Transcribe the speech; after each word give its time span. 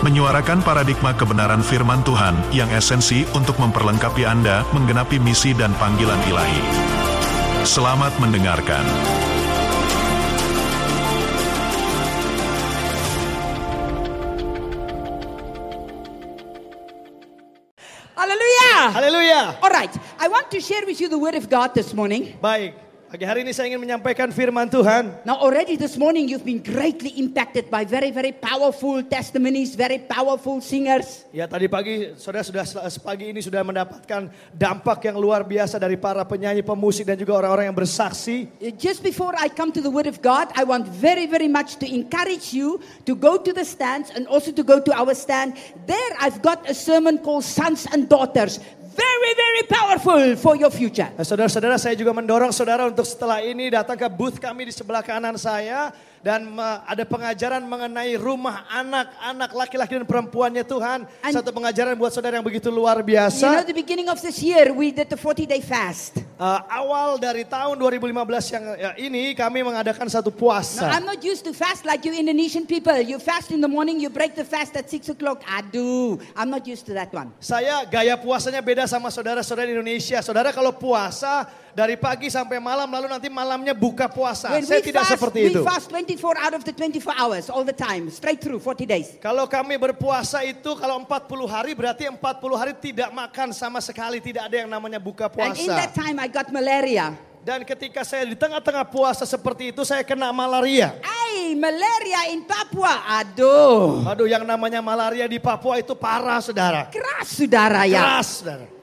menyuarakan 0.00 0.64
paradigma 0.64 1.12
kebenaran 1.12 1.60
firman 1.60 2.00
Tuhan 2.00 2.32
yang 2.56 2.72
esensi 2.72 3.28
untuk 3.36 3.60
memperlengkapi 3.60 4.24
Anda 4.24 4.64
menggenapi 4.72 5.20
misi 5.20 5.52
dan 5.52 5.76
panggilan 5.76 6.16
ilahi. 6.24 6.62
Selamat 7.68 8.16
mendengarkan. 8.16 8.80
Hallelujah. 18.16 18.80
Haleluya. 18.96 19.40
All 19.60 19.72
right. 19.72 19.92
I 20.16 20.28
want 20.32 20.48
to 20.52 20.60
share 20.60 20.84
with 20.88 21.00
you 21.00 21.12
the 21.12 21.20
word 21.20 21.36
of 21.36 21.52
God 21.52 21.76
this 21.76 21.92
morning. 21.92 22.36
Baik, 22.40 22.72
pagi 23.10 23.26
hari 23.26 23.42
ini 23.42 23.50
saya 23.50 23.74
ingin 23.74 23.82
menyampaikan 23.82 24.30
firman 24.30 24.70
Tuhan. 24.70 25.26
Now, 25.26 25.42
already 25.42 25.74
this 25.74 25.98
morning, 25.98 26.30
you've 26.30 26.46
been 26.46 26.62
greatly 26.62 27.10
impacted 27.18 27.66
by 27.66 27.82
very, 27.82 28.14
very 28.14 28.30
powerful 28.30 29.02
testimonies, 29.02 29.74
very 29.74 29.98
powerful 29.98 30.62
singers. 30.62 31.26
Ya 31.34 31.50
tadi 31.50 31.66
pagi 31.66 32.14
saudara 32.14 32.46
sudah 32.46 32.62
sepagi 32.86 33.34
ini 33.34 33.42
sudah 33.42 33.66
mendapatkan 33.66 34.30
dampak 34.54 35.10
yang 35.10 35.18
luar 35.18 35.42
biasa 35.42 35.82
dari 35.82 35.98
para 35.98 36.22
penyanyi, 36.22 36.62
pemusik 36.62 37.02
dan 37.02 37.18
juga 37.18 37.34
orang-orang 37.42 37.74
yang 37.74 37.78
bersaksi. 37.82 38.46
Uh, 38.62 38.70
Just 38.78 39.02
before 39.02 39.34
I 39.34 39.50
come 39.50 39.74
to 39.74 39.82
the 39.82 39.90
word 39.90 40.06
of 40.06 40.22
God, 40.22 40.46
I 40.54 40.62
want 40.62 40.86
very, 40.86 41.26
very 41.26 41.50
much 41.50 41.82
to 41.82 41.86
encourage 41.90 42.54
you 42.54 42.78
to 43.10 43.18
go 43.18 43.34
to 43.34 43.50
the 43.50 43.66
stands 43.66 44.14
and 44.14 44.30
also 44.30 44.54
to 44.54 44.62
go 44.62 44.78
to 44.78 44.94
our 44.94 45.18
stand. 45.18 45.58
There, 45.90 46.12
I've 46.22 46.46
got 46.46 46.62
a 46.70 46.78
sermon 46.78 47.18
called 47.18 47.42
Sons 47.42 47.90
and 47.90 48.06
Daughters. 48.06 48.62
Very, 48.90 49.32
very 49.38 49.62
powerful 49.70 50.34
for 50.34 50.58
your 50.58 50.72
future. 50.74 51.06
Nah, 51.14 51.22
saudara-saudara 51.22 51.78
saya 51.78 51.94
juga 51.94 52.10
mendorong 52.10 52.50
saudara 52.50 52.90
untuk 52.90 53.06
setelah 53.06 53.38
ini 53.38 53.70
datang 53.70 53.94
ke 53.94 54.10
booth 54.10 54.42
kami 54.42 54.66
di 54.66 54.74
sebelah 54.74 54.98
kanan 55.00 55.38
saya. 55.38 55.94
Dan 56.20 56.52
ada 56.60 57.00
pengajaran 57.08 57.64
mengenai 57.64 58.12
rumah 58.20 58.68
anak-anak 58.68 59.50
laki-laki 59.56 59.96
dan 59.96 60.04
perempuannya 60.04 60.68
Tuhan. 60.68 61.08
And- 61.24 61.32
Satu 61.32 61.48
pengajaran 61.48 61.96
buat 61.96 62.12
saudara 62.12 62.36
yang 62.36 62.44
begitu 62.44 62.68
luar 62.68 63.00
You 63.00 63.08
know, 63.08 63.30
biasa. 63.30 63.64
the 63.64 63.72
beginning 63.72 64.08
of 64.12 64.20
this 64.20 64.42
year, 64.44 64.68
we 64.68 64.92
did 64.92 65.08
the 65.08 65.16
40 65.16 65.48
day 65.48 65.64
fast. 65.64 66.20
Uh, 66.40 66.64
awal 66.72 67.20
dari 67.20 67.44
tahun 67.44 67.76
2015 67.76 68.16
yang 68.48 68.64
ya, 68.80 68.90
ini 68.96 69.36
kami 69.36 69.60
mengadakan 69.60 70.08
satu 70.08 70.32
Now, 70.32 70.40
puasa. 70.40 70.88
I'm 70.88 71.04
not 71.04 71.20
used 71.20 71.44
to 71.44 71.52
fast 71.52 71.84
like 71.84 72.00
you 72.08 72.16
Indonesian 72.16 72.64
people. 72.64 72.96
You 72.96 73.20
fast 73.20 73.52
in 73.52 73.60
the 73.60 73.68
morning, 73.68 74.00
you 74.00 74.08
break 74.08 74.32
the 74.32 74.48
fast 74.48 74.72
at 74.72 74.88
6 74.88 75.12
o'clock. 75.12 75.44
Aduh, 75.44 76.16
I'm 76.32 76.48
not 76.48 76.64
used 76.64 76.88
to 76.88 76.96
that 76.96 77.12
one. 77.12 77.28
Saya 77.44 77.84
gaya 77.84 78.16
puasanya 78.16 78.64
beda 78.64 78.88
sama 78.88 79.12
saudara-saudara 79.12 79.68
di 79.68 79.76
Indonesia. 79.76 80.24
Saudara 80.24 80.48
kalau 80.48 80.72
puasa 80.72 81.44
dari 81.70 81.94
pagi 81.94 82.26
sampai 82.28 82.58
malam 82.58 82.90
lalu 82.90 83.06
nanti 83.06 83.28
malamnya 83.30 83.72
buka 83.72 84.10
puasa. 84.10 84.50
When 84.50 84.66
Saya 84.66 84.82
tidak 84.82 85.06
fast, 85.06 85.12
seperti 85.16 85.38
we 85.46 85.50
itu. 85.54 85.62
fast 85.62 85.86
24 85.88 86.44
out 86.46 86.54
of 86.58 86.62
the 86.66 86.74
24 86.74 87.14
hours, 87.14 87.44
all 87.46 87.62
the 87.62 87.74
time, 87.76 88.10
straight 88.10 88.42
through, 88.42 88.58
40 88.58 88.86
days. 88.86 89.08
Kalau 89.22 89.46
kami 89.46 89.78
berpuasa 89.78 90.42
itu 90.42 90.74
kalau 90.76 90.98
40 91.06 91.46
hari 91.46 91.72
berarti 91.78 92.10
40 92.10 92.18
hari 92.58 92.72
tidak 92.78 93.10
makan 93.14 93.54
sama 93.54 93.78
sekali, 93.78 94.18
tidak 94.18 94.50
ada 94.50 94.56
yang 94.66 94.70
namanya 94.70 94.98
buka 94.98 95.30
And 95.30 95.54
in 95.56 95.70
that 95.70 95.94
puasa. 95.94 96.02
time, 96.10 96.16
I 96.18 96.26
got 96.26 96.50
malaria. 96.50 97.14
Dan 97.40 97.64
ketika 97.64 98.04
saya 98.04 98.28
di 98.28 98.36
tengah-tengah 98.36 98.84
puasa 98.84 99.24
seperti 99.24 99.72
itu 99.72 99.80
saya 99.80 100.04
kena 100.04 100.28
malaria. 100.28 100.92
Ay, 101.00 101.56
malaria 101.56 102.36
in 102.36 102.44
Papua. 102.44 103.00
Aduh. 103.16 104.04
Aduh 104.04 104.28
yang 104.28 104.44
namanya 104.44 104.84
malaria 104.84 105.24
di 105.24 105.40
Papua 105.40 105.80
itu 105.80 105.96
parah 105.96 106.36
saudara. 106.44 106.92
Keras, 106.92 107.32
saudara 107.32 107.88
ya. 107.88 107.96
Keras 108.04 108.28
saudara. 108.44 108.79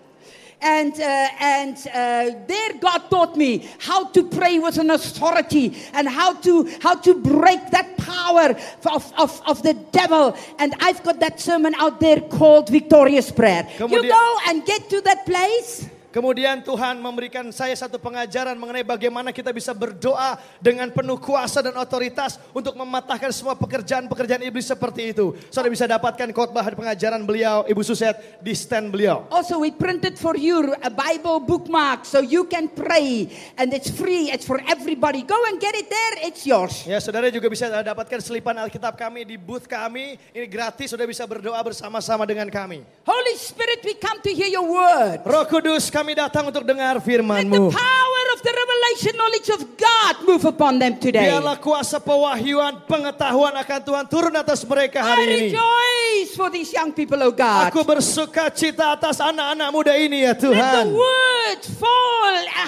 And, 0.61 0.93
uh, 0.93 1.27
and 1.39 1.77
uh, 1.93 2.31
there 2.47 2.73
God 2.79 3.09
taught 3.09 3.35
me 3.35 3.69
how 3.79 4.07
to 4.07 4.27
pray 4.27 4.57
with 4.59 4.77
an 4.77 4.89
authority 4.89 5.77
and 5.93 6.07
how 6.07 6.33
to, 6.41 6.69
how 6.81 6.95
to 6.95 7.13
break 7.13 7.69
that 7.71 7.95
power 7.97 8.55
of, 8.91 9.13
of, 9.17 9.41
of 9.45 9.61
the 9.63 9.73
devil. 9.91 10.35
And 10.57 10.73
I've 10.79 11.03
got 11.03 11.19
that 11.19 11.39
sermon 11.39 11.75
out 11.75 11.99
there 11.99 12.21
called 12.21 12.69
Victorious 12.69 13.31
Prayer. 13.31 13.67
you 13.79 14.01
go 14.09 14.37
and 14.47 14.65
get 14.65 14.89
to 14.89 15.01
that 15.01 15.25
place. 15.25 15.89
Kemudian 16.17 16.65
Tuhan 16.65 16.97
memberikan 16.97 17.45
saya 17.53 17.77
satu 17.77 18.01
pengajaran 18.01 18.57
mengenai 18.57 18.81
bagaimana 18.81 19.29
kita 19.29 19.53
bisa 19.53 19.69
berdoa 19.69 20.41
dengan 20.57 20.89
penuh 20.89 21.21
kuasa 21.21 21.61
dan 21.61 21.77
otoritas 21.77 22.41
untuk 22.57 22.73
mematahkan 22.73 23.29
semua 23.29 23.53
pekerjaan-pekerjaan 23.53 24.41
iblis 24.49 24.65
seperti 24.65 25.13
itu. 25.13 25.37
Saudara 25.53 25.69
bisa 25.69 25.85
dapatkan 25.85 26.33
khotbah 26.33 26.65
dan 26.65 26.73
pengajaran 26.73 27.21
beliau, 27.21 27.69
Ibu 27.69 27.85
Suset, 27.85 28.17
di 28.41 28.57
stand 28.57 28.89
beliau. 28.89 29.29
Also, 29.29 29.61
we 29.61 29.69
printed 29.69 30.17
for 30.17 30.33
you 30.33 30.73
a 30.81 30.89
Bible 30.89 31.37
bookmark 31.37 32.01
so 32.01 32.17
you 32.17 32.49
can 32.49 32.65
pray. 32.65 33.29
And 33.53 33.69
it's 33.69 33.93
free, 33.93 34.33
it's 34.33 34.41
for 34.41 34.57
everybody. 34.65 35.21
Go 35.21 35.37
and 35.53 35.61
get 35.61 35.77
it 35.77 35.85
there, 35.85 36.25
it's 36.25 36.49
yours. 36.49 36.81
Ya, 36.89 36.97
saudara 36.97 37.29
juga 37.29 37.45
bisa 37.45 37.69
dapatkan 37.69 38.25
selipan 38.25 38.57
Alkitab 38.57 38.97
kami 38.97 39.21
di 39.21 39.37
booth 39.37 39.69
kami. 39.69 40.17
Ini 40.33 40.49
gratis, 40.49 40.89
saudara 40.89 41.05
bisa 41.05 41.29
berdoa 41.29 41.61
bersama-sama 41.61 42.25
dengan 42.25 42.49
kami. 42.49 42.81
Holy 43.05 43.35
Spirit, 43.37 43.85
we 43.85 43.93
come 44.01 44.17
to 44.25 44.33
hear 44.33 44.49
your 44.49 44.65
word. 44.65 45.21
Roh 45.21 45.45
Kudus, 45.45 45.93
kami 45.93 46.06
datang 46.13 46.47
untuk 46.47 46.61
dengar 46.61 46.95
Let 46.95 47.03
the 47.03 47.07
firman-Mu. 47.09 47.71
power 47.71 48.23
of 48.31 48.39
the 48.39 48.53
revelation 48.53 49.13
knowledge 49.15 49.49
of 49.49 49.61
God 49.73 50.13
move 50.23 50.43
upon 50.43 50.77
them 50.77 50.95
today. 50.95 51.27
Biarlah 51.27 51.57
kuasa 51.57 51.97
pewahyuan, 51.97 52.85
pengetahuan 52.85 53.55
akan 53.55 53.79
Tuhan 53.81 54.05
turun 54.05 54.31
atas 54.31 54.61
mereka 54.61 55.01
hari 55.01 55.23
ini. 55.25 55.35
rejoice 55.51 56.31
for 56.35 56.47
these 56.47 56.69
young 56.69 56.91
people, 56.91 57.17
oh 57.19 57.31
God. 57.31 57.71
Aku 57.71 57.81
bersuka 57.81 58.47
cita 58.49 58.93
atas 58.93 59.17
anak-anak 59.17 59.69
muda 59.71 59.93
ini 59.95 60.23
ya 60.23 60.31
Let 60.31 60.39
the 60.39 60.47
Tuhan. 60.47 60.85
word 60.93 61.61
fall 61.79 62.35
a 62.45 62.65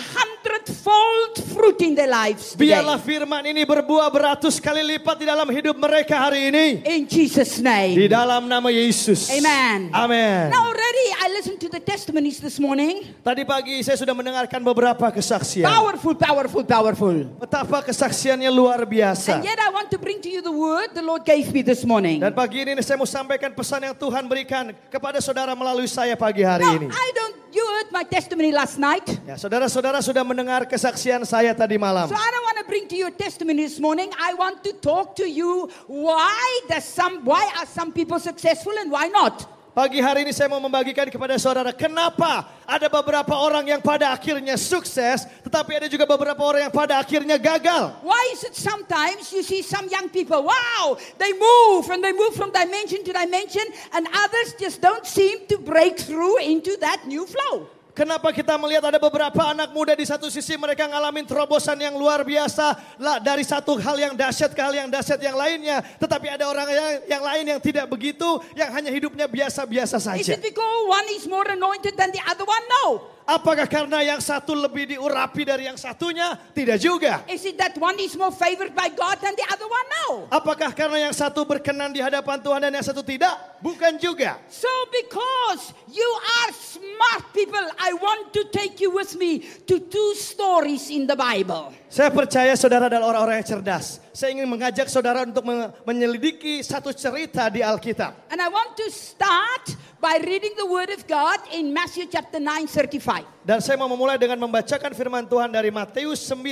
hundredfold 0.49 1.33
fruit 1.53 1.77
in 1.85 1.93
their 1.93 2.09
lives 2.09 2.57
today. 2.57 2.73
Biarlah 2.73 2.97
firman 2.97 3.45
ini 3.45 3.61
berbuah 3.61 4.09
beratus 4.09 4.57
kali 4.57 4.81
lipat 4.97 5.21
di 5.21 5.25
dalam 5.29 5.45
hidup 5.45 5.77
mereka 5.77 6.17
hari 6.17 6.49
ini. 6.49 6.81
In 6.89 7.05
Jesus' 7.05 7.61
Di 7.61 7.65
name. 7.69 8.09
dalam 8.09 8.49
nama 8.49 8.73
Yesus. 8.73 9.29
Amen. 9.29 9.93
Amin. 9.93 10.49
Now 10.49 10.65
already 10.65 11.05
I 11.21 11.25
listened 11.37 11.61
to 11.61 11.69
the 11.69 11.77
testimonies 11.77 12.41
this 12.41 12.57
morning. 12.57 13.05
Tadi 13.21 13.45
pagi 13.45 13.85
saya 13.85 14.01
sudah 14.01 14.17
mendengarkan 14.17 14.57
beberapa 14.65 15.05
kesaksian. 15.13 15.69
Powerful, 15.69 16.17
powerful, 16.17 16.63
powerful. 16.65 17.15
Betapa 17.37 17.85
kesaksiannya 17.85 18.49
luar 18.49 18.81
biasa. 18.89 19.37
And 19.37 19.45
yet 19.45 19.61
I 19.61 19.69
want 19.69 19.93
to 19.93 20.01
bring 20.01 20.17
to 20.25 20.29
you 20.33 20.41
the 20.41 20.53
word 20.53 20.97
the 20.97 21.05
Lord 21.05 21.21
gave 21.29 21.53
me 21.53 21.61
this 21.61 21.85
morning. 21.85 22.25
Dan 22.25 22.33
pagi 22.33 22.65
ini 22.65 22.73
saya 22.81 22.97
mau 22.97 23.05
sampaikan 23.05 23.53
pesan 23.53 23.85
yang 23.85 23.93
Tuhan 23.93 24.25
berikan 24.25 24.73
kepada 24.89 25.21
saudara 25.21 25.53
melalui 25.53 25.85
saya 25.85 26.17
pagi 26.17 26.41
hari 26.41 26.65
Now, 26.65 26.73
ini. 26.81 26.87
I 26.89 27.07
don't, 27.13 27.35
you 27.53 27.61
heard 27.77 27.89
my 27.93 28.01
testimony 28.07 28.49
last 28.49 28.81
night. 28.81 29.05
Ya, 29.27 29.35
saudara-saudara 29.37 30.01
sudah 30.01 30.23
mendengar 30.25 30.38
kesaksian 30.69 31.25
saya 31.27 31.51
tadi 31.57 31.75
malam. 31.75 32.07
So 32.07 32.15
I 32.15 32.29
don't 32.31 32.45
want 32.45 32.57
to 32.61 32.67
bring 32.69 32.87
to 32.87 32.95
you 32.95 33.07
a 33.09 33.15
testimony 33.15 33.65
this 33.65 33.79
morning. 33.81 34.11
I 34.15 34.37
want 34.37 34.63
to 34.63 34.71
talk 34.79 35.17
to 35.17 35.27
you 35.27 35.67
why 35.87 36.39
does 36.69 36.85
some 36.85 37.25
why 37.25 37.49
are 37.57 37.67
some 37.67 37.91
people 37.91 38.19
successful 38.21 38.75
and 38.77 38.91
why 38.93 39.09
not? 39.09 39.59
Pagi 39.69 40.01
hari 40.01 40.25
ini 40.25 40.33
saya 40.33 40.49
mau 40.49 40.59
membagikan 40.59 41.07
kepada 41.07 41.37
saudara 41.37 41.69
kenapa 41.71 42.51
ada 42.65 42.89
beberapa 42.89 43.31
orang 43.31 43.63
yang 43.69 43.79
pada 43.79 44.11
akhirnya 44.11 44.57
sukses, 44.57 45.23
tetapi 45.45 45.71
ada 45.77 45.87
juga 45.87 46.03
beberapa 46.09 46.41
orang 46.41 46.67
yang 46.67 46.73
pada 46.73 46.97
akhirnya 46.99 47.37
gagal. 47.39 47.95
Why 48.03 48.33
is 48.33 48.43
it 48.43 48.57
sometimes 48.57 49.31
you 49.31 49.39
see 49.39 49.63
some 49.63 49.87
young 49.87 50.11
people, 50.11 50.43
wow, 50.43 50.97
they 51.21 51.31
move 51.31 51.87
and 51.93 52.01
they 52.01 52.11
move 52.11 52.35
from 52.35 52.51
dimension 52.51 53.07
to 53.07 53.13
dimension, 53.13 53.63
and 53.95 54.03
others 54.09 54.57
just 54.57 54.81
don't 54.81 55.05
seem 55.05 55.45
to 55.47 55.61
break 55.61 55.95
through 56.01 56.43
into 56.43 56.75
that 56.83 57.07
new 57.07 57.23
flow? 57.29 57.69
Kenapa 57.89 58.29
kita 58.31 58.55
melihat 58.55 58.85
ada 58.85 59.01
beberapa 59.01 59.41
anak 59.49 59.73
muda 59.73 59.97
di 59.97 60.05
satu 60.05 60.29
sisi 60.29 60.55
mereka 60.55 60.85
ngalamin 60.87 61.25
terobosan 61.25 61.75
yang 61.75 61.97
luar 61.97 62.21
biasa 62.23 62.77
lah 63.01 63.17
dari 63.17 63.41
satu 63.41 63.75
hal 63.81 63.97
yang 63.97 64.13
dahsyat 64.15 64.53
ke 64.53 64.61
hal 64.61 64.71
yang 64.71 64.87
dahsyat 64.87 65.19
yang 65.19 65.35
lainnya, 65.35 65.81
tetapi 65.97 66.29
ada 66.31 66.47
orang 66.47 66.69
yang, 66.69 66.87
yang 67.17 67.23
lain 67.25 67.43
yang 67.57 67.59
tidak 67.59 67.89
begitu, 67.89 68.39
yang 68.53 68.69
hanya 68.71 68.93
hidupnya 68.93 69.25
biasa-biasa 69.27 69.97
Is 69.99 70.05
saja. 70.05 70.37
it 70.37 70.41
because 70.45 70.79
one 70.87 71.07
is 71.11 71.25
more 71.25 71.43
anointed 71.49 71.97
than 71.97 72.13
the 72.13 72.21
other 72.29 72.45
one? 72.45 72.63
No. 72.69 72.83
Apakah 73.29 73.69
karena 73.69 74.01
yang 74.01 74.17
satu 74.17 74.57
lebih 74.57 74.89
diurapi 74.89 75.45
dari 75.45 75.69
yang 75.69 75.77
satunya? 75.77 76.33
Tidak 76.49 76.81
juga. 76.81 77.21
Is 77.29 77.45
it 77.45 77.61
that 77.61 77.77
one 77.77 77.93
is 78.01 78.17
more 78.17 78.33
favored 78.33 78.73
by 78.73 78.89
God 78.89 79.21
than 79.21 79.37
the 79.37 79.45
other 79.45 79.69
one? 79.69 79.85
No. 80.01 80.05
Apakah 80.33 80.73
karena 80.73 81.05
yang 81.05 81.13
satu 81.13 81.45
berkenan 81.45 81.93
di 81.93 82.01
hadapan 82.01 82.41
Tuhan 82.41 82.57
dan 82.65 82.73
yang 82.73 82.81
satu 82.81 83.05
tidak? 83.05 83.37
Bukan 83.61 84.01
juga. 84.01 84.41
So, 84.49 84.65
because 84.89 85.77
you 85.93 86.09
are 86.41 86.51
smart 86.57 87.29
people, 87.29 87.61
I 87.77 87.93
want 88.01 88.33
to 88.33 88.49
take 88.49 88.81
you 88.81 88.89
with 88.89 89.13
me 89.13 89.45
to 89.69 89.77
two 89.77 90.09
stories 90.17 90.89
in 90.89 91.05
the 91.05 91.13
Bible. 91.13 91.69
Saya 91.85 92.09
percaya 92.09 92.57
saudara 92.57 92.89
adalah 92.89 93.13
orang-orang 93.13 93.45
yang 93.45 93.61
cerdas. 93.61 94.01
Saya 94.09 94.33
ingin 94.33 94.49
mengajak 94.49 94.89
saudara 94.89 95.21
untuk 95.21 95.45
me- 95.45 95.69
menyelidiki 95.85 96.65
satu 96.65 96.89
cerita 96.97 97.45
di 97.53 97.61
Alkitab. 97.61 98.29
And 98.33 98.41
I 98.41 98.49
want 98.49 98.73
to 98.77 98.89
start 98.89 99.77
by 99.99 100.15
reading 100.23 100.55
the 100.55 100.65
word 100.65 100.89
of 100.89 101.03
God 101.07 101.39
in 101.51 101.73
Matthew 101.75 102.07
chapter 102.07 102.39
9, 102.39 102.67
35. 102.67 103.23
Dan 103.43 103.59
saya 103.59 103.75
mau 103.75 103.91
memulai 103.91 104.15
dengan 104.15 104.39
membacakan 104.39 104.95
firman 104.95 105.27
Tuhan 105.27 105.51
dari 105.51 105.67
Matius 105.69 106.23
9. 106.23 106.43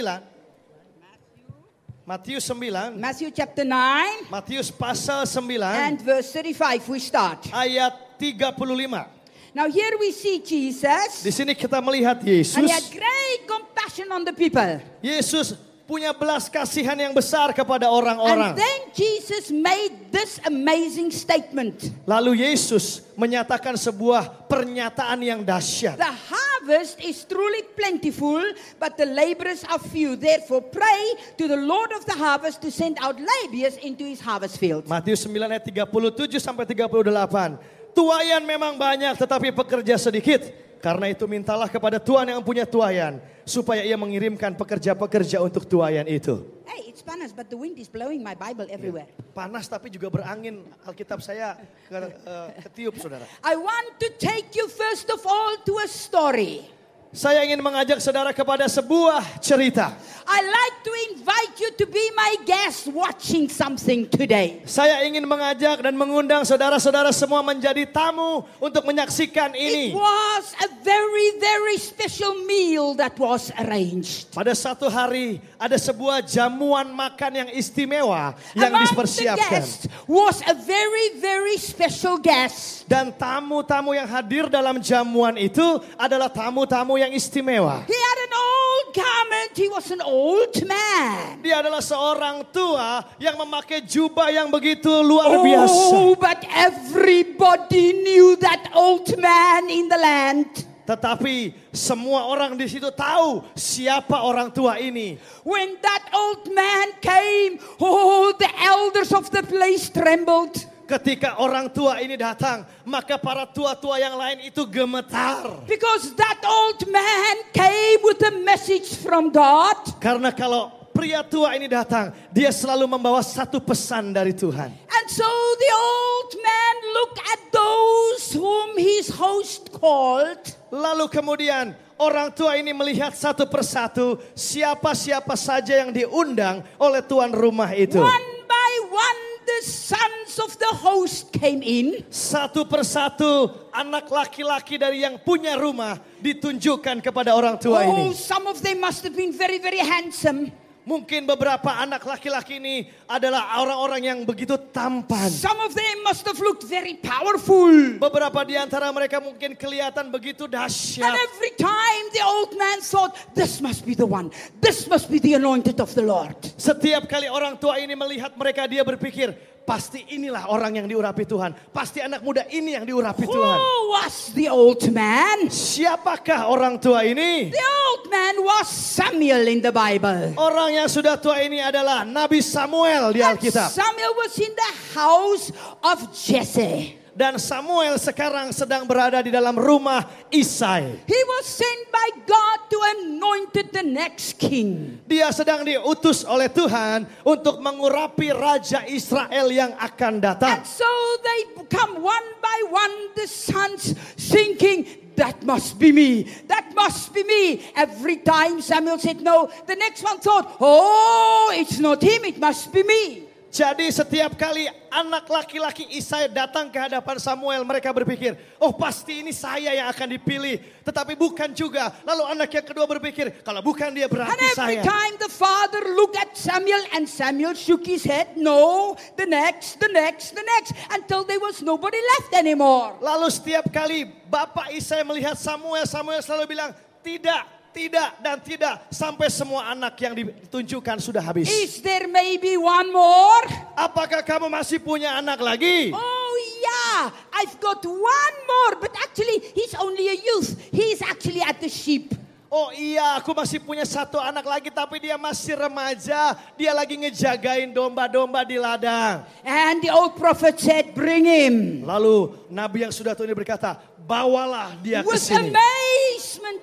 Matius 2.08 2.48
9, 2.48 2.96
Matthew 2.96 3.28
chapter 3.36 3.68
9 3.68 4.32
Matius 4.32 4.72
pasal 4.72 5.28
9 5.28 5.60
and 5.60 6.00
verse 6.00 6.32
35 6.32 6.88
we 6.88 7.04
start. 7.04 7.52
ayat 7.52 7.92
35. 8.16 9.12
Now 9.52 9.68
here 9.68 9.92
we 10.00 10.16
see 10.16 10.40
Jesus 10.40 11.20
Di 11.20 11.36
sini 11.36 11.52
kita 11.52 11.84
melihat 11.84 12.24
and 12.24 12.28
he 12.32 12.40
Yesus. 12.40 12.64
had 12.64 12.86
great 12.96 13.40
compassion 13.44 14.08
on 14.08 14.24
the 14.24 14.32
people. 14.32 14.80
Yesus 15.04 15.60
punya 15.88 16.12
belas 16.12 16.52
kasihan 16.52 17.00
yang 17.00 17.16
besar 17.16 17.56
kepada 17.56 17.88
And 17.88 17.96
orang-orang. 17.96 18.54
then 18.60 18.80
Jesus 18.92 19.48
made 19.50 20.12
this 20.12 20.38
amazing 20.44 21.10
statement. 21.16 21.96
Lalu 22.04 22.44
Yesus 22.44 23.08
menyatakan 23.16 23.80
sebuah 23.80 24.52
pernyataan 24.52 25.24
yang 25.24 25.42
dahsyat. 25.48 25.96
The 25.96 26.12
harvest 26.12 27.00
is 27.00 27.24
truly 27.24 27.64
plentiful, 27.74 28.44
but 28.76 29.00
the 29.00 29.08
laborers 29.08 29.64
are 29.72 29.80
few. 29.80 30.20
Therefore, 30.20 30.62
pray 30.68 31.16
to 31.40 31.48
the 31.48 31.58
Lord 31.58 31.96
of 31.96 32.04
the 32.04 32.20
harvest 32.20 32.60
to 32.68 32.70
send 32.70 33.00
out 33.00 33.16
laborers 33.16 33.80
into 33.80 34.04
his 34.04 34.20
harvest 34.20 34.60
field. 34.60 34.84
Matius 34.92 35.24
9 35.24 35.40
ayat 35.40 35.64
37 35.64 36.44
sampai 36.44 36.68
38. 36.68 37.96
Tuayan 37.96 38.44
memang 38.46 38.78
banyak 38.78 39.18
tetapi 39.18 39.56
pekerja 39.56 39.98
sedikit. 39.98 40.67
Karena 40.78 41.10
itu 41.10 41.26
mintalah 41.26 41.66
kepada 41.68 41.98
Tuhan 41.98 42.30
yang 42.30 42.42
punya 42.46 42.64
tuayan 42.64 43.18
supaya 43.48 43.82
ia 43.82 43.96
mengirimkan 43.96 44.54
pekerja-pekerja 44.54 45.42
untuk 45.42 45.66
tuayan 45.66 46.06
itu. 46.06 46.44
Hey, 46.68 46.92
it's 46.92 47.02
panas, 47.02 47.32
but 47.34 47.48
the 47.48 47.58
wind 47.58 47.80
is 47.80 47.88
blowing 47.88 48.22
my 48.22 48.36
Bible 48.36 48.68
everywhere. 48.68 49.08
Panas 49.32 49.66
tapi 49.66 49.88
juga 49.90 50.12
berangin 50.12 50.68
Alkitab 50.84 51.24
saya 51.24 51.58
ke, 51.88 51.98
eh, 51.98 52.50
ketiup 52.68 53.00
saudara. 53.00 53.26
I 53.42 53.56
want 53.56 53.98
to 54.04 54.08
take 54.20 54.54
you 54.54 54.68
first 54.70 55.10
of 55.10 55.24
all 55.26 55.58
to 55.64 55.74
a 55.82 55.88
story. 55.90 56.77
Saya 57.16 57.40
ingin 57.48 57.64
mengajak 57.64 58.04
saudara 58.04 58.36
kepada 58.36 58.68
sebuah 58.68 59.40
cerita. 59.40 59.96
I 60.28 60.44
like 60.44 60.78
to 60.84 60.92
invite 61.16 61.56
you 61.56 61.72
to 61.80 61.86
be 61.88 62.04
my 62.12 62.36
guest 62.44 62.92
watching 62.92 63.48
something 63.48 64.04
today. 64.12 64.60
Saya 64.68 65.08
ingin 65.08 65.24
mengajak 65.24 65.80
dan 65.80 65.96
mengundang 65.96 66.44
saudara-saudara 66.44 67.16
semua 67.16 67.40
menjadi 67.40 67.88
tamu 67.88 68.44
untuk 68.60 68.84
menyaksikan 68.84 69.56
It 69.56 69.72
ini. 69.72 69.86
was 69.96 70.52
a 70.60 70.68
very, 70.84 71.40
very 71.40 71.80
special 71.80 72.44
meal 72.44 72.92
that 73.00 73.16
was 73.16 73.56
arranged. 73.56 74.28
Pada 74.36 74.52
satu 74.52 74.92
hari 74.92 75.40
ada 75.56 75.80
sebuah 75.80 76.20
jamuan 76.28 76.92
makan 76.92 77.48
yang 77.48 77.50
istimewa 77.56 78.36
yang 78.52 78.68
Among 78.76 78.84
the 78.84 78.92
dipersiapkan. 79.00 79.48
guests 79.48 79.88
was 80.12 80.44
a 80.44 80.60
very, 80.60 81.24
very 81.24 81.56
special 81.56 82.20
guest. 82.20 82.84
Dan 82.84 83.16
tamu-tamu 83.16 83.96
yang 83.96 84.12
hadir 84.12 84.52
dalam 84.52 84.84
jamuan 84.84 85.40
itu 85.40 85.64
adalah 85.96 86.28
tamu-tamu 86.28 86.97
yang 86.98 87.14
istimewa. 87.14 87.86
He 87.86 87.96
had 87.96 88.20
an 88.26 88.34
old 88.36 88.86
garment. 88.94 89.52
He 89.54 89.68
was 89.70 89.88
an 89.94 90.02
old 90.02 90.54
man. 90.66 91.40
Dia 91.46 91.62
adalah 91.62 91.82
seorang 91.82 92.50
tua 92.50 93.06
yang 93.22 93.38
memakai 93.38 93.86
jubah 93.86 94.34
yang 94.34 94.50
begitu 94.50 94.90
luar 95.06 95.40
biasa. 95.42 95.94
Oh, 95.94 96.18
but 96.18 96.42
everybody 96.50 98.02
knew 98.02 98.36
that 98.42 98.74
old 98.74 99.08
man 99.18 99.70
in 99.70 99.86
the 99.88 100.00
land. 100.00 100.68
Tetapi 100.88 101.52
semua 101.76 102.32
orang 102.32 102.56
di 102.56 102.64
situ 102.64 102.88
tahu 102.96 103.44
siapa 103.60 104.24
orang 104.24 104.48
tua 104.56 104.80
ini. 104.80 105.20
When 105.44 105.76
that 105.84 106.04
old 106.16 106.48
man 106.56 106.96
came, 107.04 107.60
oh, 107.84 108.32
the 108.32 108.48
elders 108.64 109.12
of 109.12 109.28
the 109.28 109.44
place 109.44 109.92
trembled. 109.92 110.56
Ketika 110.88 111.36
orang 111.44 111.68
tua 111.68 112.00
ini 112.00 112.16
datang, 112.16 112.64
maka 112.88 113.20
para 113.20 113.44
tua-tua 113.44 114.00
yang 114.00 114.16
lain 114.16 114.48
itu 114.48 114.64
gemetar. 114.64 115.68
Because 115.68 116.16
that 116.16 116.40
old 116.48 116.80
man 116.88 117.36
came 117.52 118.00
with 118.08 118.24
a 118.24 118.34
message 118.40 118.96
from 119.04 119.28
God. 119.28 119.76
Karena 120.00 120.32
kalau 120.32 120.72
pria 120.96 121.28
tua 121.28 121.60
ini 121.60 121.68
datang, 121.68 122.16
dia 122.32 122.56
selalu 122.56 122.88
membawa 122.88 123.20
satu 123.20 123.60
pesan 123.60 124.16
dari 124.16 124.32
Tuhan. 124.32 124.72
And 124.72 125.08
so 125.12 125.28
the 125.60 125.72
old 125.76 126.32
man 126.40 126.76
looked 126.96 127.20
at 127.20 127.42
those 127.52 128.24
whom 128.34 128.80
his 128.80 129.12
host 129.12 129.68
called. 129.76 130.40
Lalu 130.72 131.12
kemudian 131.12 131.76
orang 132.00 132.32
tua 132.32 132.56
ini 132.56 132.72
melihat 132.72 133.12
satu 133.12 133.44
persatu 133.44 134.24
siapa-siapa 134.34 135.36
saja 135.36 135.84
yang 135.84 135.92
diundang 135.92 136.64
oleh 136.80 137.04
tuan 137.04 137.36
rumah 137.36 137.76
itu. 137.76 138.00
One 138.00 138.30
by 138.48 138.74
one, 138.88 139.22
the 139.48 139.60
sons 139.64 140.36
of 140.44 140.52
the 140.60 140.72
host 140.76 141.32
came 141.32 141.64
in. 141.64 142.04
Satu 142.12 142.68
persatu 142.68 143.48
anak 143.72 144.12
laki-laki 144.12 144.76
dari 144.76 145.08
yang 145.08 145.16
punya 145.24 145.56
rumah 145.56 145.96
ditunjukkan 146.20 147.00
kepada 147.00 147.32
orang 147.32 147.56
tua 147.56 147.88
Oh, 147.88 148.12
ini. 148.12 148.12
some 148.12 148.44
of 148.52 148.60
them 148.60 148.84
must 148.84 149.08
have 149.08 149.16
been 149.16 149.32
very, 149.32 149.58
very 149.58 149.80
handsome. 149.80 150.52
Mungkin 150.88 151.28
beberapa 151.28 151.68
anak 151.84 152.00
laki-laki 152.08 152.64
ini 152.64 152.88
adalah 153.12 153.60
orang-orang 153.60 154.08
yang 154.08 154.20
begitu 154.24 154.56
tampan. 154.72 155.28
Some 155.28 155.60
of 155.60 155.76
them 155.76 155.96
must 156.08 156.24
have 156.24 156.40
looked 156.40 156.64
very 156.64 156.96
powerful. 156.96 158.00
Beberapa 158.00 158.48
di 158.48 158.56
antara 158.56 158.88
mereka 158.96 159.20
mungkin 159.20 159.52
kelihatan 159.60 160.08
begitu 160.08 160.48
And 160.48 160.56
dahsyat. 160.64 161.12
every 161.12 161.52
time 161.60 162.04
the 162.16 162.24
old 162.24 162.56
man 162.56 162.80
thought, 162.80 163.12
this 163.36 163.60
must 163.60 163.84
be 163.84 164.00
the 164.00 164.08
one. 164.08 164.32
This 164.64 164.88
must 164.88 165.12
be 165.12 165.20
the 165.20 165.36
anointed 165.36 165.84
of 165.84 165.92
the 165.92 166.08
Lord. 166.08 166.40
Setiap 166.56 167.04
kali 167.12 167.28
orang 167.28 167.60
tua 167.60 167.84
ini 167.84 167.92
melihat 167.92 168.32
mereka 168.40 168.64
dia 168.64 168.80
berpikir, 168.88 169.36
pasti 169.68 170.16
inilah 170.16 170.48
orang 170.48 170.80
yang 170.80 170.88
diurapi 170.88 171.28
Tuhan. 171.28 171.52
Pasti 171.76 172.00
anak 172.00 172.24
muda 172.24 172.48
ini 172.48 172.80
yang 172.80 172.88
diurapi 172.88 173.28
Tuhan. 173.28 173.58
Who 173.60 173.76
was 173.92 174.32
the 174.32 174.48
old 174.48 174.80
man? 174.96 175.52
Siapakah 175.52 176.48
orang 176.48 176.80
tua 176.80 177.04
ini? 177.04 177.52
The 177.52 177.68
old 177.92 178.08
man 178.08 178.40
was 178.48 178.72
Samuel 178.72 179.44
in 179.52 179.60
the 179.60 179.76
Bible. 179.76 180.40
Orang 180.40 180.72
yang 180.72 180.88
sudah 180.88 181.20
tua 181.20 181.44
ini 181.44 181.60
adalah 181.60 182.08
Nabi 182.08 182.40
Samuel 182.40 183.12
di 183.12 183.20
Alkitab. 183.20 183.68
Samuel 183.68 184.16
was 184.16 184.40
in 184.40 184.56
the 184.56 184.72
house 184.96 185.52
of 185.84 186.16
Jesse. 186.16 186.96
Dan 187.18 187.42
Samuel 187.42 187.98
sekarang 187.98 188.54
sedang 188.54 188.86
berada 188.86 189.18
di 189.26 189.34
dalam 189.34 189.58
rumah 189.58 190.06
Isai. 190.30 191.02
He 191.10 191.22
was 191.26 191.50
sent 191.50 191.90
by 191.90 192.10
God 192.30 192.58
to 192.70 192.78
anoint 192.78 193.58
the 193.58 193.82
next 193.82 194.38
king. 194.38 195.02
Dia 195.10 195.34
sedang 195.34 195.66
diutus 195.66 196.22
oleh 196.22 196.46
Tuhan 196.46 197.10
untuk 197.26 197.58
mengurapi 197.58 198.30
Raja 198.30 198.86
Israel 198.86 199.50
yang 199.50 199.74
akan 199.82 200.22
datang. 200.22 200.62
And 200.62 200.70
so 200.70 200.86
they 201.26 201.66
come 201.74 202.06
one 202.06 202.28
by 202.38 202.60
one, 202.70 203.18
the 203.18 203.26
sons 203.26 203.98
thinking, 204.14 204.86
that 205.18 205.42
must 205.42 205.82
be 205.82 205.90
me. 205.90 206.30
That 206.46 206.70
must 206.78 207.18
be 207.18 207.26
me. 207.26 207.66
Every 207.74 208.22
time 208.22 208.62
Samuel 208.62 209.02
said 209.02 209.26
no, 209.26 209.50
the 209.66 209.74
next 209.74 210.06
one 210.06 210.22
thought, 210.22 210.62
oh, 210.62 211.50
it's 211.58 211.82
not 211.82 211.98
him, 211.98 212.30
it 212.30 212.38
must 212.38 212.70
be 212.70 212.86
me. 212.86 213.27
Jadi 213.58 213.90
setiap 213.90 214.38
kali 214.38 214.70
anak 214.94 215.26
laki-laki 215.26 215.90
Isai 215.98 216.30
datang 216.30 216.70
ke 216.70 216.78
hadapan 216.78 217.18
Samuel, 217.18 217.66
mereka 217.66 217.90
berpikir, 217.90 218.38
oh 218.62 218.70
pasti 218.70 219.26
ini 219.26 219.34
saya 219.34 219.74
yang 219.74 219.90
akan 219.90 220.14
dipilih. 220.14 220.62
Tetapi 220.86 221.18
bukan 221.18 221.50
juga. 221.58 221.90
Lalu 222.06 222.38
anak 222.38 222.54
yang 222.54 222.62
kedua 222.70 222.86
berpikir, 222.86 223.42
kalau 223.42 223.66
bukan 223.66 223.90
dia 223.98 224.06
And 224.06 224.14
berarti 224.14 224.46
every 224.54 224.78
saya. 224.78 224.86
time 224.86 225.14
the 225.18 225.32
father 225.34 225.82
looked 225.98 226.22
at 226.22 226.38
Samuel 226.38 226.86
and 226.94 227.10
Samuel 227.10 227.58
shook 227.58 227.82
his 227.82 228.06
head, 228.06 228.38
no, 228.38 228.94
the 229.18 229.26
next, 229.26 229.82
the 229.82 229.90
next, 229.90 230.38
the 230.38 230.46
next, 230.46 230.78
until 230.94 231.26
there 231.26 231.42
was 231.42 231.66
nobody 231.66 231.98
left 231.98 232.38
anymore. 232.38 232.94
Lalu 233.02 233.26
setiap 233.34 233.74
kali 233.74 234.06
Bapak 234.30 234.70
Isai 234.70 235.02
melihat 235.02 235.34
Samuel, 235.34 235.90
Samuel 235.90 236.22
selalu 236.22 236.46
bilang, 236.46 236.78
tidak, 237.02 237.42
tidak, 237.78 238.10
dan 238.26 238.38
tidak. 238.42 238.76
Sampai 238.90 239.30
semua 239.30 239.70
anak 239.70 239.94
yang 240.02 240.18
ditunjukkan 240.18 240.98
sudah 240.98 241.22
habis. 241.22 241.46
Is 241.46 241.78
there 241.86 242.10
maybe 242.10 242.58
one 242.58 242.90
more? 242.90 243.46
Apakah 243.78 244.26
kamu 244.26 244.50
masih 244.50 244.82
punya 244.82 245.14
anak 245.14 245.38
lagi? 245.38 245.94
Oh 245.94 246.34
yeah, 246.58 247.14
I've 247.38 247.54
got 247.62 247.86
one 247.86 248.38
more, 248.50 248.82
but 248.82 248.90
actually 248.98 249.46
he's 249.54 249.78
only 249.78 250.10
a 250.10 250.18
youth. 250.18 250.58
He's 250.74 251.06
actually 251.06 251.46
at 251.46 251.62
the 251.62 251.70
sheep. 251.70 252.18
Oh 252.48 252.72
iya, 252.72 253.20
aku 253.20 253.36
masih 253.36 253.60
punya 253.60 253.84
satu 253.84 254.24
anak 254.24 254.48
lagi 254.48 254.72
tapi 254.72 255.04
dia 255.04 255.20
masih 255.20 255.60
remaja. 255.60 256.32
Dia 256.56 256.72
lagi 256.72 256.96
ngejagain 256.96 257.76
domba-domba 257.76 258.48
di 258.48 258.56
ladang. 258.56 259.28
And 259.44 259.84
the 259.84 259.92
old 259.92 260.16
prophet 260.16 260.56
said, 260.56 260.96
bring 260.96 261.28
him. 261.28 261.84
Lalu 261.84 262.48
Nabi 262.48 262.88
yang 262.88 262.94
sudah 262.96 263.20
tua 263.20 263.28
ini 263.28 263.36
berkata, 263.36 263.76
bawalah 264.00 264.80
dia 264.80 265.04
ke 265.04 265.18
sini. 265.20 265.52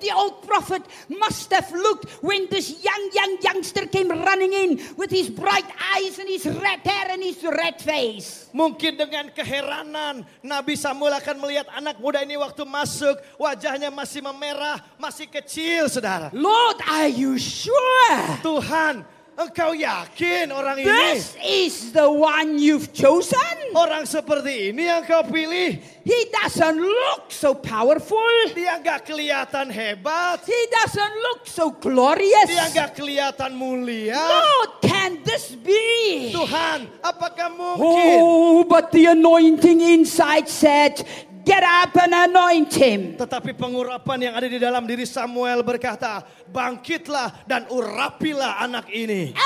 The 0.01 0.11
old 0.11 0.43
prophet 0.43 0.83
must 1.09 1.51
have 1.51 1.71
looked 1.71 2.09
when 2.23 2.47
this 2.49 2.83
young, 2.83 3.03
young 3.13 3.37
youngster 3.41 3.85
came 3.87 4.09
running 4.09 4.53
in 4.53 4.69
with 4.95 5.11
his 5.11 5.29
bright 5.29 5.67
eyes 5.95 6.19
and 6.19 6.29
his 6.29 6.45
red 6.45 6.79
hair 6.85 7.11
and 7.11 7.21
his 7.23 7.39
red 7.43 7.79
face. 7.81 8.47
Mungkin 8.55 8.95
dengan 8.95 9.31
keheranan 9.35 10.23
Nabi 10.39 10.79
Samuel 10.79 11.19
akan 11.19 11.35
melihat 11.43 11.67
anak 11.75 11.99
muda 11.99 12.23
ini 12.23 12.39
waktu 12.39 12.63
masuk. 12.63 13.19
Wajahnya 13.35 13.91
masih 13.91 14.23
memerah, 14.23 14.79
masih 14.95 15.27
kecil 15.27 15.91
saudara. 15.91 16.31
Lord, 16.31 16.79
are 16.87 17.11
you 17.11 17.35
sure? 17.35 18.15
Tuhan, 18.39 19.03
Engkau 19.35 19.75
yakin 19.75 20.47
orang 20.47 20.79
ini? 20.79 20.87
This 20.87 21.35
is 21.43 21.91
the 21.91 22.07
one 22.07 22.55
you've 22.55 22.95
chosen. 22.95 23.75
Orang 23.75 24.07
seperti 24.07 24.71
ini 24.71 24.87
yang 24.87 25.03
kau 25.03 25.27
pilih. 25.27 25.75
He 26.07 26.19
doesn't 26.31 26.79
look 26.79 27.27
so 27.27 27.51
powerful. 27.51 28.23
Dia 28.55 28.79
nggak 28.79 29.03
kelihatan 29.03 29.67
hebat. 29.75 30.39
He 30.47 30.61
doesn't 30.71 31.15
look 31.19 31.43
so 31.51 31.75
glorious. 31.75 32.47
Dia 32.47 32.71
nggak 32.71 32.95
kelihatan 32.95 33.51
mulia. 33.59 34.15
Lord, 34.15 34.79
can 34.79 35.19
this 35.27 35.51
be? 35.51 36.31
Tuhan, 36.31 36.87
apakah 37.03 37.51
mungkin? 37.51 38.15
Oh, 38.23 38.63
but 38.63 38.95
the 38.95 39.11
anointing 39.11 39.83
inside 39.83 40.47
said, 40.47 41.03
Get 41.45 41.61
up 41.61 41.93
and 42.01 42.09
anoint 42.09 42.73
him. 42.73 43.13
Tetapi 43.21 43.53
pengurapan 43.53 44.17
yang 44.17 44.33
ada 44.33 44.49
di 44.49 44.57
dalam 44.57 44.89
diri 44.89 45.05
Samuel 45.05 45.61
berkata, 45.61 46.25
bangkitlah 46.49 47.45
dan 47.45 47.69
urapilah 47.69 48.65
anak 48.65 48.89
ini. 48.89 49.37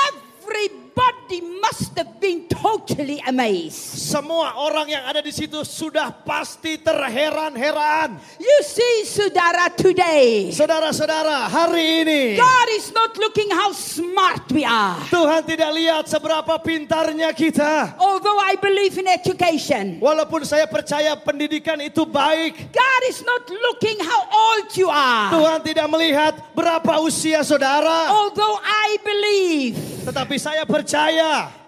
Everybody 0.90 1.62
must 1.62 1.94
have 1.94 2.18
been 2.18 2.50
totally 2.50 3.22
amazed. 3.22 3.78
Semua 3.94 4.58
orang 4.58 4.90
yang 4.90 5.06
ada 5.06 5.22
di 5.22 5.30
situ 5.30 5.62
sudah 5.62 6.10
pasti 6.10 6.82
terheran-heran. 6.82 8.18
You 8.42 8.58
see, 8.66 9.06
Sudara, 9.06 9.70
today, 9.70 10.50
Saudara-saudara, 10.50 11.46
hari 11.46 12.02
ini 12.02 12.22
God 12.34 12.68
is 12.74 12.90
not 12.90 13.14
looking 13.22 13.54
how 13.54 13.70
smart 13.70 14.42
we 14.50 14.66
are. 14.66 14.98
Tuhan 15.06 15.46
tidak 15.46 15.70
lihat 15.70 16.04
seberapa 16.10 16.58
pintarnya 16.58 17.30
kita. 17.30 17.94
Although 18.02 18.42
I 18.42 18.58
believe 18.58 18.98
in 18.98 19.06
education, 19.06 20.02
Walaupun 20.02 20.42
saya 20.42 20.66
percaya 20.66 21.14
pendidikan 21.14 21.78
itu 21.78 22.02
baik, 22.02 22.74
God 22.74 23.02
is 23.06 23.22
not 23.22 23.46
looking 23.46 24.02
how 24.02 24.22
old 24.26 24.66
you 24.74 24.90
are. 24.90 25.30
Tuhan 25.30 25.62
tidak 25.62 25.86
melihat 25.86 26.34
berapa 26.50 26.98
usia 26.98 27.46
saudara. 27.46 28.10
Although 28.10 28.58
I 28.58 28.98
believe 29.06 29.78
Tetapi 30.00 30.34
saya 30.40 30.66
percaya, 30.66 30.79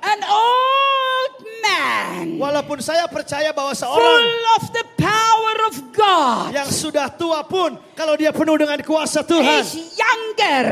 an 0.02 0.20
old 0.24 1.34
man 1.62 2.38
walaupun 2.38 2.78
saya 2.82 3.06
percaya 3.06 3.54
bahwa 3.54 3.70
seorang 3.72 4.02
full 4.02 4.44
of 4.58 4.64
the 4.74 4.84
power 4.98 5.56
of 5.70 5.74
God 5.94 6.48
yang 6.54 6.68
sudah 6.70 7.06
tua 7.12 7.44
pun, 7.46 7.76
kalau 7.94 8.16
dia 8.16 8.32
penuh 8.34 8.56
dengan 8.58 8.78
kuasa 8.82 9.22
Tuhan, 9.22 9.62
is 9.62 9.94
younger 9.94 10.64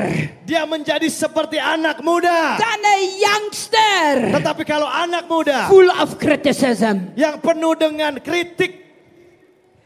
dia 0.47 0.67
menjadi 0.67 1.07
seperti 1.07 1.63
anak 1.63 2.03
muda. 2.03 2.59
than 2.59 2.81
a 2.83 2.99
youngster 3.19 4.35
Tetapi 4.35 4.63
kalau 4.67 4.89
anak 4.89 5.31
muda 5.31 5.71
full 5.71 5.87
of 5.95 6.19
criticism. 6.19 7.15
yang 7.15 7.39
penuh 7.39 7.75
dengan 7.79 8.19
kritik, 8.19 8.80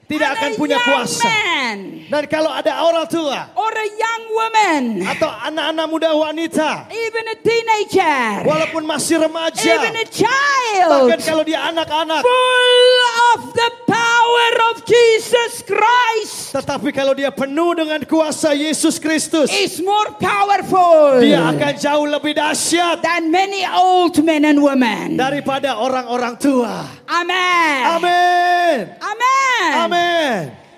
tidak 0.05 0.29
akan 0.37 0.51
punya 0.61 0.79
kuasa. 0.85 1.25
man 1.25 1.79
Dan 2.05 2.25
kalau 2.29 2.53
ada 2.53 2.85
orang 2.85 3.07
tua 3.09 3.51
or 3.57 3.73
a 3.73 3.89
young 3.89 4.25
woman, 4.35 4.83
atau 5.09 5.31
anak-anak 5.31 5.87
muda 5.89 6.11
wanita, 6.13 6.93
even 6.93 7.25
a 7.33 7.37
teenager, 7.41 8.45
walaupun 8.45 8.85
masih 8.85 9.25
remaja, 9.25 9.65
even 9.65 9.95
a 9.97 10.07
child, 10.07 10.91
bahkan 11.09 11.21
kalau 11.25 11.43
dia 11.43 11.65
anak-anak, 11.65 12.21
full 12.21 13.01
of 13.35 13.41
the 13.57 13.71
power 13.89 14.53
of 14.73 14.85
Jesus 14.85 15.65
Christ 15.65 16.55
tetapi 16.55 16.95
kalau 16.95 17.19
dia 17.19 17.35
penuh 17.35 17.75
dengan 17.75 17.99
kuasa 18.07 18.55
Yesus 18.55 19.03
Kristus, 19.03 19.51
is 19.51 19.83
more 19.83 20.15
powerful 20.23 21.19
dia 21.19 21.51
akan 21.51 21.73
jauh 21.75 22.07
lebih 22.07 22.39
dahsyat 22.39 23.03
than 23.03 23.33
many 23.33 23.67
old 23.67 24.15
men 24.23 24.47
and 24.47 24.63
women. 24.63 25.19
daripada 25.19 25.75
orang-orang 25.81 26.39
tua. 26.39 26.87
Amen. 27.11 27.81
Amin. 27.99 28.77
Amen. 29.03 29.73
Amin. 29.75 29.94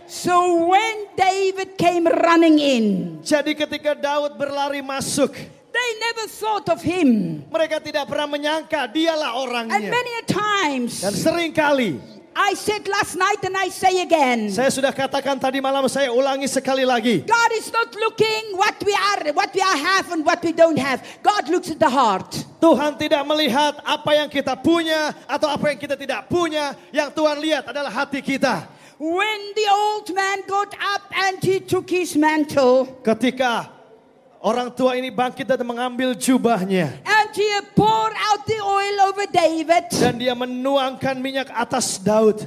So 0.07 0.71
when 0.71 1.11
David 1.19 1.75
came 1.75 2.07
running 2.07 2.63
in, 2.63 2.85
Jadi 3.27 3.59
ketika 3.59 3.99
Daud 3.99 4.39
berlari 4.39 4.79
masuk, 4.79 5.35
they 5.75 5.89
never 5.99 6.31
thought 6.31 6.71
of 6.71 6.79
him. 6.79 7.43
mereka 7.51 7.83
tidak 7.83 8.07
pernah 8.07 8.31
menyangka 8.31 8.87
dialah 8.87 9.35
And 9.35 9.43
orangnya. 9.43 9.91
many 9.91 10.13
a 10.23 10.25
times, 10.31 11.03
Dan 11.03 11.11
sering 11.11 11.51
kali, 11.51 11.99
I 12.37 12.55
said 12.55 12.87
last 12.87 13.17
night 13.19 13.43
and 13.43 13.57
I 13.59 13.67
say 13.73 13.99
again, 14.05 14.53
saya 14.55 14.71
sudah 14.71 14.95
katakan 14.95 15.41
tadi 15.43 15.59
malam, 15.59 15.89
saya 15.91 16.13
ulangi 16.15 16.47
sekali 16.47 16.87
lagi. 16.87 17.27
God 17.27 17.51
is 17.59 17.67
not 17.75 17.91
looking 17.99 18.55
what 18.55 18.79
we 18.87 18.95
are, 18.95 19.35
what 19.35 19.51
we 19.51 19.63
are 19.65 19.79
have 19.81 20.13
and 20.15 20.23
what 20.23 20.39
we 20.45 20.55
don't 20.55 20.79
have. 20.79 21.03
God 21.25 21.51
looks 21.51 21.73
at 21.75 21.83
the 21.83 21.89
heart. 21.91 22.31
Tuhan 22.63 22.95
tidak 22.95 23.27
melihat 23.27 23.81
apa 23.83 24.23
yang 24.23 24.29
kita 24.31 24.55
punya 24.55 25.17
atau 25.27 25.51
apa 25.51 25.75
yang 25.75 25.79
kita 25.81 25.99
tidak 25.99 26.31
punya. 26.31 26.79
Yang 26.95 27.11
Tuhan 27.17 27.37
lihat 27.43 27.65
adalah 27.75 27.91
hati 27.91 28.23
kita. 28.23 28.69
When 28.97 29.41
the 29.53 29.69
old 29.69 30.09
man 30.17 30.41
got 30.49 30.73
up 30.73 31.05
and 31.13 31.37
he 31.45 31.61
took 31.61 31.85
his 31.93 32.17
mantle 32.17 32.89
Ketika 33.05 33.69
orang 34.41 34.73
tua 34.73 34.97
ini 34.97 35.13
bangkit 35.13 35.45
dan 35.45 35.61
mengambil 35.69 36.17
jubahnya. 36.17 36.97
and 37.05 37.29
he 37.37 37.45
poured 37.77 38.17
out 38.17 38.41
the 38.49 38.57
oil 38.57 38.97
over 39.13 39.29
David, 39.29 39.93
Dan 39.93 40.17
dia 40.17 40.33
menuangkan 40.33 41.21
minyak 41.21 41.53
atas 41.53 42.01
Daud. 42.01 42.41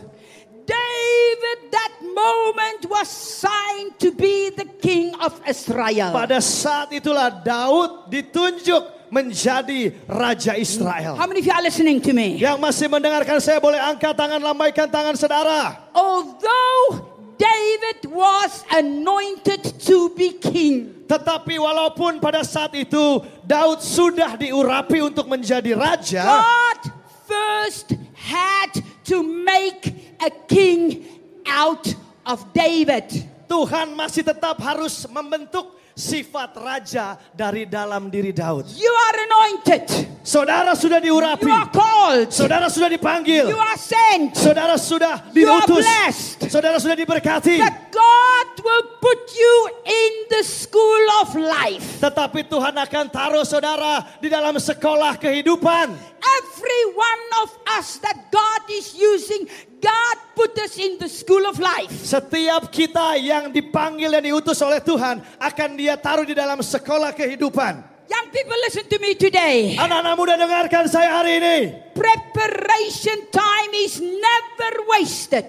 David 0.66 1.60
that 1.70 1.94
moment 2.02 2.82
was 2.90 3.10
signed 3.10 3.98
to 4.02 4.10
be 4.14 4.50
the 4.54 4.66
king 4.82 5.14
of 5.22 5.38
Israel. 5.46 6.14
Pada 6.14 6.42
saat 6.42 6.90
itulah 6.94 7.30
Daud 7.30 8.10
ditunjuk 8.10 8.99
menjadi 9.10 9.94
Raja 10.06 10.54
Israel. 10.56 11.18
How 11.18 11.26
many 11.26 11.42
of 11.42 11.46
you 11.46 11.54
are 11.54 11.66
listening 11.66 12.02
to 12.02 12.14
me? 12.14 12.38
Yang 12.38 12.58
masih 12.62 12.88
mendengarkan 12.90 13.38
saya 13.42 13.58
boleh 13.62 13.78
angkat 13.78 14.14
tangan, 14.14 14.42
lambaikan 14.42 14.88
tangan 14.90 15.14
saudara. 15.18 15.90
Although 15.94 17.10
David 17.38 18.10
was 18.10 18.66
anointed 18.74 19.62
to 19.86 20.14
be 20.14 20.38
king, 20.38 21.00
Tetapi 21.10 21.58
walaupun 21.58 22.22
pada 22.22 22.46
saat 22.46 22.70
itu 22.78 23.26
Daud 23.42 23.82
sudah 23.82 24.38
diurapi 24.38 25.02
untuk 25.02 25.26
menjadi 25.26 25.74
raja. 25.74 26.22
God 26.22 26.80
first 27.26 27.98
had 28.14 28.78
to 29.10 29.26
make 29.26 29.90
a 30.22 30.30
king 30.46 31.10
out 31.50 31.90
of 32.30 32.46
David. 32.54 33.10
Tuhan 33.50 33.98
masih 33.98 34.22
tetap 34.22 34.62
harus 34.62 35.10
membentuk 35.10 35.74
sifat 36.00 36.56
raja 36.56 37.20
dari 37.36 37.68
dalam 37.68 38.08
diri 38.08 38.32
Daud. 38.32 38.72
You 38.72 38.88
are 38.88 39.18
anointed. 39.28 39.84
Saudara 40.24 40.72
sudah 40.74 41.04
You 41.04 41.20
diurapi. 41.20 41.52
are 41.52 41.68
called. 41.68 42.32
Saudara 42.32 42.72
sudah 42.72 42.88
dipanggil. 42.88 43.52
You 43.52 43.60
are 43.60 43.76
sent. 43.76 44.32
Saudara 44.40 44.80
sudah 44.80 45.28
You 45.36 45.52
are 45.52 45.68
diutus. 45.68 45.84
blessed. 45.84 46.38
Saudara 46.48 46.80
sudah 46.80 46.96
diberkati. 46.96 47.60
That 47.60 47.92
God 47.92 48.48
will 48.64 48.86
put 49.04 49.22
you 49.36 49.56
in 49.84 50.12
the 50.32 50.44
school 50.48 51.04
of 51.20 51.36
life. 51.36 52.00
Tetapi 52.00 52.48
Tuhan 52.48 52.80
akan 52.80 53.06
taruh 53.12 53.44
saudara 53.44 54.08
di 54.24 54.32
dalam 54.32 54.56
sekolah 54.56 55.20
kehidupan. 55.20 55.88
Every 56.20 56.84
one 56.96 57.24
of 57.44 57.50
us 57.76 58.00
that 58.00 58.32
God 58.32 58.62
is 58.70 58.96
using, 58.96 59.48
God 59.80 60.16
put 60.36 60.54
us 60.60 60.76
in 60.76 61.00
the 61.00 61.08
school 61.08 61.44
of 61.48 61.56
life. 61.60 61.92
Setiap 61.92 62.68
kita 62.68 63.16
yang 63.16 63.52
dipanggil 63.52 64.12
dan 64.12 64.24
diutus 64.24 64.60
oleh 64.60 64.84
Tuhan 64.84 65.24
akan 65.40 65.70
dia 65.80 65.96
taruh 65.96 66.28
di 66.28 66.36
dalam 66.36 66.60
sekolah 66.60 67.16
kehidupan. 67.16 67.80
Young 68.10 68.28
people, 68.34 68.58
listen 68.66 68.86
to 68.90 68.98
me 68.98 69.14
today. 69.14 69.78
Anak-anak 69.78 70.14
muda 70.18 70.34
dengarkan 70.34 70.90
saya 70.90 71.22
hari 71.22 71.38
ini. 71.38 71.58
Preparation 71.94 73.30
time 73.30 73.72
is 73.86 74.02
never 74.02 74.74
wasted. 74.90 75.48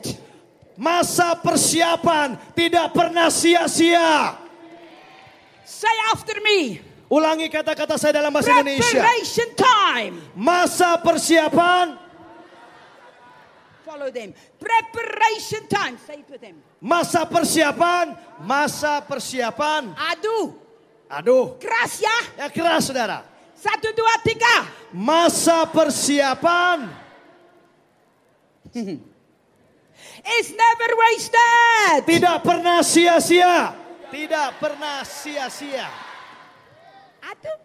Masa 0.77 1.37
persiapan 1.41 2.37
tidak 2.53 2.93
pernah 2.93 3.33
sia-sia. 3.33 4.37
Say 5.65 5.97
after 6.13 6.37
me. 6.45 6.81
Ulangi 7.11 7.49
kata-kata 7.49 7.97
saya 7.97 8.21
dalam 8.21 8.31
bahasa 8.31 8.53
Indonesia. 8.53 8.87
Preparation 8.87 9.49
time. 9.57 10.15
Masa 10.37 11.01
persiapan, 11.01 11.97
Follow 13.91 14.07
them. 14.15 14.31
Preparation 14.55 15.67
time. 15.67 15.99
Say 16.07 16.23
them. 16.39 16.63
masa 16.79 17.27
persiapan, 17.27 18.15
masa 18.47 19.03
persiapan. 19.03 19.91
Aduh. 20.15 20.55
Aduh, 21.11 21.59
Keras 21.59 21.99
ya. 21.99 22.17
ya 22.39 22.47
keras 22.55 22.87
saudara. 22.87 23.27
Satu, 23.59 23.91
dua, 23.91 24.15
tiga. 24.23 24.71
Masa 24.95 25.67
persiapan 25.67 26.87
It's 30.39 30.55
never 30.55 30.91
wasted. 30.95 32.07
tidak 32.07 32.47
pernah 32.47 32.87
sia-sia. 32.87 33.75
Tidak 34.15 34.49
pernah 34.63 35.03
sia-sia. 35.03 35.91
Aduh. 37.27 37.59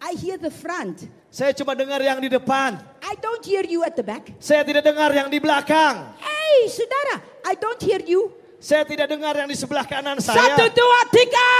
I 0.00 0.16
hear 0.16 0.40
the 0.40 0.48
front. 0.48 1.04
Saya 1.28 1.52
cuma 1.52 1.76
dengar 1.76 2.00
yang 2.00 2.18
di 2.24 2.32
depan. 2.32 2.80
I 3.04 3.14
don't 3.20 3.44
hear 3.44 3.60
you 3.68 3.84
at 3.84 3.92
the 3.94 4.02
back. 4.04 4.32
Saya 4.40 4.64
tidak 4.64 4.80
dengar 4.80 5.12
yang 5.12 5.28
di 5.28 5.36
belakang. 5.36 6.16
Hey, 6.16 6.68
saudara. 6.72 7.20
I 7.44 7.52
don't 7.56 7.80
hear 7.80 8.00
you. 8.00 8.32
Saya 8.58 8.82
tidak 8.82 9.06
dengar 9.06 9.38
yang 9.38 9.46
di 9.46 9.54
sebelah 9.54 9.86
kanan 9.86 10.18
Satu, 10.18 10.34
saya. 10.34 10.66
dua, 10.74 11.00
tiga. 11.14 11.52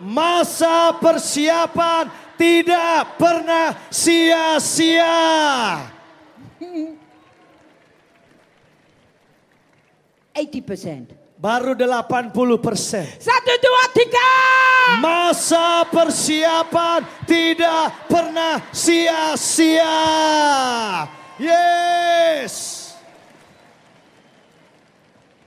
Masa 0.00 0.96
persiapan 0.96 2.08
tidak 2.40 3.20
pernah 3.20 3.76
sia-sia. 3.92 5.12
Eighty 10.40 10.64
percent. 10.64 11.19
Baru 11.40 11.72
80 11.72 12.36
persen. 12.60 13.08
Satu, 13.16 13.52
dua, 13.64 13.84
tiga. 13.96 14.32
Masa 15.00 15.88
persiapan 15.88 17.00
tidak 17.24 17.96
pernah 18.12 18.60
sia-sia. 18.76 19.88
Yes. 21.40 22.76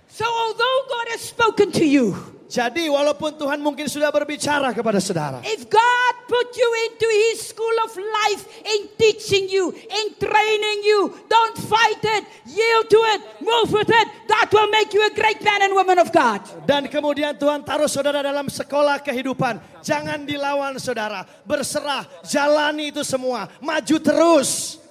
So, 0.09 0.25
although 0.25 0.79
God 0.89 1.05
has 1.13 1.21
spoken 1.29 1.69
to 1.77 1.85
you, 1.85 2.32
Jadi 2.53 2.86
walaupun 2.86 3.33
Tuhan 3.33 3.57
mungkin 3.57 3.89
sudah 3.89 4.13
berbicara 4.13 4.69
kepada 4.77 5.01
saudara. 5.01 5.41
if 5.41 5.65
God 5.65 6.13
put 6.29 6.53
you 6.53 6.69
into 6.86 7.10
His 7.10 7.50
school 7.50 7.74
of 7.81 7.98
life 7.98 8.45
in 8.62 8.93
teaching 8.93 9.50
you, 9.50 9.74
in 9.74 10.05
training 10.22 10.86
you, 10.86 11.17
don't 11.25 11.57
fight 11.65 11.98
it, 11.98 12.22
yield 12.45 12.86
to 12.93 13.00
it, 13.17 13.22
move 13.41 13.74
with 13.74 13.89
it. 13.89 14.07
That 14.29 14.53
will 14.53 14.69
make 14.69 14.93
you 14.93 15.01
a 15.01 15.10
great 15.17 15.41
man 15.41 15.65
and 15.65 15.74
woman 15.74 15.98
of 15.98 16.13
God. 16.13 16.45
Dan 16.69 16.86
kemudian 16.93 17.33
Tuhan 17.41 17.65
taruh 17.65 17.89
saudara 17.89 18.22
dalam 18.22 18.45
sekolah 18.45 19.01
kehidupan. 19.01 19.81
Jangan 19.81 20.22
dilawan 20.22 20.77
saudara. 20.77 21.25
Berserah, 21.50 22.05
jalani 22.22 22.93
itu 22.93 23.01
semua. 23.01 23.50
Maju 23.65 23.98
terus. 23.98 24.82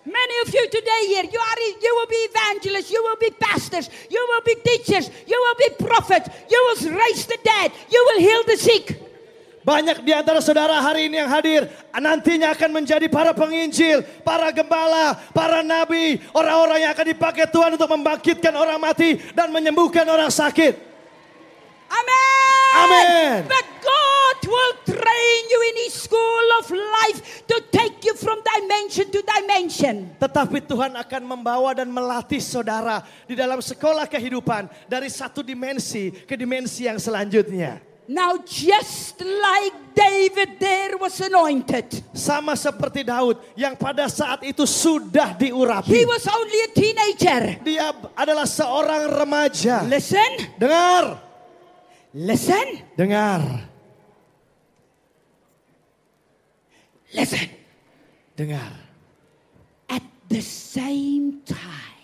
Many 0.00 0.36
of 0.46 0.48
you 0.48 0.64
today 0.72 1.02
here, 1.12 1.28
you 1.28 1.36
are 1.36 1.60
you 1.76 1.92
will 1.92 2.08
be 2.08 2.20
evangelists, 2.32 2.88
you 2.88 3.04
will 3.04 3.20
be 3.20 3.30
pastors, 3.36 3.92
you 4.08 4.16
will 4.16 4.40
be 4.40 4.56
teachers, 4.64 5.12
you 5.28 5.36
will 5.36 5.58
be 5.60 5.68
prophets, 5.76 6.32
you 6.48 6.56
will 6.56 6.96
raise 6.96 7.28
the 7.28 7.36
dead, 7.44 7.68
you 7.92 8.00
will 8.08 8.20
heal 8.20 8.42
the 8.48 8.56
sick. 8.56 8.96
Banyak 9.60 10.00
di 10.00 10.16
antara 10.16 10.40
saudara 10.40 10.80
hari 10.80 11.12
ini 11.12 11.20
yang 11.20 11.28
hadir 11.28 11.68
nantinya 11.92 12.56
akan 12.56 12.80
menjadi 12.80 13.12
para 13.12 13.36
penginjil, 13.36 14.00
para 14.24 14.48
gembala, 14.56 15.20
para 15.36 15.60
nabi, 15.60 16.16
orang-orang 16.32 16.88
yang 16.88 16.96
akan 16.96 17.06
dipakai 17.12 17.44
Tuhan 17.52 17.76
untuk 17.76 17.92
membangkitkan 17.92 18.56
orang 18.56 18.80
mati 18.80 19.20
dan 19.36 19.52
menyembuhkan 19.52 20.08
orang 20.08 20.32
sakit. 20.32 20.80
Amen. 21.92 22.72
Amen. 22.72 23.36
But 23.44 23.66
God 23.84 23.99
will 24.50 24.74
train 24.82 25.42
you 25.46 25.60
in 25.70 25.76
His 25.86 25.94
school 25.94 26.46
of 26.58 26.66
life 26.74 27.46
to 27.46 27.56
take 27.70 28.02
you 28.02 28.18
from 28.18 28.42
dimension 28.42 29.06
to 29.14 29.22
dimension. 29.22 30.10
Tetapi 30.18 30.66
Tuhan 30.66 30.98
akan 30.98 31.22
membawa 31.22 31.70
dan 31.72 31.86
melatih 31.86 32.42
saudara 32.42 33.06
di 33.24 33.38
dalam 33.38 33.62
sekolah 33.62 34.10
kehidupan 34.10 34.66
dari 34.90 35.06
satu 35.06 35.46
dimensi 35.46 36.10
ke 36.26 36.34
dimensi 36.34 36.90
yang 36.90 36.98
selanjutnya. 36.98 37.78
Now, 38.10 38.42
just 38.42 39.22
like 39.22 39.94
David 39.94 40.58
there 40.58 40.98
was 40.98 41.14
anointed, 41.22 41.94
Sama 42.10 42.58
seperti 42.58 43.06
Daud 43.06 43.38
yang 43.54 43.78
pada 43.78 44.10
saat 44.10 44.42
itu 44.42 44.66
sudah 44.66 45.38
he 45.38 45.54
diurapi. 45.54 45.94
was 46.10 46.26
only 46.26 46.58
a 46.66 46.70
teenager. 46.74 47.42
Dia 47.62 47.94
adalah 48.18 48.50
seorang 48.50 49.14
remaja. 49.14 49.86
Listen, 49.86 50.26
Dengar, 50.58 51.22
listen, 52.10 52.82
dengar, 52.98 53.69
listen. 57.14 57.48
dengar. 58.38 58.72
At 59.90 60.04
the 60.30 60.40
same 60.40 61.44
time, 61.44 61.98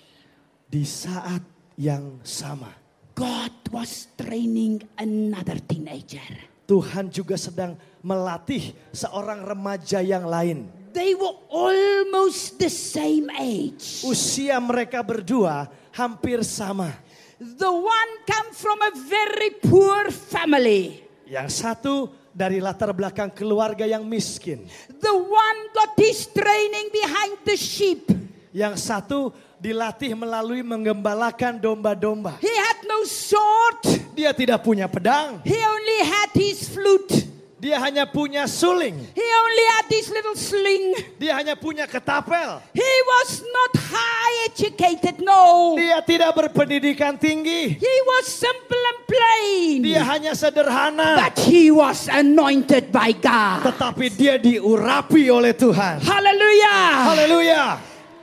Di 0.67 0.83
saat 0.83 1.41
yang 1.79 2.21
sama, 2.27 2.75
God 3.17 3.55
was 3.73 4.11
training 4.19 4.85
another 4.99 5.57
teenager. 5.63 6.27
Tuhan 6.67 7.09
juga 7.09 7.39
sedang 7.39 7.79
melatih 8.03 8.75
seorang 8.91 9.47
remaja 9.47 10.03
yang 10.03 10.27
lain. 10.27 10.67
They 10.91 11.15
were 11.15 11.39
almost 11.49 12.59
the 12.59 12.69
same 12.69 13.31
age. 13.31 14.03
Usia 14.03 14.59
mereka 14.59 15.01
berdua 15.07 15.71
hampir 15.95 16.43
sama. 16.43 16.91
The 17.39 17.71
one 17.71 18.13
come 18.27 18.51
from 18.51 18.83
a 18.83 18.93
very 19.07 19.55
poor 19.63 20.11
family. 20.11 21.07
Yang 21.31 21.49
satu 21.63 21.95
dari 22.37 22.61
latar 22.61 22.93
belakang 22.93 23.33
keluarga 23.33 23.89
yang 23.89 24.05
miskin. 24.05 24.69
The 24.93 25.15
one 25.17 25.61
got 25.73 25.97
his 25.97 26.29
training 26.29 26.93
behind 26.93 27.41
the 27.49 27.57
sheep. 27.57 28.13
Yang 28.53 28.85
satu 28.85 29.33
dilatih 29.57 30.13
melalui 30.13 30.61
menggembalakan 30.61 31.57
domba-domba. 31.57 32.37
He 32.45 32.53
had 32.53 32.85
no 32.85 33.09
sword. 33.09 33.81
Dia 34.13 34.37
tidak 34.37 34.61
punya 34.61 34.85
pedang, 34.89 35.41
He 35.49 35.57
only 35.57 36.01
had 36.05 36.31
his 36.37 36.69
flute. 36.69 37.36
Dia 37.57 37.81
hanya 37.81 38.05
punya 38.05 38.45
suling, 38.45 38.95
He 39.17 39.25
only 39.25 39.67
had 39.73 39.85
this 39.89 40.07
little 40.13 40.37
sling. 40.37 40.93
dia 41.17 41.33
hanya 41.41 41.57
punya 41.57 41.89
ketapel. 41.89 42.61
He 42.77 42.93
was 43.17 43.41
not 43.43 43.73
high 43.81 44.35
educated, 44.45 45.25
no. 45.25 45.73
Dia 45.75 46.05
tidak 46.05 46.37
berpendidikan 46.37 47.17
tinggi, 47.17 47.81
He 47.81 47.95
was 48.05 48.29
simple 48.29 48.77
and 48.93 49.01
plain. 49.09 49.75
dia 49.81 50.05
hanya 50.05 50.37
sederhana. 50.37 51.17
But 51.17 51.37
he 51.49 51.73
was 51.73 52.13
anointed 52.13 52.93
by 52.93 53.17
God. 53.17 53.65
Tetapi 53.73 54.07
dia 54.13 54.37
diurapi 54.37 55.33
oleh 55.33 55.57
Tuhan. 55.57 56.05
Hallelujah. 56.05 56.85
Haleluya. 57.09 57.63